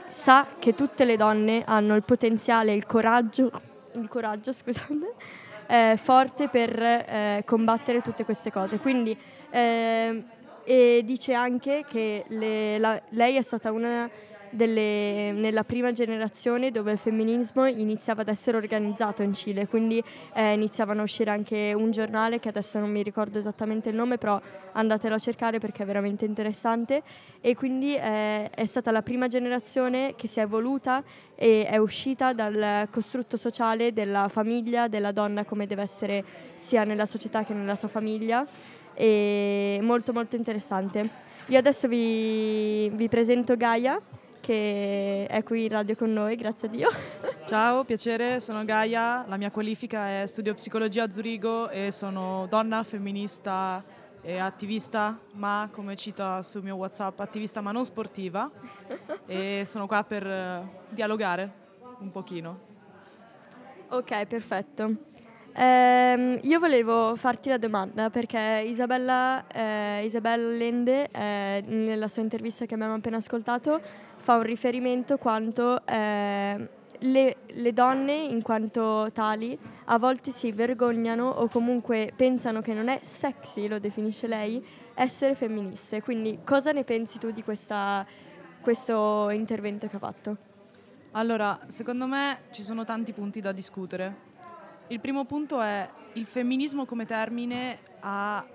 sa 0.08 0.48
che 0.58 0.74
tutte 0.74 1.04
le 1.04 1.18
donne 1.18 1.64
hanno 1.66 1.96
il 1.96 2.04
potenziale, 2.04 2.74
il 2.74 2.86
coraggio, 2.86 3.52
il 3.96 4.08
coraggio 4.08 4.54
scusate, 4.56 5.14
eh, 5.68 6.00
forte 6.02 6.48
per 6.48 6.82
eh, 6.82 7.44
combattere 7.46 8.00
tutte 8.00 8.24
queste 8.24 8.54
cose. 8.54 8.78
Quindi, 8.78 9.18
eh, 9.50 10.24
e 10.64 11.02
dice 11.04 11.34
anche 11.34 11.84
che 11.90 12.24
le, 12.30 12.80
la, 12.80 13.02
lei 13.10 13.36
è 13.36 13.42
stata 13.42 13.70
una 13.74 14.10
delle, 14.52 15.32
nella 15.32 15.64
prima 15.64 15.92
generazione 15.92 16.72
dove 16.72 16.92
il 16.92 16.98
femminismo 16.98 17.66
iniziava 17.66 18.22
ad 18.22 18.30
essere 18.30 18.58
organizzato 18.58 19.24
in 19.24 19.34
Cile, 19.34 19.68
quindi 19.68 20.04
eh, 20.34 20.54
iniziavano 20.54 21.02
a 21.02 21.04
uscire 21.04 21.32
anche 21.32 21.74
un 21.76 21.92
giornale 21.92 22.40
che 22.40 22.50
adesso 22.50 22.80
non 22.80 22.92
mi 22.92 23.02
ricordo 23.02 23.40
esattamente 23.40 23.90
il 23.90 23.96
nome, 23.96 24.18
però 24.18 24.40
andatelo 24.74 25.16
a 25.16 25.20
cercare 25.20 25.60
perché 25.60 25.84
è 25.84 25.86
veramente 25.86 26.26
interessante. 26.26 27.02
E 27.42 27.56
quindi 27.56 27.96
eh, 27.96 28.50
è 28.50 28.66
stata 28.66 28.92
la 28.92 29.02
prima 29.02 29.28
generazione 29.28 30.14
che 30.16 30.28
si 30.28 30.40
è 30.40 30.44
evoluta 30.44 31.04
e 31.36 31.66
è 31.66 31.78
uscita 31.78 32.34
dal 32.34 32.88
costrutto 32.92 33.38
sociale 33.38 33.94
della 33.94 34.28
famiglia, 34.28 34.88
della 34.88 35.12
donna 35.12 35.44
come 35.44 35.66
deve 35.66 35.82
essere 35.82 36.24
sia 36.56 36.84
nella 36.84 37.06
società 37.06 37.44
che 37.44 37.54
nella 37.54 37.76
sua 37.76 37.88
famiglia. 37.88 38.46
E 38.94 39.80
molto 39.82 40.12
molto 40.14 40.36
interessante. 40.36 41.30
Io 41.48 41.58
adesso 41.58 41.88
vi, 41.88 42.90
vi 42.90 43.08
presento 43.08 43.56
Gaia 43.58 44.00
che 44.52 45.28
è 45.28 45.44
qui 45.44 45.64
in 45.64 45.70
radio 45.70 45.96
con 45.96 46.12
noi, 46.12 46.36
grazie 46.36 46.68
a 46.68 46.72
Dio. 46.72 46.90
Ciao, 47.48 47.86
piacere, 47.86 48.42
sono 48.42 48.66
Gaia, 48.66 49.24
la 49.26 49.38
mia 49.38 49.50
qualifica 49.50 50.22
è 50.22 50.28
studio 50.28 50.54
psicologia 50.54 51.04
a 51.04 51.10
Zurigo 51.10 51.70
e 51.70 51.90
sono 51.92 52.48
donna, 52.50 52.84
femminista 52.84 53.82
e 54.22 54.40
attivista, 54.40 55.18
ma 55.36 55.70
come 55.72 55.96
cita 55.96 56.44
sul 56.44 56.64
mio 56.64 56.76
WhatsApp, 56.76 57.22
attivista 57.22 57.62
ma 57.62 57.72
non 57.72 57.86
sportiva 57.86 58.52
e 59.26 59.64
sono 59.66 59.88
qua 59.88 60.04
per 60.04 60.28
eh, 60.28 60.68
dialogare 60.90 61.54
un 62.00 62.12
pochino. 62.12 62.60
Ok, 63.88 64.26
perfetto. 64.26 65.11
Ehm, 65.54 66.40
io 66.44 66.60
volevo 66.60 67.16
farti 67.16 67.50
la 67.50 67.58
domanda 67.58 68.10
perché 68.10 68.64
Isabella, 68.66 69.46
eh, 69.48 70.06
Isabella 70.06 70.48
Lende, 70.50 71.10
eh, 71.12 71.64
nella 71.68 72.08
sua 72.08 72.22
intervista 72.22 72.66
che 72.66 72.74
abbiamo 72.74 72.94
appena 72.94 73.18
ascoltato, 73.18 73.82
fa 74.18 74.36
un 74.36 74.44
riferimento 74.44 75.18
quanto 75.18 75.86
eh, 75.86 76.70
le, 77.00 77.38
le, 77.46 77.74
donne, 77.74 78.14
in 78.14 78.42
quanto 78.42 79.10
tali, 79.14 79.58
a 79.86 79.98
volte 79.98 80.32
si 80.32 80.52
vergognano 80.52 81.28
o 81.28 81.48
comunque 81.48 82.14
pensano 82.16 82.62
che 82.62 82.74
non 82.74 82.88
è 82.88 83.00
sexy, 83.04 83.68
lo 83.68 83.80
definisce 83.80 84.28
lei, 84.28 84.64
essere 84.94 85.36
femministe. 85.36 86.02
Quindi 86.02 86.40
cosa 86.46 86.72
ne 86.72 86.84
pensi 86.84 87.20
tu 87.20 87.32
di 87.32 87.44
questa, 87.44 88.06
questo 88.62 89.30
intervento 89.32 89.88
che 89.88 89.96
ha 89.98 90.00
fatto? 90.00 90.38
Allora, 91.12 91.60
secondo 91.68 92.08
me 92.08 92.44
ci 92.52 92.64
sono 92.64 92.86
tanti 92.86 93.12
punti 93.12 93.42
da 93.42 93.52
discutere. 93.52 94.30
Il 94.92 95.00
primo 95.00 95.24
punto 95.24 95.62
è 95.62 95.90
il 96.14 96.26
femminismo 96.26 96.86
come 96.86 97.06
termine 97.06 97.80
ha 98.02 98.46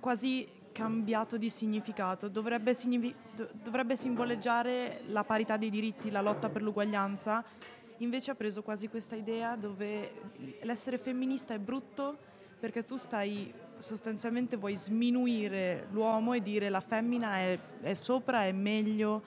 quasi 0.00 0.44
cambiato 0.72 1.36
di 1.36 1.48
significato, 1.48 2.26
dovrebbe, 2.26 2.74
signifi- 2.74 3.14
dovrebbe 3.62 3.94
simboleggiare 3.94 5.02
la 5.06 5.22
parità 5.22 5.56
dei 5.56 5.70
diritti, 5.70 6.10
la 6.10 6.20
lotta 6.20 6.48
per 6.48 6.62
l'uguaglianza, 6.62 7.44
invece 7.98 8.32
ha 8.32 8.34
preso 8.34 8.62
quasi 8.62 8.88
questa 8.88 9.14
idea 9.14 9.54
dove 9.54 10.14
l'essere 10.62 10.98
femminista 10.98 11.54
è 11.54 11.60
brutto 11.60 12.18
perché 12.58 12.84
tu 12.84 12.96
stai 12.96 13.54
sostanzialmente 13.78 14.56
vuoi 14.56 14.74
sminuire 14.74 15.86
l'uomo 15.92 16.32
e 16.32 16.42
dire 16.42 16.68
la 16.68 16.80
femmina 16.80 17.36
è, 17.36 17.56
è 17.82 17.94
sopra, 17.94 18.46
è 18.46 18.52
meglio. 18.52 19.22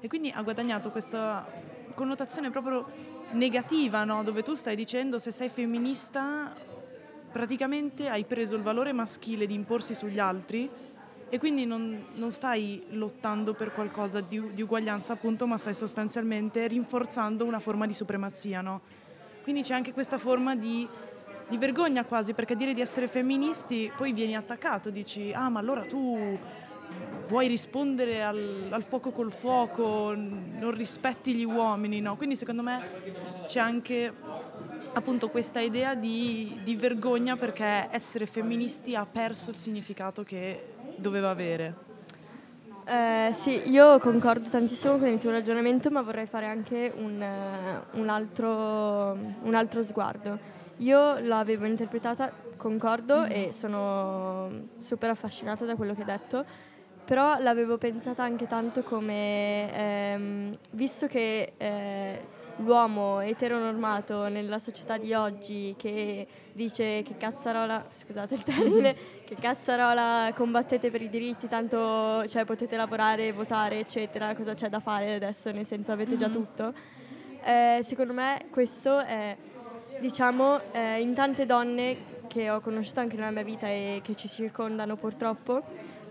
E 0.00 0.06
quindi 0.06 0.28
ha 0.28 0.42
guadagnato 0.42 0.90
questa 0.90 1.50
connotazione 1.94 2.50
proprio 2.50 3.15
negativa, 3.32 4.04
no? 4.04 4.22
dove 4.22 4.42
tu 4.42 4.54
stai 4.54 4.76
dicendo 4.76 5.18
se 5.18 5.32
sei 5.32 5.48
femminista 5.48 6.52
praticamente 7.30 8.08
hai 8.08 8.24
preso 8.24 8.54
il 8.56 8.62
valore 8.62 8.92
maschile 8.92 9.46
di 9.46 9.54
imporsi 9.54 9.94
sugli 9.94 10.18
altri 10.18 10.70
e 11.28 11.38
quindi 11.38 11.66
non, 11.66 12.06
non 12.14 12.30
stai 12.30 12.84
lottando 12.90 13.52
per 13.52 13.72
qualcosa 13.72 14.20
di, 14.20 14.54
di, 14.54 14.62
uguaglianza 14.62 15.14
appunto, 15.14 15.46
ma 15.46 15.58
stai 15.58 15.74
sostanzialmente 15.74 16.66
rinforzando 16.68 17.44
una 17.44 17.58
forma 17.58 17.86
di 17.86 17.94
supremazia, 17.94 18.60
no? 18.60 18.80
Quindi 19.42 19.62
c'è 19.62 19.74
anche 19.74 19.92
questa 19.92 20.18
forma 20.18 20.54
di, 20.54 20.88
di, 21.48 21.58
vergogna 21.58 22.04
quasi, 22.04 22.32
perché 22.32 22.54
dire 22.54 22.74
di 22.74 22.80
essere 22.80 23.08
femministi 23.08 23.90
poi 23.96 24.12
vieni 24.12 24.36
attaccato, 24.36 24.90
dici 24.90 25.32
ah 25.32 25.48
ma 25.48 25.58
allora 25.58 25.82
tu 25.82 26.38
vuoi 27.28 27.48
rispondere 27.48 28.22
al, 28.22 28.68
al 28.70 28.82
fuoco 28.82 29.10
col 29.10 29.32
fuoco, 29.32 30.14
non 30.14 30.70
rispetti 30.72 31.34
gli 31.34 31.44
uomini, 31.44 32.00
no? 32.00 32.16
Quindi 32.16 32.36
secondo 32.36 32.62
me 32.62 33.44
c'è 33.46 33.60
anche 33.60 34.12
appunto 34.92 35.28
questa 35.28 35.60
idea 35.60 35.94
di, 35.94 36.58
di, 36.62 36.74
vergogna 36.74 37.36
perché 37.36 37.88
essere 37.90 38.24
femministi 38.26 38.94
ha 38.94 39.04
perso 39.04 39.50
il 39.50 39.56
significato 39.56 40.22
che 40.22 40.74
doveva 40.96 41.30
avere. 41.30 41.84
Eh, 42.86 43.30
sì, 43.34 43.68
io 43.68 43.98
concordo 43.98 44.48
tantissimo 44.48 44.96
con 44.96 45.08
il 45.08 45.18
tuo 45.18 45.32
ragionamento, 45.32 45.90
ma 45.90 46.02
vorrei 46.02 46.26
fare 46.26 46.46
anche 46.46 46.92
un, 46.96 47.20
uh, 47.20 47.98
un, 47.98 48.08
altro, 48.08 49.18
un 49.42 49.54
altro, 49.54 49.82
sguardo. 49.82 50.38
Io 50.78 51.18
l'avevo 51.18 51.66
interpretata, 51.66 52.32
concordo 52.56 53.22
mm. 53.22 53.30
e 53.30 53.48
sono 53.52 54.68
super 54.78 55.10
affascinata 55.10 55.64
da 55.64 55.74
quello 55.74 55.94
che 55.94 56.00
hai 56.02 56.06
detto, 56.06 56.44
però 57.06 57.38
l'avevo 57.38 57.78
pensata 57.78 58.24
anche 58.24 58.48
tanto 58.48 58.82
come, 58.82 59.72
ehm, 59.72 60.58
visto 60.72 61.06
che 61.06 61.52
eh, 61.56 62.20
l'uomo 62.56 63.20
eteronormato 63.20 64.26
nella 64.26 64.58
società 64.58 64.98
di 64.98 65.14
oggi 65.14 65.74
che 65.78 66.26
dice 66.52 67.02
che 67.02 67.16
cazzarola, 67.16 67.86
scusate 67.88 68.34
il 68.34 68.42
termine, 68.42 68.96
che 69.24 69.36
cazzarola 69.36 70.32
combattete 70.34 70.90
per 70.90 71.00
i 71.00 71.08
diritti, 71.08 71.46
tanto 71.46 72.26
cioè, 72.26 72.44
potete 72.44 72.76
lavorare, 72.76 73.32
votare, 73.32 73.78
eccetera, 73.78 74.34
cosa 74.34 74.54
c'è 74.54 74.68
da 74.68 74.80
fare 74.80 75.14
adesso, 75.14 75.52
nel 75.52 75.64
senso 75.64 75.92
avete 75.92 76.16
già 76.16 76.28
tutto. 76.28 76.74
Eh, 77.44 77.78
secondo 77.82 78.14
me 78.14 78.46
questo 78.50 78.98
è, 78.98 79.36
diciamo, 80.00 80.72
eh, 80.72 81.00
in 81.00 81.14
tante 81.14 81.46
donne 81.46 82.14
che 82.26 82.50
ho 82.50 82.60
conosciuto 82.60 82.98
anche 82.98 83.14
nella 83.14 83.30
mia 83.30 83.44
vita 83.44 83.68
e 83.68 84.00
che 84.02 84.16
ci 84.16 84.26
circondano 84.26 84.96
purtroppo, 84.96 85.62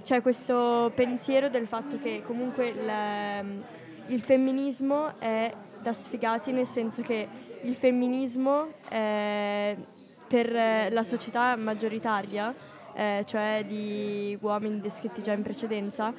c'è 0.06 0.22
questo 0.22 0.92
pensiero 0.94 1.50
del 1.50 1.66
fatto 1.66 1.98
che 1.98 2.22
comunque 2.24 2.68
il, 2.68 4.14
il 4.14 4.22
femminismo 4.22 5.20
è 5.20 5.52
da 5.82 5.94
sfigati, 5.94 6.52
nel 6.52 6.68
senso 6.68 7.02
che 7.02 7.28
il 7.64 7.74
femminismo 7.74 8.68
eh, 8.90 9.76
per 10.28 10.94
la 10.94 11.04
società 11.04 11.56
maggioritaria, 11.56 12.54
eh, 12.94 13.24
cioè 13.26 13.64
di 13.68 14.38
uomini 14.40 14.80
descritti 14.80 15.24
già 15.24 15.34
in 15.34 15.42
precedenza, 15.42 16.14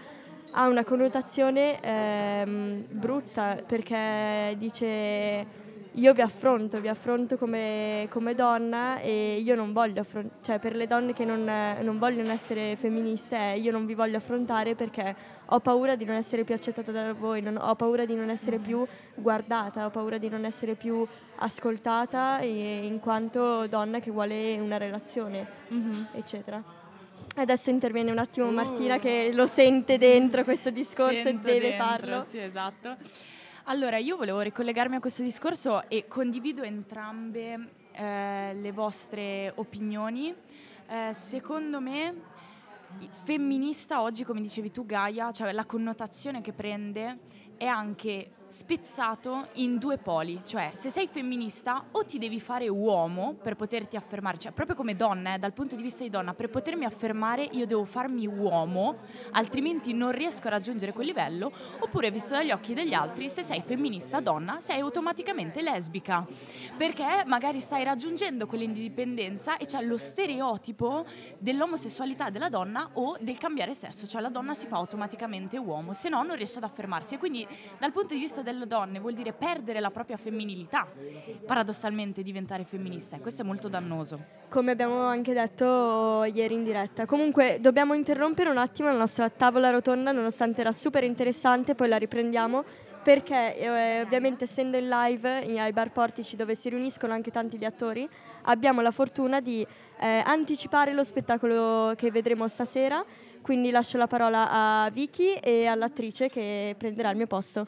ha 0.50 0.66
una 0.66 0.82
connotazione 0.82 1.80
ehm, 1.80 2.86
brutta 2.88 3.62
perché 3.64 4.56
dice 4.58 5.46
io 5.96 6.12
vi 6.12 6.20
affronto, 6.20 6.80
vi 6.80 6.88
affronto 6.88 7.38
come, 7.38 8.06
come 8.10 8.34
donna 8.34 9.00
e 9.00 9.40
io 9.42 9.54
non 9.54 9.72
voglio 9.72 10.00
affrontare, 10.00 10.42
cioè 10.42 10.58
per 10.58 10.76
le 10.76 10.86
donne 10.86 11.14
che 11.14 11.24
non, 11.24 11.44
non 11.80 11.98
vogliono 11.98 12.30
essere 12.32 12.76
femministe, 12.76 13.36
eh, 13.36 13.58
io 13.58 13.72
non 13.72 13.86
vi 13.86 13.94
voglio 13.94 14.18
affrontare 14.18 14.74
perché 14.74 15.14
ho 15.46 15.60
paura 15.60 15.96
di 15.96 16.04
non 16.04 16.16
essere 16.16 16.44
più 16.44 16.54
accettata 16.54 16.92
da 16.92 17.14
voi, 17.14 17.40
non, 17.40 17.56
ho 17.56 17.74
paura 17.76 18.04
di 18.04 18.14
non 18.14 18.28
essere 18.28 18.58
più 18.58 18.86
guardata, 19.14 19.86
ho 19.86 19.90
paura 19.90 20.18
di 20.18 20.28
non 20.28 20.44
essere 20.44 20.74
più 20.74 21.06
ascoltata 21.36 22.40
in 22.42 22.98
quanto 23.00 23.66
donna 23.66 23.98
che 23.98 24.10
vuole 24.10 24.58
una 24.58 24.76
relazione, 24.76 25.46
mm-hmm. 25.72 26.02
eccetera. 26.12 26.62
Adesso 27.36 27.70
interviene 27.70 28.10
un 28.10 28.18
attimo 28.18 28.50
Martina 28.50 28.96
uh. 28.96 28.98
che 28.98 29.30
lo 29.32 29.46
sente 29.46 29.98
dentro 29.98 30.42
questo 30.42 30.70
discorso 30.70 31.20
Sento 31.20 31.48
e 31.48 31.52
deve 31.52 31.68
dentro, 31.68 31.84
farlo. 31.86 32.26
Sì, 32.28 32.38
esatto. 32.38 32.96
Allora, 33.68 33.96
io 33.96 34.16
volevo 34.16 34.42
ricollegarmi 34.42 34.94
a 34.94 35.00
questo 35.00 35.24
discorso 35.24 35.88
e 35.88 36.06
condivido 36.06 36.62
entrambe 36.62 37.70
eh, 37.90 38.54
le 38.54 38.70
vostre 38.70 39.52
opinioni. 39.56 40.32
Eh, 40.86 41.12
secondo 41.12 41.80
me, 41.80 42.14
femminista 43.24 44.02
oggi, 44.02 44.22
come 44.22 44.40
dicevi 44.40 44.70
tu 44.70 44.86
Gaia, 44.86 45.32
cioè 45.32 45.50
la 45.50 45.64
connotazione 45.64 46.42
che 46.42 46.52
prende 46.52 47.18
è 47.56 47.66
anche 47.66 48.34
spezzato 48.48 49.48
in 49.54 49.78
due 49.78 49.98
poli, 49.98 50.40
cioè 50.44 50.70
se 50.74 50.88
sei 50.88 51.08
femminista 51.08 51.86
o 51.90 52.04
ti 52.04 52.18
devi 52.18 52.38
fare 52.40 52.68
uomo 52.68 53.34
per 53.34 53.56
poterti 53.56 53.96
affermare, 53.96 54.38
cioè 54.38 54.52
proprio 54.52 54.76
come 54.76 54.94
donna, 54.94 55.34
eh, 55.34 55.38
dal 55.38 55.52
punto 55.52 55.74
di 55.76 55.82
vista 55.82 56.04
di 56.04 56.10
donna, 56.10 56.32
per 56.32 56.48
potermi 56.48 56.84
affermare 56.84 57.48
io 57.52 57.66
devo 57.66 57.84
farmi 57.84 58.26
uomo, 58.26 58.98
altrimenti 59.32 59.92
non 59.92 60.12
riesco 60.12 60.46
a 60.46 60.50
raggiungere 60.50 60.92
quel 60.92 61.06
livello, 61.06 61.50
oppure 61.80 62.10
visto 62.10 62.34
dagli 62.34 62.52
occhi 62.52 62.74
degli 62.74 62.94
altri, 62.94 63.28
se 63.28 63.42
sei 63.42 63.62
femminista 63.62 64.20
donna, 64.20 64.60
sei 64.60 64.80
automaticamente 64.80 65.60
lesbica, 65.60 66.26
perché 66.76 67.24
magari 67.26 67.60
stai 67.60 67.84
raggiungendo 67.84 68.46
quell'indipendenza 68.46 69.56
e 69.56 69.66
c'è 69.66 69.82
lo 69.82 69.98
stereotipo 69.98 71.04
dell'omosessualità 71.38 72.30
della 72.30 72.48
donna 72.48 72.90
o 72.94 73.16
del 73.20 73.38
cambiare 73.38 73.74
sesso, 73.74 74.06
cioè 74.06 74.20
la 74.20 74.30
donna 74.30 74.54
si 74.54 74.66
fa 74.66 74.76
automaticamente 74.76 75.58
uomo, 75.58 75.92
se 75.92 76.08
no 76.08 76.22
non 76.22 76.36
riesce 76.36 76.58
ad 76.58 76.64
affermarsi. 76.64 77.14
E 77.14 77.18
quindi 77.18 77.46
dal 77.78 77.92
punto 77.92 78.14
di 78.14 78.20
vista 78.20 78.35
delle 78.42 78.66
donne 78.66 78.98
vuol 78.98 79.14
dire 79.14 79.32
perdere 79.32 79.80
la 79.80 79.90
propria 79.90 80.16
femminilità, 80.16 80.86
paradossalmente 81.44 82.22
diventare 82.22 82.64
femminista 82.64 83.16
e 83.16 83.20
questo 83.20 83.42
è 83.42 83.44
molto 83.44 83.68
dannoso. 83.68 84.18
Come 84.48 84.72
abbiamo 84.72 85.00
anche 85.00 85.32
detto 85.32 86.24
ieri 86.24 86.54
in 86.54 86.64
diretta. 86.64 87.06
Comunque 87.06 87.58
dobbiamo 87.60 87.94
interrompere 87.94 88.50
un 88.50 88.58
attimo 88.58 88.88
la 88.88 88.96
nostra 88.96 89.28
tavola 89.28 89.70
rotonda, 89.70 90.12
nonostante 90.12 90.60
era 90.60 90.72
super 90.72 91.04
interessante, 91.04 91.74
poi 91.74 91.88
la 91.88 91.96
riprendiamo 91.96 92.64
perché 93.06 93.56
eh, 93.56 94.00
ovviamente 94.00 94.44
essendo 94.44 94.76
in 94.76 94.88
live 94.88 95.58
ai 95.60 95.72
bar 95.72 95.92
portici 95.92 96.34
dove 96.34 96.56
si 96.56 96.68
riuniscono 96.70 97.12
anche 97.12 97.30
tanti 97.30 97.56
gli 97.56 97.64
attori, 97.64 98.08
abbiamo 98.42 98.80
la 98.80 98.90
fortuna 98.90 99.40
di 99.40 99.64
eh, 100.00 100.22
anticipare 100.24 100.92
lo 100.92 101.04
spettacolo 101.04 101.94
che 101.96 102.10
vedremo 102.10 102.48
stasera, 102.48 103.04
quindi 103.42 103.70
lascio 103.70 103.96
la 103.96 104.08
parola 104.08 104.48
a 104.50 104.90
Vicky 104.90 105.34
e 105.34 105.66
all'attrice 105.66 106.28
che 106.28 106.74
prenderà 106.76 107.10
il 107.10 107.16
mio 107.16 107.28
posto. 107.28 107.64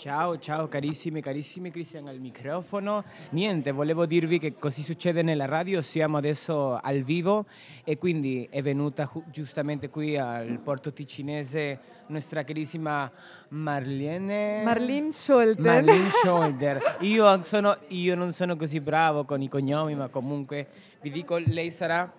Ciao, 0.00 0.38
ciao 0.38 0.66
carissimi, 0.66 1.20
carissimi 1.20 1.70
Cristian 1.70 2.06
al 2.06 2.18
microfono. 2.20 3.04
Niente, 3.32 3.70
volevo 3.70 4.06
dirvi 4.06 4.38
che 4.38 4.54
così 4.56 4.80
succede 4.82 5.20
nella 5.20 5.44
radio, 5.44 5.82
siamo 5.82 6.16
adesso 6.16 6.78
al 6.80 7.02
vivo 7.02 7.44
e 7.84 7.98
quindi 7.98 8.48
è 8.50 8.62
venuta 8.62 9.06
giustamente 9.30 9.90
qui 9.90 10.16
al 10.16 10.58
porto 10.60 10.90
ticinese 10.94 11.78
nostra 12.06 12.44
carissima 12.44 13.12
Marlene... 13.48 14.62
Marlene 14.64 15.12
Scholder. 15.12 15.62
Marlene 15.66 16.08
Scholder. 16.24 16.96
Io, 17.00 17.42
sono- 17.42 17.76
io 17.88 18.14
non 18.14 18.32
sono 18.32 18.56
così 18.56 18.80
bravo 18.80 19.26
con 19.26 19.42
i 19.42 19.48
cognomi, 19.48 19.94
ma 19.96 20.08
comunque 20.08 20.66
vi 21.02 21.10
dico, 21.10 21.36
lei 21.36 21.70
sarà... 21.70 22.10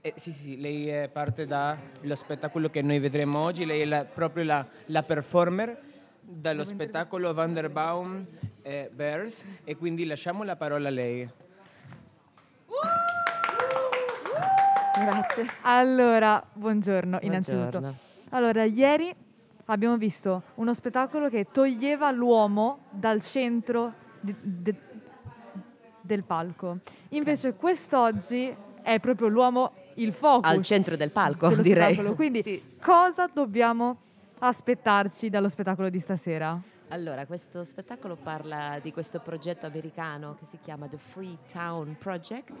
eh, 0.00 0.12
sì, 0.14 0.30
sì, 0.30 0.40
sì, 0.42 0.60
lei 0.60 0.86
è 0.86 1.08
parte 1.12 1.44
dallo 1.44 2.14
spettacolo 2.14 2.70
che 2.70 2.82
noi 2.82 3.00
vedremo 3.00 3.40
oggi, 3.40 3.66
lei 3.66 3.80
è 3.80 3.84
la- 3.84 4.04
proprio 4.04 4.44
la, 4.44 4.64
la 4.86 5.02
performer 5.02 5.88
dallo 6.32 6.64
spettacolo 6.64 7.34
Vanderbaum 7.34 8.24
e 8.62 8.90
Bears 8.92 9.42
e 9.64 9.76
quindi 9.76 10.04
lasciamo 10.06 10.44
la 10.44 10.56
parola 10.56 10.88
a 10.88 10.90
lei. 10.92 11.28
Grazie. 14.98 15.46
Allora, 15.62 16.42
buongiorno, 16.52 17.18
innanzitutto. 17.22 17.78
Buongiorno. 17.78 17.94
Allora, 18.30 18.64
ieri 18.64 19.12
abbiamo 19.66 19.96
visto 19.96 20.42
uno 20.56 20.74
spettacolo 20.74 21.28
che 21.28 21.46
toglieva 21.50 22.10
l'uomo 22.10 22.80
dal 22.90 23.22
centro 23.22 23.92
di- 24.20 24.34
de- 24.40 24.74
del 26.00 26.22
palco. 26.24 26.78
Invece 27.10 27.54
quest'oggi 27.54 28.54
è 28.82 28.98
proprio 29.00 29.28
l'uomo 29.28 29.72
il 29.94 30.12
focus. 30.12 30.50
Al 30.50 30.62
centro 30.62 30.96
del 30.96 31.10
palco, 31.10 31.48
direi. 31.54 31.94
spettacolo. 31.94 32.14
Quindi 32.14 32.42
Sì. 32.42 32.62
cosa 32.80 33.28
dobbiamo 33.32 33.96
aspettarci 34.40 35.28
dallo 35.28 35.48
spettacolo 35.48 35.90
di 35.90 35.98
stasera? 35.98 36.60
Allora, 36.88 37.26
questo 37.26 37.62
spettacolo 37.62 38.16
parla 38.16 38.78
di 38.82 38.90
questo 38.90 39.20
progetto 39.20 39.66
americano 39.66 40.34
che 40.38 40.46
si 40.46 40.58
chiama 40.60 40.88
The 40.88 40.96
Free 40.96 41.36
Town 41.52 41.96
Project. 41.98 42.52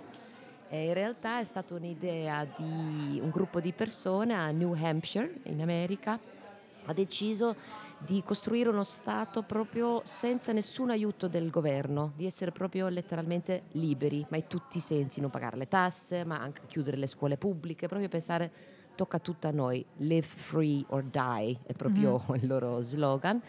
E 0.68 0.86
in 0.86 0.94
realtà 0.94 1.40
è 1.40 1.44
stata 1.44 1.74
un'idea 1.74 2.44
di 2.44 3.18
un 3.20 3.30
gruppo 3.30 3.60
di 3.60 3.72
persone 3.72 4.34
a 4.34 4.50
New 4.50 4.72
Hampshire, 4.74 5.40
in 5.44 5.60
America, 5.60 6.18
ha 6.84 6.92
deciso 6.92 7.56
di 7.98 8.22
costruire 8.24 8.68
uno 8.68 8.84
Stato 8.84 9.42
proprio 9.42 10.00
senza 10.04 10.52
nessun 10.52 10.90
aiuto 10.90 11.28
del 11.28 11.50
governo, 11.50 12.12
di 12.14 12.24
essere 12.24 12.52
proprio 12.52 12.88
letteralmente 12.88 13.64
liberi, 13.72 14.24
ma 14.28 14.36
in 14.36 14.46
tutti 14.46 14.76
i 14.76 14.80
sensi, 14.80 15.20
non 15.20 15.30
pagare 15.30 15.56
le 15.56 15.66
tasse, 15.66 16.24
ma 16.24 16.38
anche 16.38 16.62
chiudere 16.66 16.96
le 16.96 17.06
scuole 17.06 17.36
pubbliche, 17.36 17.88
proprio 17.88 18.08
pensare 18.08 18.50
tocca 19.00 19.18
tutto 19.18 19.46
a 19.48 19.50
noi, 19.50 19.82
live 19.98 20.26
free 20.26 20.84
or 20.88 21.02
die 21.04 21.58
è 21.64 21.72
proprio 21.72 22.22
il 22.36 22.46
loro 22.46 22.82
slogan 22.82 23.40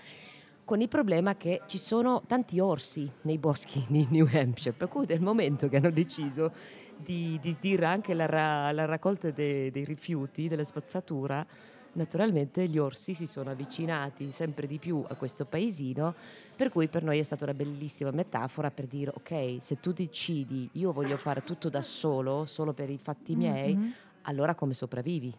con 0.63 0.79
il 0.79 0.87
problema 0.87 1.35
che 1.35 1.63
ci 1.65 1.77
sono 1.77 2.21
tanti 2.25 2.61
orsi 2.61 3.11
nei 3.23 3.37
boschi 3.37 3.83
di 3.89 4.07
New 4.09 4.25
Hampshire, 4.31 4.71
per 4.73 4.87
cui 4.87 5.05
nel 5.05 5.19
momento 5.19 5.67
che 5.67 5.75
hanno 5.75 5.89
deciso 5.91 6.53
di, 6.95 7.37
di 7.41 7.51
sdire 7.51 7.85
anche 7.85 8.13
la, 8.13 8.27
ra- 8.27 8.71
la 8.71 8.85
raccolta 8.85 9.29
de- 9.31 9.71
dei 9.71 9.83
rifiuti, 9.83 10.47
della 10.47 10.63
spazzatura, 10.63 11.45
naturalmente 11.93 12.65
gli 12.69 12.77
orsi 12.77 13.13
si 13.13 13.27
sono 13.27 13.49
avvicinati 13.49 14.31
sempre 14.31 14.65
di 14.67 14.77
più 14.77 15.03
a 15.05 15.15
questo 15.15 15.43
paesino, 15.43 16.15
per 16.55 16.69
cui 16.69 16.87
per 16.87 17.03
noi 17.03 17.19
è 17.19 17.23
stata 17.23 17.43
una 17.43 17.53
bellissima 17.53 18.11
metafora 18.11 18.71
per 18.71 18.85
dire 18.85 19.11
ok, 19.13 19.57
se 19.59 19.81
tu 19.81 19.91
decidi 19.91 20.69
io 20.73 20.93
voglio 20.93 21.17
fare 21.17 21.43
tutto 21.43 21.67
da 21.67 21.81
solo, 21.81 22.45
solo 22.45 22.71
per 22.71 22.89
i 22.89 22.97
fatti 22.97 23.35
miei, 23.35 23.75
Mhm. 23.75 23.93
Allora 24.23 24.55
come 24.55 24.73
sopravvivi? 24.73 25.33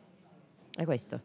È 0.75 0.85
questo. 0.85 1.21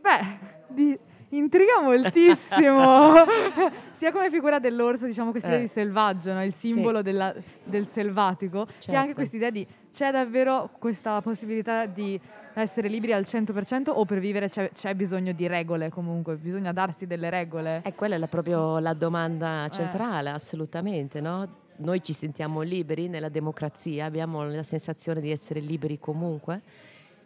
Beh, 0.00 0.38
di- 0.68 0.98
intriga 1.30 1.80
moltissimo. 1.82 3.14
Sia 3.92 4.10
come 4.12 4.30
figura 4.30 4.58
dell'orso, 4.58 5.06
diciamo 5.06 5.30
questa 5.30 5.48
idea 5.48 5.60
Eh. 5.60 5.64
di 5.64 5.68
selvaggio, 5.68 6.32
no? 6.32 6.42
il 6.42 6.52
Sì. 6.52 6.68
simbolo 6.72 7.02
della- 7.02 7.34
del 7.64 7.86
selvatico, 7.86 8.64
che 8.64 8.72
Certo. 8.80 8.98
anche 9.00 9.14
questa 9.14 9.36
idea 9.36 9.50
di 9.50 9.66
c'è 9.92 10.10
davvero 10.10 10.70
questa 10.78 11.20
possibilità 11.20 11.86
di 11.86 12.18
essere 12.54 12.88
liberi 12.88 13.12
al 13.12 13.24
100% 13.24 13.90
o 13.90 14.04
per 14.04 14.18
vivere 14.18 14.48
c'è, 14.48 14.70
c'è 14.72 14.94
bisogno 14.94 15.32
di 15.32 15.46
regole 15.46 15.88
comunque, 15.90 16.36
bisogna 16.36 16.72
darsi 16.72 17.06
delle 17.06 17.28
regole. 17.30 17.82
E 17.84 17.94
quella 17.94 18.14
è 18.14 18.18
la- 18.18 18.26
proprio 18.26 18.78
la 18.78 18.94
domanda 18.94 19.68
centrale, 19.70 20.30
assolutamente, 20.30 21.20
no? 21.20 21.58
Noi 21.80 22.02
ci 22.02 22.12
sentiamo 22.12 22.60
liberi 22.60 23.08
nella 23.08 23.30
democrazia, 23.30 24.04
abbiamo 24.04 24.44
la 24.44 24.62
sensazione 24.62 25.20
di 25.22 25.30
essere 25.30 25.60
liberi 25.60 25.98
comunque 25.98 26.60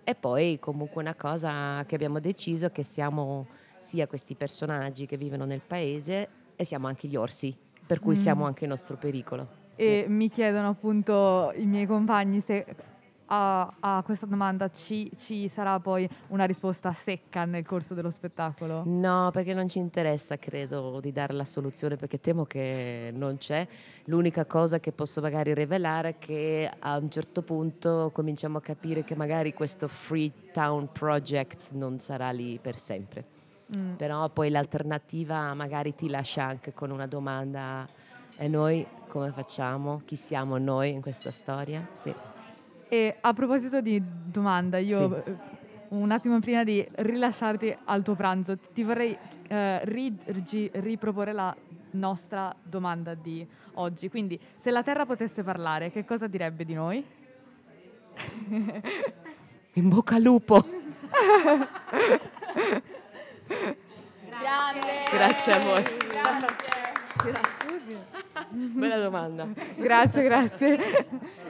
e 0.05 0.15
poi 0.15 0.59
comunque 0.61 1.03
una 1.03 1.15
cosa 1.15 1.83
che 1.87 1.97
abbiamo 1.97 2.21
deciso 2.21 2.67
è 2.67 2.71
che 2.73 2.85
siamo 2.85 3.49
sia 3.81 4.07
questi 4.07 4.37
personaggi 4.37 5.07
che 5.07 5.17
vivono 5.17 5.45
nel 5.45 5.61
paese 5.61 6.29
e 6.55 6.65
siamo 6.65 6.87
anche 6.87 7.09
gli 7.09 7.17
orsi, 7.17 7.57
per 7.85 7.99
cui 7.99 8.13
Mm. 8.13 8.19
siamo 8.19 8.45
anche 8.47 8.63
il 8.63 8.71
nostro 8.71 8.97
pericolo. 8.97 9.49
Sì. 9.71 9.83
E 9.83 10.05
mi 10.09 10.29
chiedono 10.29 10.69
appunto 10.69 11.53
i 11.57 11.67
miei 11.67 11.87
compagni 11.87 12.39
se 12.39 12.65
a, 13.27 13.75
a 13.81 14.03
questa 14.05 14.27
domanda 14.27 14.71
ci, 14.71 15.11
ci 15.17 15.49
sarà 15.49 15.79
poi 15.81 16.09
una 16.29 16.45
risposta 16.45 16.93
secca 16.93 17.45
nel 17.45 17.65
corso 17.65 17.95
dello 17.95 18.11
spettacolo. 18.11 18.83
No, 18.85 19.31
perché 19.33 19.55
non 19.55 19.69
ci 19.69 19.79
interessa, 19.79 20.37
credo, 20.37 21.01
di 21.01 21.13
dare 21.13 21.33
la 21.33 21.45
soluzione, 21.45 21.97
perché 21.97 22.21
temo 22.21 22.45
che 22.45 23.11
non 23.15 23.39
c'è. 23.39 23.67
L'unica 24.05 24.45
cosa 24.45 24.81
che 24.81 24.93
posso 24.93 25.21
magari 25.21 25.55
rivelare 25.55 26.11
è 26.11 26.19
che 26.19 26.71
a 26.79 26.97
un 26.97 27.11
certo 27.11 27.43
punto 27.43 28.11
cominciamo 28.13 28.59
a 28.59 28.61
capire 28.61 29.05
che 29.05 29.17
magari 29.17 29.55
questo 29.55 29.89
Free 29.89 30.33
Town 30.53 30.91
Project 30.93 31.71
non 31.73 31.99
sarà 31.99 32.31
lì 32.31 32.59
per 32.61 32.79
sempre. 32.79 33.25
Mm. 33.77 33.95
Però 33.95 34.29
poi 34.29 34.51
l'alternativa 34.51 35.55
magari 35.55 35.95
ti 35.95 36.09
lascia 36.09 36.45
anche 36.45 36.75
con 36.75 36.91
una 36.91 37.07
domanda, 37.07 37.87
e 38.37 38.49
noi 38.49 38.87
come 39.09 39.31
facciamo? 39.31 40.03
Chi 40.05 40.17
siamo 40.17 40.59
noi 40.59 40.91
in 40.91 41.01
questa 41.01 41.31
storia? 41.31 41.87
Sì. 41.93 42.13
E 42.89 43.17
a 43.21 43.33
proposito 43.33 43.81
di 43.81 44.01
domanda, 44.03 44.79
io 44.79 45.23
Sì. 45.25 45.31
eh, 45.31 45.37
un 45.89 46.11
attimo 46.11 46.39
prima 46.41 46.65
di 46.65 46.87
rilasciarti 46.93 47.77
al 47.85 48.03
tuo 48.03 48.15
pranzo, 48.15 48.57
ti 48.73 48.83
vorrei 48.83 49.17
eh, 49.49 49.85
ri- 49.85 50.17
ri- 50.25 50.71
riproporre 50.75 51.33
la 51.33 51.55
nostra 51.93 52.55
domanda 52.63 53.15
di 53.15 53.47
oggi. 53.75 54.09
Quindi, 54.09 54.39
se 54.57 54.71
la 54.71 54.83
Terra 54.83 55.05
potesse 55.07 55.43
parlare, 55.43 55.91
che 55.91 56.05
cosa 56.05 56.27
direbbe 56.27 56.65
di 56.65 56.75
noi? 56.75 57.05
In 59.75 59.89
bocca 59.89 60.15
al 60.17 60.23
lupo! 60.23 60.65
Grande! 64.31 65.05
Grazie 65.13 65.53
a 65.53 65.59
voi. 65.59 65.83
Grazie. 66.11 66.74
Bella 68.51 68.99
domanda. 68.99 69.49
Grazie, 69.77 70.23
grazie. 70.23 70.79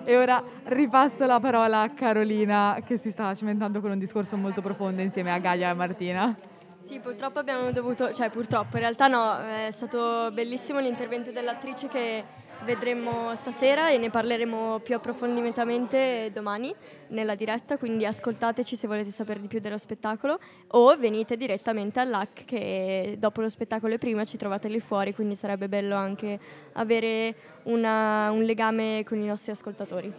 E 0.05 0.17
ora 0.17 0.43
ripasso 0.65 1.27
la 1.27 1.41
parola 1.41 1.83
a 1.83 1.91
Carolina 1.91 2.81
che 2.85 2.99
si 2.99 3.11
sta 3.11 3.35
cimentando 3.35 3.81
con 3.81 3.91
un 3.91 3.99
discorso 3.99 4.37
molto 4.37 4.61
profondo 4.61 5.03
insieme 5.03 5.33
a 5.33 5.39
Gaia 5.39 5.71
e 5.71 5.75
Martina. 5.75 6.37
Sì, 6.79 6.99
purtroppo 6.99 7.39
abbiamo 7.39 7.71
dovuto, 7.71 8.13
cioè 8.13 8.29
purtroppo, 8.29 8.77
in 8.77 8.83
realtà 8.83 9.07
no, 9.07 9.39
è 9.39 9.71
stato 9.71 10.31
bellissimo 10.33 10.81
l'intervento 10.81 11.31
dell'attrice 11.31 11.89
che 11.89 12.25
vedremo 12.65 13.35
stasera 13.37 13.91
e 13.91 13.99
ne 13.99 14.11
parleremo 14.11 14.81
più 14.81 14.95
approfonditamente 14.97 16.31
domani 16.33 16.75
nella 17.09 17.35
diretta, 17.35 17.77
quindi 17.77 18.07
ascoltateci 18.07 18.75
se 18.75 18.87
volete 18.87 19.11
sapere 19.11 19.41
di 19.41 19.49
più 19.49 19.61
dello 19.61 19.79
spettacolo 19.79 20.39
o 20.69 20.97
venite 20.97 21.37
direttamente 21.37 22.01
all'AC 22.01 22.45
che 22.45 23.17
dopo 23.19 23.43
lo 23.43 23.49
spettacolo 23.49 23.95
e 23.95 23.99
prima 23.99 24.25
ci 24.25 24.37
trovate 24.37 24.69
lì 24.69 24.81
fuori, 24.81 25.15
quindi 25.15 25.37
sarebbe 25.37 25.69
bello 25.69 25.95
anche 25.95 26.39
avere 26.73 27.35
una- 27.65 28.31
un 28.31 28.43
legame 28.43 29.05
con 29.07 29.21
i 29.21 29.27
nostri 29.27 29.53
ascoltatori. 29.53 30.13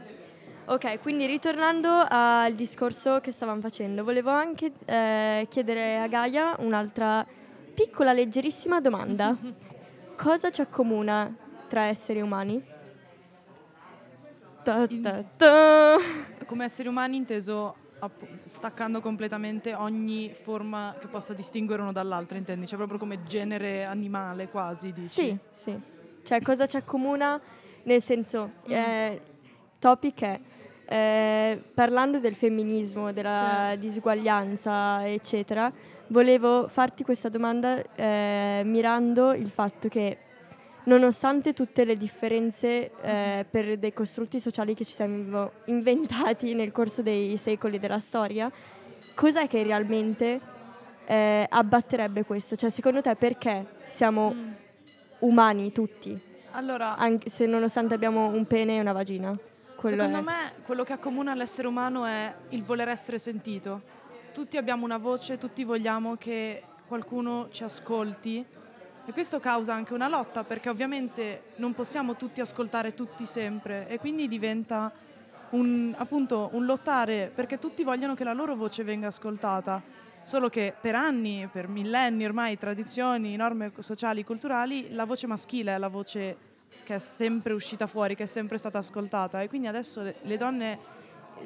Ok, 0.67 0.99
quindi 1.01 1.25
ritornando 1.25 2.05
al 2.07 2.53
discorso 2.53 3.19
che 3.19 3.31
stavamo 3.31 3.61
facendo, 3.61 4.03
volevo 4.03 4.29
anche 4.31 4.71
eh, 4.85 5.45
chiedere 5.49 5.97
a 5.97 6.07
Gaia 6.07 6.55
un'altra 6.59 7.25
piccola, 7.73 8.13
leggerissima 8.13 8.79
domanda. 8.79 9.35
Cosa 10.15 10.49
ci 10.49 10.61
accomuna 10.61 11.43
tra 11.67 11.83
esseri 11.83 12.21
umani? 12.21 12.63
Ta 14.63 14.87
ta 14.87 15.23
ta. 15.37 15.97
Come 16.45 16.63
esseri 16.65 16.87
umani 16.87 17.17
inteso 17.17 17.75
staccando 18.43 19.01
completamente 19.01 19.73
ogni 19.73 20.33
forma 20.33 20.95
che 20.99 21.07
possa 21.07 21.33
distinguere 21.33 21.81
uno 21.81 21.91
dall'altro, 21.91 22.37
intendi? 22.37 22.67
Cioè 22.67 22.77
proprio 22.77 22.99
come 22.99 23.23
genere 23.23 23.83
animale 23.83 24.49
quasi, 24.49 24.91
dici? 24.91 25.07
Sì, 25.07 25.37
sì. 25.53 25.79
Cioè, 26.23 26.41
cosa 26.41 26.65
ci 26.65 26.77
accomuna? 26.77 27.39
Nel 27.83 28.01
senso, 28.01 28.53
eh, 28.65 29.21
topic 29.77 30.21
è, 30.21 30.39
eh, 30.87 31.63
parlando 31.73 32.19
del 32.19 32.33
femminismo, 32.33 33.11
della 33.11 33.75
disuguaglianza, 33.77 35.07
eccetera, 35.07 35.71
volevo 36.07 36.67
farti 36.67 37.03
questa 37.03 37.29
domanda 37.29 37.81
eh, 37.95 38.61
mirando 38.65 39.33
il 39.33 39.49
fatto 39.49 39.87
che 39.87 40.17
nonostante 40.85 41.53
tutte 41.53 41.83
le 41.83 41.95
differenze 41.95 42.91
eh, 43.01 43.45
per 43.49 43.77
dei 43.77 43.93
costrutti 43.93 44.39
sociali 44.39 44.73
che 44.73 44.85
ci 44.85 44.93
siamo 44.93 45.51
inventati 45.65 46.53
nel 46.53 46.71
corso 46.71 47.01
dei 47.01 47.37
secoli 47.37 47.79
della 47.79 47.99
storia, 47.99 48.51
cos'è 49.13 49.47
che 49.47 49.63
realmente 49.63 50.39
eh, 51.05 51.45
abbatterebbe 51.47 52.23
questo? 52.23 52.55
Cioè, 52.55 52.69
secondo 52.69 53.01
te 53.01 53.15
perché 53.15 53.65
siamo 53.87 54.33
umani 55.19 55.71
tutti? 55.71 56.33
Allora, 56.51 56.95
Anche 56.95 57.29
se 57.29 57.45
nonostante 57.45 57.93
abbiamo 57.93 58.27
un 58.27 58.45
pene 58.45 58.77
e 58.77 58.79
una 58.79 58.93
vagina. 58.93 59.37
Secondo 59.81 60.17
è- 60.17 60.21
me 60.21 60.53
quello 60.63 60.83
che 60.83 60.93
accomuna 60.93 61.35
l'essere 61.35 61.67
umano 61.67 62.05
è 62.05 62.33
il 62.49 62.63
voler 62.63 62.87
essere 62.89 63.19
sentito. 63.19 63.81
Tutti 64.33 64.57
abbiamo 64.57 64.85
una 64.85 64.97
voce, 64.97 65.37
tutti 65.37 65.63
vogliamo 65.63 66.15
che 66.15 66.63
qualcuno 66.87 67.47
ci 67.51 67.63
ascolti 67.63 68.45
e 69.07 69.11
questo 69.13 69.39
causa 69.39 69.73
anche 69.73 69.93
una 69.93 70.07
lotta 70.07 70.43
perché 70.43 70.69
ovviamente 70.69 71.43
non 71.57 71.73
possiamo 71.73 72.15
tutti 72.15 72.41
ascoltare 72.41 72.95
tutti 72.95 73.25
sempre 73.25 73.87
e 73.87 73.99
quindi 73.99 74.27
diventa 74.27 74.91
un, 75.51 75.93
appunto 75.95 76.49
un 76.53 76.65
lottare 76.65 77.31
perché 77.33 77.59
tutti 77.59 77.83
vogliono 77.83 78.15
che 78.15 78.23
la 78.23 78.33
loro 78.33 78.55
voce 78.55 78.83
venga 78.83 79.07
ascoltata. 79.07 79.81
Solo 80.23 80.49
che 80.49 80.73
per 80.81 80.95
anni, 80.95 81.47
per 81.51 81.67
millenni 81.67 82.25
ormai, 82.25 82.57
tradizioni, 82.57 83.35
norme 83.35 83.71
sociali, 83.77 84.23
culturali, 84.23 84.91
la 84.91 85.05
voce 85.05 85.27
maschile 85.27 85.75
è 85.75 85.77
la 85.77 85.87
voce 85.87 86.37
che 86.83 86.95
è 86.95 86.99
sempre 86.99 87.53
uscita 87.53 87.85
fuori, 87.85 88.15
che 88.15 88.23
è 88.23 88.27
sempre 88.27 88.57
stata 88.57 88.79
ascoltata 88.79 89.41
e 89.41 89.47
quindi 89.47 89.67
adesso 89.67 90.01
le, 90.01 90.15
le 90.23 90.37
donne, 90.37 90.79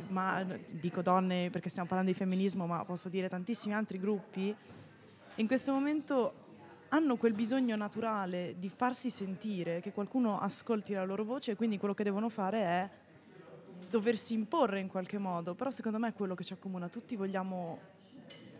ma 0.07 0.45
dico 0.72 1.01
donne 1.01 1.49
perché 1.49 1.68
stiamo 1.68 1.89
parlando 1.89 2.14
di 2.14 2.18
femminismo, 2.18 2.66
ma 2.66 2.86
posso 2.86 3.10
dire 3.10 3.28
tantissimi 3.28 3.74
altri 3.74 3.99
gruppi, 3.99 4.55
in 5.36 5.47
questo 5.47 5.74
momento 5.74 6.47
hanno 6.89 7.17
quel 7.17 7.33
bisogno 7.33 7.75
naturale 7.75 8.55
di 8.57 8.69
farsi 8.69 9.09
sentire, 9.09 9.79
che 9.79 9.91
qualcuno 9.91 10.39
ascolti 10.39 10.93
la 10.93 11.05
loro 11.05 11.23
voce 11.23 11.51
e 11.51 11.55
quindi 11.55 11.77
quello 11.77 11.93
che 11.93 12.03
devono 12.03 12.29
fare 12.29 12.61
è 12.61 12.89
doversi 13.89 14.33
imporre 14.33 14.79
in 14.79 14.87
qualche 14.87 15.17
modo, 15.17 15.55
però 15.55 15.71
secondo 15.71 15.97
me 15.97 16.09
è 16.09 16.13
quello 16.13 16.35
che 16.35 16.43
ci 16.43 16.53
accomuna, 16.53 16.89
tutti 16.89 17.15
vogliamo 17.15 17.79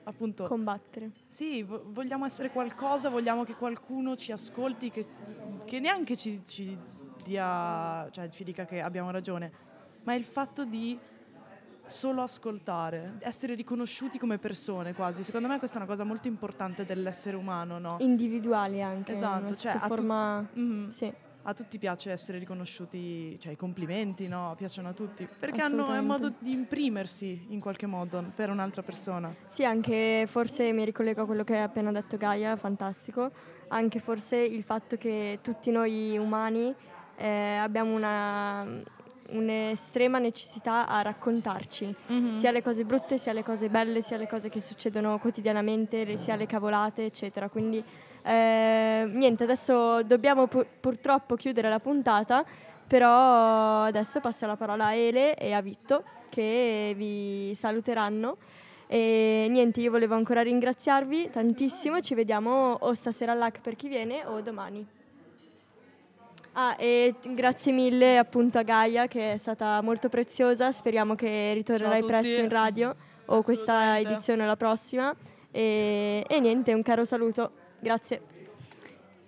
appunto 0.04 0.46
combattere. 0.46 1.12
Sì, 1.28 1.64
vo- 1.64 1.84
vogliamo 1.88 2.26
essere 2.26 2.50
qualcosa, 2.50 3.10
vogliamo 3.10 3.44
che 3.44 3.56
qualcuno 3.56 4.16
ci 4.16 4.32
ascolti, 4.32 4.90
che, 4.90 5.06
che 5.66 5.80
neanche 5.80 6.16
ci, 6.16 6.42
ci 6.46 6.78
dia, 7.24 8.08
cioè 8.12 8.30
ci 8.30 8.44
dica 8.44 8.66
che 8.66 8.82
abbiamo 8.82 9.12
ragione, 9.12 9.52
ma 10.04 10.14
il 10.16 10.24
fatto 10.24 10.66
di 10.66 10.98
solo 11.90 12.22
ascoltare, 12.22 13.18
essere 13.20 13.54
riconosciuti 13.56 14.18
come 14.18 14.38
persone 14.38 14.94
quasi. 14.94 15.24
Secondo 15.24 15.48
me 15.48 15.58
questa 15.58 15.78
è 15.78 15.82
una 15.82 15.90
cosa 15.90 16.04
molto 16.04 16.28
importante 16.28 16.86
dell'essere 16.86 17.36
umano, 17.36 17.80
no? 17.80 17.98
Individuali 18.00 18.82
anche. 18.82 19.12
Esatto, 19.12 19.56
cioè 19.56 19.74
a, 19.74 19.80
tu- 19.80 19.88
forma... 19.88 20.48
Mhm. 20.54 20.90
Sì. 20.90 21.12
a 21.44 21.54
tutti 21.54 21.80
piace 21.80 22.12
essere 22.12 22.38
riconosciuti, 22.38 23.40
cioè 23.40 23.54
i 23.54 23.56
complimenti, 23.56 24.28
no? 24.28 24.54
Piacciono 24.56 24.90
a 24.90 24.94
tutti, 24.94 25.28
perché 25.40 25.62
hanno, 25.62 25.92
è 25.94 25.98
un 25.98 26.06
modo 26.06 26.34
di 26.38 26.52
imprimersi 26.52 27.48
in 27.50 27.60
qualche 27.60 27.88
modo 27.88 28.24
per 28.36 28.50
un'altra 28.50 28.84
persona. 28.84 29.34
Sì, 29.48 29.66
anche 29.66 30.26
forse 30.28 30.72
mi 30.74 30.86
ricollego 30.86 31.24
a 31.24 31.26
quello 31.26 31.44
che 31.44 31.56
hai 31.56 31.64
appena 31.64 31.92
detto 31.92 32.18
Gaia, 32.18 32.56
fantastico. 32.56 33.32
Anche 33.70 34.00
forse 34.00 34.36
il 34.38 34.64
fatto 34.64 34.98
che 34.98 35.40
tutti 35.42 35.72
noi 35.72 36.18
umani 36.18 36.74
eh, 37.16 37.56
abbiamo 37.56 37.94
una, 37.96 38.66
un'estrema 39.32 40.18
necessità 40.20 40.88
a 40.88 41.02
raccontarci, 41.02 41.94
Mhm. 42.08 42.30
sia 42.32 42.52
le 42.52 42.62
cose 42.62 42.84
brutte, 42.84 43.18
sia 43.18 43.34
le 43.34 43.44
cose 43.44 43.70
belle, 43.70 44.02
sia 44.02 44.18
le 44.18 44.28
cose 44.28 44.50
che 44.50 44.62
succedono 44.62 45.18
quotidianamente, 45.20 46.16
sia 46.18 46.36
le 46.36 46.46
cavolate, 46.46 47.06
eccetera. 47.06 47.50
Quindi 47.50 47.84
eh, 48.22 49.10
niente, 49.12 49.44
adesso 49.44 50.04
dobbiamo 50.04 50.48
pu- 50.48 50.66
purtroppo 50.80 51.36
chiudere 51.36 51.70
la 51.70 51.80
puntata, 51.80 52.44
però 52.86 53.84
adesso 53.84 54.20
passo 54.20 54.46
la 54.46 54.56
parola 54.58 54.88
a 54.88 54.94
Ele 54.94 55.36
e 55.36 55.54
a 55.54 55.62
Vitto 55.62 56.04
che 56.30 56.94
vi 56.98 57.54
saluteranno. 57.56 58.38
E 58.88 59.48
niente, 59.50 59.80
io 59.82 59.92
volevo 59.92 60.16
ancora 60.16 60.42
ringraziarvi 60.42 61.30
tantissimo. 61.32 62.02
Ci 62.02 62.14
vediamo 62.16 62.74
o 62.80 62.94
stasera 62.94 63.32
all'AC 63.32 63.62
per 63.62 63.76
chi 63.76 63.88
viene 63.88 64.26
o 64.26 64.42
domani. 64.42 64.86
Ah, 66.62 66.76
e 66.78 67.16
grazie 67.22 67.72
mille 67.72 68.18
appunto 68.18 68.58
a 68.58 68.64
Gaia 68.64 69.08
che 69.08 69.32
è 69.32 69.38
stata 69.38 69.82
molto 69.82 70.10
preziosa. 70.10 70.74
Speriamo 70.74 71.16
che 71.16 71.54
ritornerai 71.54 72.04
presto 72.04 72.42
in 72.42 72.50
radio 72.50 72.94
o 73.28 73.42
questa 73.42 73.98
edizione 73.98 74.44
o 74.44 74.46
la 74.46 74.58
prossima. 74.58 75.16
E, 75.52 76.26
e 76.28 76.40
niente, 76.42 76.74
un 76.74 76.82
caro 76.82 77.06
saluto. 77.06 77.52
Grazie. 77.80 78.22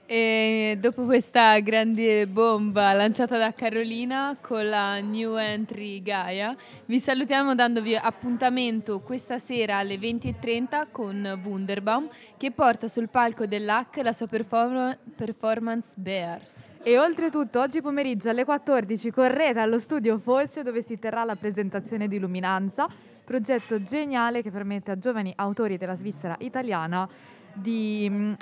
E 0.05 0.77
dopo 0.77 1.05
questa 1.05 1.57
grande 1.59 2.27
bomba 2.27 2.91
lanciata 2.91 3.37
da 3.37 3.53
Carolina 3.53 4.37
con 4.41 4.67
la 4.67 4.99
new 4.99 5.37
entry 5.37 6.01
Gaia, 6.01 6.53
vi 6.83 6.99
salutiamo 6.99 7.55
dandovi 7.55 7.95
appuntamento 7.95 8.99
questa 8.99 9.39
sera 9.39 9.77
alle 9.77 9.95
20.30 9.95 10.87
con 10.91 11.39
Wunderbaum 11.41 12.09
che 12.35 12.51
porta 12.51 12.89
sul 12.89 13.07
palco 13.07 13.45
dell'HAC 13.45 14.01
la 14.03 14.11
sua 14.11 14.27
perform- 14.27 14.97
performance 15.15 15.93
Bears. 15.95 16.70
E 16.83 16.97
oltretutto 16.97 17.59
oggi 17.59 17.79
pomeriggio 17.79 18.29
alle 18.29 18.43
14 18.43 19.11
correte 19.11 19.59
allo 19.59 19.77
studio 19.77 20.17
Foce 20.17 20.63
dove 20.63 20.81
si 20.81 20.97
terrà 20.97 21.23
la 21.23 21.35
presentazione 21.35 22.07
di 22.07 22.17
Luminanza, 22.17 22.87
progetto 23.23 23.83
geniale 23.83 24.41
che 24.41 24.49
permette 24.49 24.89
a 24.89 24.97
giovani 24.97 25.31
autori 25.35 25.77
della 25.77 25.93
Svizzera 25.93 26.35
italiana 26.39 27.07
di 27.53 28.09
mh, 28.09 28.35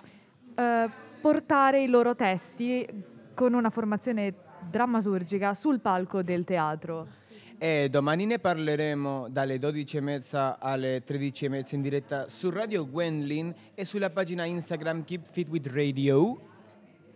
eh, 0.56 0.90
portare 1.20 1.84
i 1.84 1.88
loro 1.88 2.16
testi 2.16 2.88
con 3.34 3.54
una 3.54 3.70
formazione 3.70 4.34
drammaturgica 4.70 5.54
sul 5.54 5.82
palco 5.82 6.22
del 6.24 6.46
teatro. 6.46 7.08
E 7.58 7.90
domani 7.90 8.26
ne 8.26 8.40
parleremo 8.40 9.28
dalle 9.30 9.58
12.30 9.58 10.56
alle 10.60 11.04
13.30 11.06 11.76
in 11.76 11.82
diretta 11.82 12.30
su 12.30 12.50
Radio 12.50 12.88
Gwendlin 12.88 13.54
e 13.76 13.84
sulla 13.84 14.10
pagina 14.12 14.46
Instagram 14.46 15.04
Keep 15.04 15.26
Fit 15.30 15.50
with 15.50 15.68
Radio. 15.68 16.49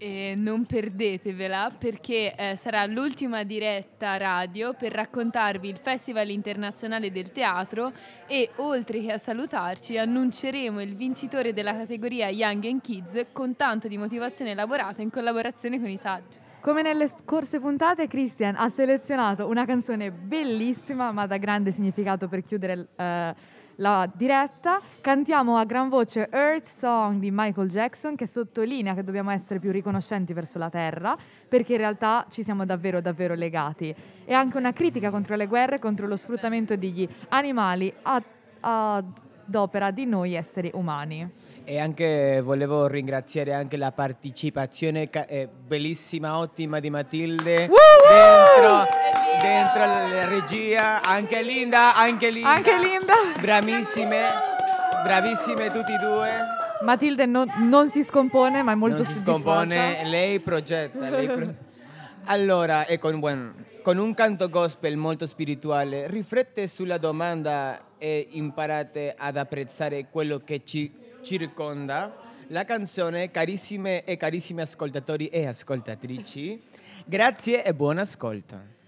E 0.06 0.34
non 0.36 0.66
perdetevela 0.66 1.72
perché 1.78 2.36
eh, 2.36 2.58
sarà 2.58 2.86
l'ultima 2.86 3.44
diretta 3.44 4.18
radio 4.18 4.74
per 4.74 4.92
raccontarvi 4.92 5.70
il 5.70 5.78
Festival 5.78 6.30
Internazionale 6.30 7.10
del 7.10 7.32
Teatro 7.32 7.94
e 8.28 8.50
oltre 8.58 9.00
che 9.00 9.14
a 9.14 9.18
salutarci 9.18 9.98
annunceremo 9.98 10.82
il 10.82 10.98
vincitore 10.98 11.54
della 11.54 11.72
categoria 11.72 12.28
Young 12.28 12.66
and 12.66 12.82
Kids 12.82 13.28
con 13.32 13.56
tanto 13.56 13.88
di 13.88 13.98
motivazione 13.98 14.52
elaborata 14.52 15.02
in 15.02 15.10
collaborazione 15.10 15.80
con 15.80 15.88
i 15.88 15.96
saggi. 15.96 16.38
Come 16.60 16.82
nelle 16.82 17.08
scorse 17.08 17.62
puntate, 17.62 18.08
Christian 18.08 18.56
ha 18.58 18.68
selezionato 18.68 19.48
una 19.48 19.66
canzone 19.66 20.12
bellissima 20.12 21.14
ma 21.14 21.28
da 21.28 21.38
grande 21.38 21.72
significato 21.72 22.28
per 22.28 22.44
chiudere 22.44 22.90
eh, 22.98 23.34
la 23.78 24.10
diretta. 24.14 24.80
Cantiamo 25.02 25.58
a 25.58 25.66
gran 25.66 25.90
voce 25.90 26.30
Earth 26.32 26.66
Song 26.66 27.20
di 27.20 27.30
Michael 27.32 27.70
Jackson 27.70 28.16
che 28.16 28.28
sottolinea 28.28 28.94
che 28.94 29.04
dobbiamo 29.04 29.32
essere 29.32 29.60
più 29.60 29.72
riconoscenti 29.72 30.34
verso 30.34 30.58
la 30.58 30.70
terra 30.70 31.18
perché 31.48 31.74
in 31.74 31.80
realtà 31.80 32.26
ci 32.30 32.44
siamo 32.44 32.66
davvero 32.66 33.02
davvero 33.02 33.34
legati. 33.34 33.94
È 34.26 34.34
anche 34.34 34.58
una 34.58 34.74
critica 34.74 35.10
contro 35.10 35.36
le 35.36 35.48
guerre, 35.48 35.80
contro 35.80 36.08
lo 36.08 36.16
sfruttamento 36.16 36.76
degli 36.76 37.08
animali 37.30 37.94
ad, 38.02 38.24
ad 38.60 39.06
opera 39.54 39.92
di 39.92 40.06
noi 40.06 40.34
esseri 40.34 40.72
umani. 40.74 41.30
E 41.66 41.80
anche 41.80 42.42
volevo 42.44 42.88
ringraziare 42.88 43.54
anche 43.54 43.78
la 43.78 43.94
partecipazione 43.94 45.10
ca- 45.10 45.26
eh, 45.28 45.48
bellissima, 45.48 46.38
ottima 46.38 46.82
di 46.82 46.90
Matilde 46.90 47.70
dentro, 47.70 48.86
dentro 49.42 49.86
la 49.86 50.28
regia, 50.28 51.02
anche 51.02 51.42
Linda, 51.42 51.96
anche 51.96 52.32
Linda. 52.32 52.50
Anche 52.50 52.78
Linda. 52.78 53.14
Bravissime, 53.40 54.28
bravissime 55.04 55.72
tutti 55.72 55.94
e 55.94 55.98
due. 56.00 56.32
Matilde 56.82 57.26
non, 57.26 57.50
non 57.70 57.90
si 57.90 58.04
scompone, 58.04 58.62
ma 58.62 58.74
è 58.74 58.76
molto 58.76 59.04
non 59.04 59.14
si 59.14 59.20
scompone, 59.20 60.02
lei 60.04 60.42
progetta. 60.42 61.10
lei 61.10 61.28
pro- 61.28 61.54
allora, 62.26 62.86
e 62.86 63.00
con, 63.00 63.22
bueno, 63.22 63.54
con 63.82 63.98
un 63.98 64.14
canto 64.14 64.50
gospel 64.50 64.98
molto 64.98 65.26
spirituale, 65.28 66.08
riflette 66.08 66.68
sulla 66.68 66.98
domanda 66.98 67.80
e 67.98 68.28
imparate 68.32 69.16
ad 69.18 69.38
apprezzare 69.38 70.08
quello 70.12 70.42
che 70.44 70.62
ci 70.66 70.92
circonda. 71.24 72.16
La 72.50 72.66
canzone, 72.66 73.32
carissime 73.32 74.04
e 74.04 74.18
carissimi 74.18 74.62
ascoltatori 74.62 75.28
e 75.28 75.48
ascoltatrici, 75.48 76.62
grazie 77.06 77.64
e 77.64 77.74
buon 77.74 77.98
ascolto. 77.98 78.83